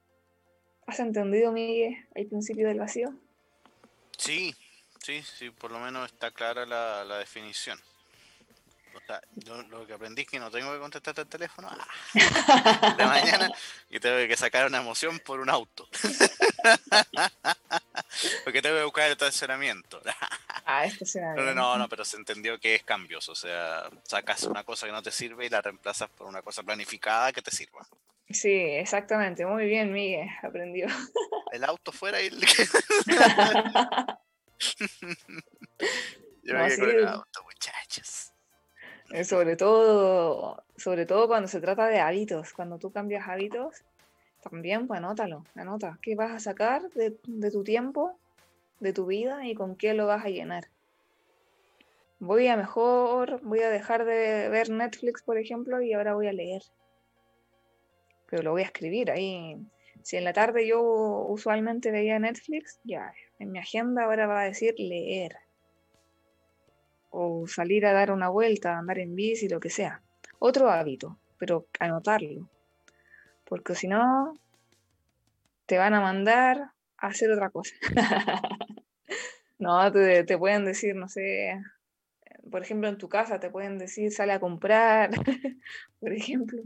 ¿Has 0.86 1.00
entendido, 1.00 1.52
Miguel, 1.52 1.96
el 2.14 2.28
principio 2.28 2.68
del 2.68 2.78
vacío? 2.78 3.16
Sí, 4.16 4.54
sí, 5.04 5.24
sí, 5.24 5.50
por 5.50 5.72
lo 5.72 5.80
menos 5.80 6.06
está 6.06 6.30
clara 6.30 6.68
la, 6.68 7.04
la 7.04 7.18
definición. 7.18 7.80
Lo 9.70 9.86
que 9.86 9.94
aprendí 9.94 10.24
es 10.24 10.28
que 10.28 10.40
no 10.40 10.52
tengo 10.52 10.74
que 10.74 10.80
contestarte 10.80 11.22
el 11.22 11.28
teléfono 11.28 11.70
ah, 11.72 11.88
de 12.98 13.06
mañana 13.06 13.52
y 13.90 14.00
tengo 14.00 14.28
que 14.28 14.38
sacar 14.38 14.68
una 14.68 14.80
emoción 14.80 15.20
por 15.20 15.40
un 15.40 15.50
auto. 15.50 15.88
Porque 18.44 18.62
tengo 18.62 18.78
que 18.78 18.84
buscar 18.84 19.06
el 19.06 19.14
estacionamiento. 19.14 20.02
Ah, 20.66 20.86
estacionamiento. 20.86 21.54
No, 21.54 21.78
no, 21.78 21.88
pero 21.88 22.04
se 22.04 22.18
entendió 22.18 22.60
que 22.60 22.76
es 22.76 22.84
cambios. 22.84 23.30
O 23.30 23.36
sea, 23.36 23.90
sacas 24.04 24.44
una 24.44 24.64
cosa 24.64 24.86
que 24.86 24.92
no 24.92 25.02
te 25.02 25.12
sirve 25.12 25.46
y 25.46 25.50
la 25.50 25.62
reemplazas 25.62 26.10
por 26.10 26.28
una 26.28 26.42
cosa 26.42 26.64
planificada 26.64 27.32
que 27.32 27.42
te 27.42 27.52
sirva. 27.52 27.88
Sí, 28.30 28.52
exactamente. 28.52 29.46
Muy 29.46 29.66
bien, 29.66 29.92
Miguel. 29.92 30.28
Aprendió. 30.44 30.88
El 31.52 31.64
auto 31.64 31.92
fuera 31.92 32.22
y 32.22 32.28
el... 32.28 32.40
Yo 36.44 36.54
me 36.54 36.78
con 36.78 36.90
el 36.90 37.08
auto, 37.08 37.44
muchachos. 37.44 38.29
Eh, 39.12 39.24
sobre 39.24 39.56
todo, 39.56 40.64
sobre 40.78 41.06
todo 41.06 41.28
cuando 41.28 41.48
se 41.48 41.62
trata 41.62 41.88
de 41.88 42.00
hábitos. 42.00 42.54
Cuando 42.54 42.78
tú 42.78 42.92
cambias 42.92 43.28
hábitos, 43.28 43.84
también, 44.42 44.88
pues 44.88 45.00
anótalo, 45.00 45.44
anota. 45.56 46.00
¿Qué 46.02 46.16
vas 46.16 46.32
a 46.32 46.40
sacar 46.40 46.90
de, 46.92 47.12
tu 47.52 47.64
tiempo, 47.64 48.18
de 48.80 48.94
tu 48.94 49.08
vida 49.08 49.46
y 49.46 49.56
con 49.56 49.76
qué 49.76 49.94
lo 49.94 50.08
vas 50.08 50.26
a 50.26 50.30
llenar? 50.30 50.66
Voy 52.20 52.48
a 52.48 52.58
mejor, 52.58 53.42
voy 53.42 53.62
a 53.62 53.70
dejar 53.70 54.06
de 54.06 54.50
ver 54.50 54.70
Netflix, 54.70 55.24
por 55.24 55.38
ejemplo, 55.38 55.82
y 55.82 55.94
ahora 55.94 56.14
voy 56.14 56.28
a 56.28 56.34
leer. 56.34 56.62
Pero 58.30 58.44
lo 58.44 58.52
voy 58.52 58.62
a 58.62 58.66
escribir 58.66 59.10
ahí. 59.10 59.58
Si 60.04 60.18
en 60.18 60.24
la 60.24 60.34
tarde 60.34 60.68
yo 60.68 60.82
usualmente 60.82 61.92
veía 61.92 62.20
Netflix, 62.20 62.80
ya, 62.84 63.14
en 63.40 63.52
mi 63.52 63.60
agenda 63.60 64.04
ahora 64.04 64.28
va 64.28 64.42
a 64.42 64.46
decir 64.46 64.76
leer. 64.78 65.38
O 67.10 67.48
salir 67.48 67.86
a 67.86 67.94
dar 67.94 68.12
una 68.12 68.30
vuelta, 68.30 68.78
andar 68.78 69.00
en 69.00 69.16
bici, 69.16 69.50
lo 69.50 69.60
que 69.60 69.70
sea. 69.70 70.02
Otro 70.40 70.70
hábito, 70.70 71.18
pero 71.38 71.68
anotarlo 71.80 72.48
porque 73.50 73.74
si 73.74 73.88
no, 73.88 74.38
te 75.66 75.78
van 75.78 75.96
a 75.96 76.02
mandar 76.02 76.72
a 76.98 77.08
hacer 77.08 77.32
otra 77.32 77.50
cosa. 77.50 77.76
no, 79.60 79.92
te, 79.92 80.38
pueden 80.38 80.66
decir, 80.66 80.96
no 80.96 81.10
sé, 81.10 81.60
por 82.50 82.62
ejemplo, 82.62 82.88
en 82.88 83.00
tu 83.00 83.10
casa 83.10 83.40
te 83.40 83.50
pueden 83.50 83.80
decir, 83.80 84.12
sale 84.12 84.34
a 84.34 84.40
comprar, 84.40 85.10
por 86.00 86.14
ejemplo. 86.14 86.62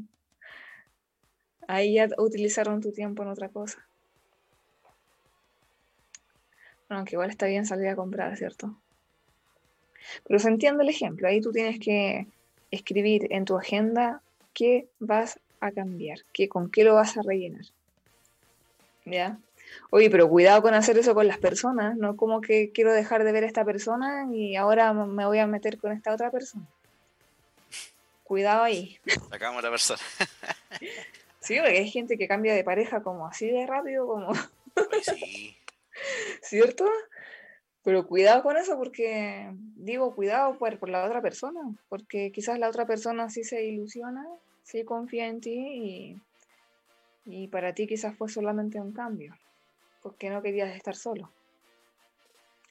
Ahí 1.67 1.95
ya 1.95 2.09
utilizaron 2.17 2.81
tu 2.81 2.91
tiempo 2.91 3.23
en 3.23 3.29
otra 3.29 3.47
cosa. 3.47 3.87
Bueno, 6.89 6.99
aunque 6.99 7.15
igual 7.15 7.29
está 7.29 7.45
bien 7.45 7.65
salir 7.65 7.87
a 7.87 7.95
comprar, 7.95 8.35
¿cierto? 8.35 8.77
Pero 10.27 10.39
se 10.39 10.47
entiende 10.47 10.83
el 10.83 10.89
ejemplo. 10.89 11.27
Ahí 11.27 11.41
tú 11.41 11.51
tienes 11.51 11.79
que 11.79 12.27
escribir 12.71 13.27
en 13.31 13.45
tu 13.45 13.57
agenda 13.57 14.21
qué 14.53 14.87
vas 14.99 15.39
a 15.59 15.71
cambiar? 15.71 16.19
¿Qué, 16.33 16.49
¿Con 16.49 16.69
qué 16.69 16.83
lo 16.83 16.95
vas 16.95 17.17
a 17.17 17.21
rellenar? 17.21 17.65
¿Ya? 19.05 19.37
Oye, 19.89 20.09
pero 20.09 20.29
cuidado 20.29 20.61
con 20.61 20.73
hacer 20.73 20.97
eso 20.97 21.15
con 21.15 21.27
las 21.27 21.37
personas, 21.37 21.95
no 21.95 22.15
como 22.15 22.41
que 22.41 22.71
quiero 22.71 22.93
dejar 22.93 23.23
de 23.23 23.31
ver 23.31 23.43
a 23.43 23.47
esta 23.47 23.65
persona 23.65 24.27
y 24.31 24.55
ahora 24.55 24.93
me 24.93 25.25
voy 25.25 25.39
a 25.39 25.47
meter 25.47 25.77
con 25.77 25.91
esta 25.91 26.13
otra 26.13 26.31
persona. 26.31 26.65
Cuidado 28.23 28.63
ahí. 28.63 28.99
Sacamos 29.29 29.63
la 29.63 29.69
persona. 29.69 30.01
sí, 31.39 31.55
porque 31.57 31.77
hay 31.77 31.89
gente 31.89 32.17
que 32.17 32.27
cambia 32.27 32.53
de 32.53 32.63
pareja 32.63 33.01
como 33.01 33.27
así 33.27 33.47
de 33.47 33.65
rápido, 33.65 34.05
como... 34.07 34.33
sí. 35.01 35.57
¿Cierto? 36.41 36.85
Pero 37.83 38.07
cuidado 38.07 38.43
con 38.43 38.57
eso 38.57 38.77
porque, 38.77 39.51
digo, 39.75 40.15
cuidado 40.15 40.57
por, 40.57 40.79
por 40.79 40.89
la 40.89 41.05
otra 41.05 41.21
persona, 41.21 41.59
porque 41.89 42.31
quizás 42.31 42.57
la 42.57 42.69
otra 42.69 42.85
persona 42.85 43.29
sí 43.29 43.43
se 43.43 43.63
ilusiona 43.63 44.25
sí 44.63 44.83
confía 44.83 45.27
en 45.27 45.41
ti 45.41 46.21
y, 47.25 47.47
para 47.47 47.73
ti 47.73 47.87
quizás 47.87 48.17
fue 48.17 48.29
solamente 48.29 48.79
un 48.79 48.91
cambio, 48.91 49.37
porque 50.01 50.29
no 50.29 50.41
querías 50.41 50.75
estar 50.75 50.95
solo 50.95 51.31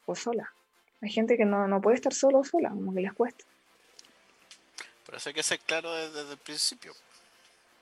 o 0.06 0.14
sola. 0.14 0.52
Hay 1.00 1.10
gente 1.10 1.36
que 1.36 1.44
no, 1.44 1.80
puede 1.80 1.96
estar 1.96 2.12
solo 2.12 2.40
o 2.40 2.44
sola, 2.44 2.70
como 2.70 2.94
que 2.94 3.00
les 3.00 3.12
cuesta. 3.12 3.44
Por 5.06 5.14
eso 5.16 5.28
hay 5.28 5.34
que 5.34 5.42
ser 5.42 5.58
claro 5.60 5.92
desde, 5.94 6.32
el 6.32 6.38
principio. 6.38 6.92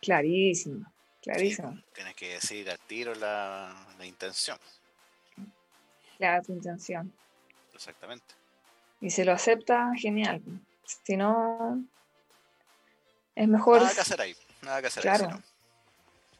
Clarísimo, 0.00 0.90
clarísimo. 1.22 1.78
tienes 1.94 2.14
que 2.14 2.34
decir 2.34 2.70
al 2.70 2.78
tiro 2.80 3.14
la, 3.14 3.74
la 3.98 4.06
intención. 4.06 4.58
Claro, 6.20 6.42
tu 6.42 6.52
intención. 6.52 7.10
Exactamente. 7.72 8.34
Y 9.00 9.08
se 9.08 9.24
lo 9.24 9.32
acepta, 9.32 9.90
genial. 9.96 10.42
Si 10.84 11.16
no, 11.16 11.82
es 13.34 13.48
mejor. 13.48 13.80
Nada 13.80 13.94
que 13.94 14.00
hacer 14.02 14.20
ahí. 14.20 14.36
Nada 14.60 14.82
que 14.82 14.86
hacer 14.88 15.02
claro. 15.02 15.42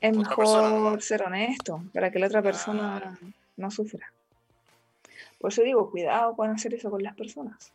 Es 0.03 0.15
mejor 0.15 1.01
ser 1.01 1.23
honesto 1.23 1.83
para 1.95 2.11
que 2.11 2.19
la 2.19 2.27
otra 2.27 2.43
persona 2.43 3.19
no 3.57 3.71
sufra. 3.71 4.13
Por 5.39 5.51
eso 5.51 5.63
digo, 5.63 5.91
cuidado 5.91 6.37
con 6.37 6.51
hacer 6.51 6.75
eso 6.75 6.91
con 6.91 7.03
las 7.03 7.17
personas. 7.17 7.73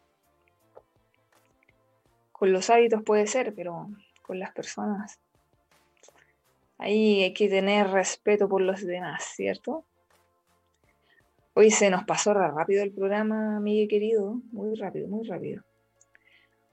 Con 2.31 2.53
los 2.53 2.69
hábitos 2.69 3.01
puede 3.01 3.25
ser, 3.25 3.55
pero 3.55 3.89
con 4.21 4.37
las 4.37 4.51
personas. 4.51 5.17
Ahí 6.77 7.23
hay 7.23 7.33
que 7.33 7.49
tener 7.49 7.89
respeto 7.89 8.47
por 8.47 8.61
los 8.61 8.85
demás, 8.85 9.23
¿cierto? 9.35 9.83
Hoy 11.57 11.71
se 11.71 11.89
nos 11.89 12.03
pasó 12.03 12.33
rápido 12.33 12.83
el 12.83 12.91
programa, 12.91 13.61
Miguel 13.61 13.87
querido. 13.87 14.41
Muy 14.51 14.75
rápido, 14.75 15.07
muy 15.07 15.25
rápido. 15.25 15.63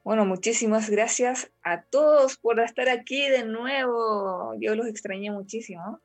Bueno, 0.02 0.24
muchísimas 0.24 0.90
gracias 0.90 1.52
a 1.62 1.82
todos 1.82 2.36
por 2.36 2.58
estar 2.58 2.88
aquí 2.88 3.28
de 3.28 3.44
nuevo. 3.44 4.54
Yo 4.58 4.74
los 4.74 4.88
extrañé 4.88 5.30
muchísimo. 5.30 6.00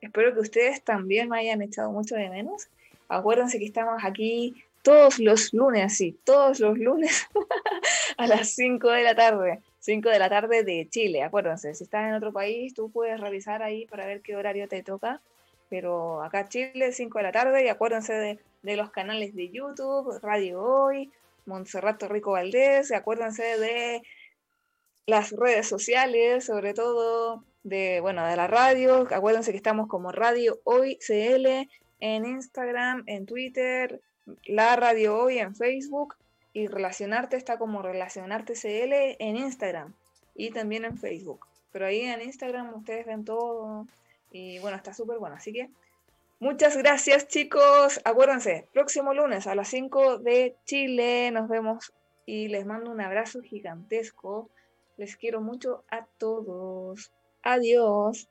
Espero 0.00 0.34
que 0.34 0.40
ustedes 0.40 0.82
también 0.82 1.28
me 1.28 1.38
hayan 1.38 1.62
echado 1.62 1.92
mucho 1.92 2.16
de 2.16 2.28
menos. 2.28 2.66
Acuérdense 3.08 3.60
que 3.60 3.66
estamos 3.66 4.02
aquí 4.02 4.56
todos 4.82 5.20
los 5.20 5.54
lunes, 5.54 5.96
sí, 5.96 6.18
todos 6.24 6.58
los 6.58 6.76
lunes 6.78 7.28
a 8.18 8.26
las 8.26 8.48
5 8.48 8.90
de 8.90 9.04
la 9.04 9.14
tarde. 9.14 9.60
5 9.78 10.08
de 10.08 10.18
la 10.18 10.28
tarde 10.28 10.64
de 10.64 10.88
Chile, 10.90 11.22
acuérdense. 11.22 11.74
Si 11.74 11.84
estás 11.84 12.08
en 12.08 12.14
otro 12.14 12.32
país, 12.32 12.74
tú 12.74 12.90
puedes 12.90 13.20
revisar 13.20 13.62
ahí 13.62 13.86
para 13.86 14.04
ver 14.04 14.20
qué 14.20 14.34
horario 14.34 14.66
te 14.66 14.82
toca. 14.82 15.20
Pero 15.68 16.22
acá 16.22 16.48
Chile, 16.48 16.92
5 16.92 17.18
de 17.18 17.22
la 17.22 17.32
tarde, 17.32 17.64
y 17.64 17.68
acuérdense 17.68 18.12
de, 18.62 18.76
los 18.76 18.90
canales 18.90 19.34
de 19.34 19.50
YouTube, 19.50 20.18
Radio 20.22 20.62
Hoy, 20.62 21.10
Montserrat 21.46 22.02
Rico 22.04 22.32
Valdés, 22.32 22.92
acuérdense 22.92 23.58
de 23.58 24.02
las 25.06 25.30
redes 25.30 25.68
sociales, 25.68 26.44
sobre 26.44 26.74
todo 26.74 27.44
de, 27.62 28.00
bueno, 28.00 28.26
de 28.26 28.36
la 28.36 28.48
radio, 28.48 29.06
acuérdense 29.10 29.52
que 29.52 29.56
estamos 29.56 29.88
como 29.88 30.10
Radio 30.10 30.58
Hoy 30.64 30.98
CL 30.98 31.68
en 32.00 32.26
Instagram, 32.26 33.04
en 33.06 33.26
Twitter, 33.26 34.00
la 34.46 34.74
Radio 34.74 35.18
Hoy 35.18 35.38
en 35.38 35.54
Facebook, 35.54 36.16
y 36.52 36.68
Relacionarte 36.68 37.36
está 37.36 37.58
como 37.58 37.82
Relacionarte 37.82 38.54
CL 38.54 39.16
en 39.18 39.36
Instagram 39.36 39.92
y 40.34 40.50
también 40.50 40.86
en 40.86 40.96
Facebook. 40.96 41.46
Pero 41.70 41.84
ahí 41.84 42.00
en 42.00 42.22
Instagram 42.22 42.74
ustedes 42.74 43.04
ven 43.04 43.26
todo 43.26 43.86
y 44.30 44.58
bueno, 44.58 44.76
está 44.76 44.92
súper 44.92 45.18
bueno. 45.18 45.36
Así 45.36 45.52
que 45.52 45.70
muchas 46.40 46.76
gracias 46.76 47.28
chicos. 47.28 48.00
Acuérdense, 48.04 48.68
próximo 48.72 49.14
lunes 49.14 49.46
a 49.46 49.54
las 49.54 49.68
5 49.68 50.18
de 50.18 50.56
Chile 50.64 51.30
nos 51.30 51.48
vemos 51.48 51.92
y 52.26 52.48
les 52.48 52.66
mando 52.66 52.90
un 52.90 53.00
abrazo 53.00 53.40
gigantesco. 53.42 54.50
Les 54.96 55.16
quiero 55.16 55.40
mucho 55.40 55.84
a 55.90 56.06
todos. 56.18 57.12
Adiós. 57.42 58.28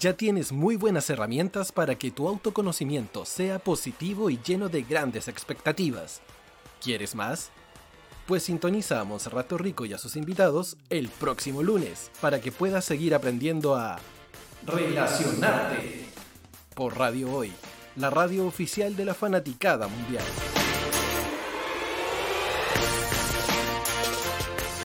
Ya 0.00 0.16
tienes 0.16 0.50
muy 0.50 0.76
buenas 0.76 1.10
herramientas 1.10 1.72
para 1.72 1.94
que 1.94 2.10
tu 2.10 2.26
autoconocimiento 2.26 3.26
sea 3.26 3.58
positivo 3.58 4.30
y 4.30 4.38
lleno 4.38 4.70
de 4.70 4.80
grandes 4.80 5.28
expectativas. 5.28 6.22
¿Quieres 6.82 7.14
más? 7.14 7.52
Pues 8.30 8.44
sintoniza 8.44 9.00
a 9.00 9.04
Monserrato 9.04 9.58
Rico 9.58 9.86
y 9.86 9.92
a 9.92 9.98
sus 9.98 10.14
invitados 10.14 10.76
el 10.88 11.08
próximo 11.08 11.64
lunes 11.64 12.12
para 12.20 12.40
que 12.40 12.52
puedas 12.52 12.84
seguir 12.84 13.12
aprendiendo 13.12 13.74
a 13.74 13.98
relacionarte 14.64 16.04
por 16.76 16.96
Radio 16.96 17.32
Hoy, 17.32 17.52
la 17.96 18.08
radio 18.08 18.46
oficial 18.46 18.94
de 18.94 19.04
la 19.04 19.14
fanaticada 19.14 19.88
mundial. 19.88 20.22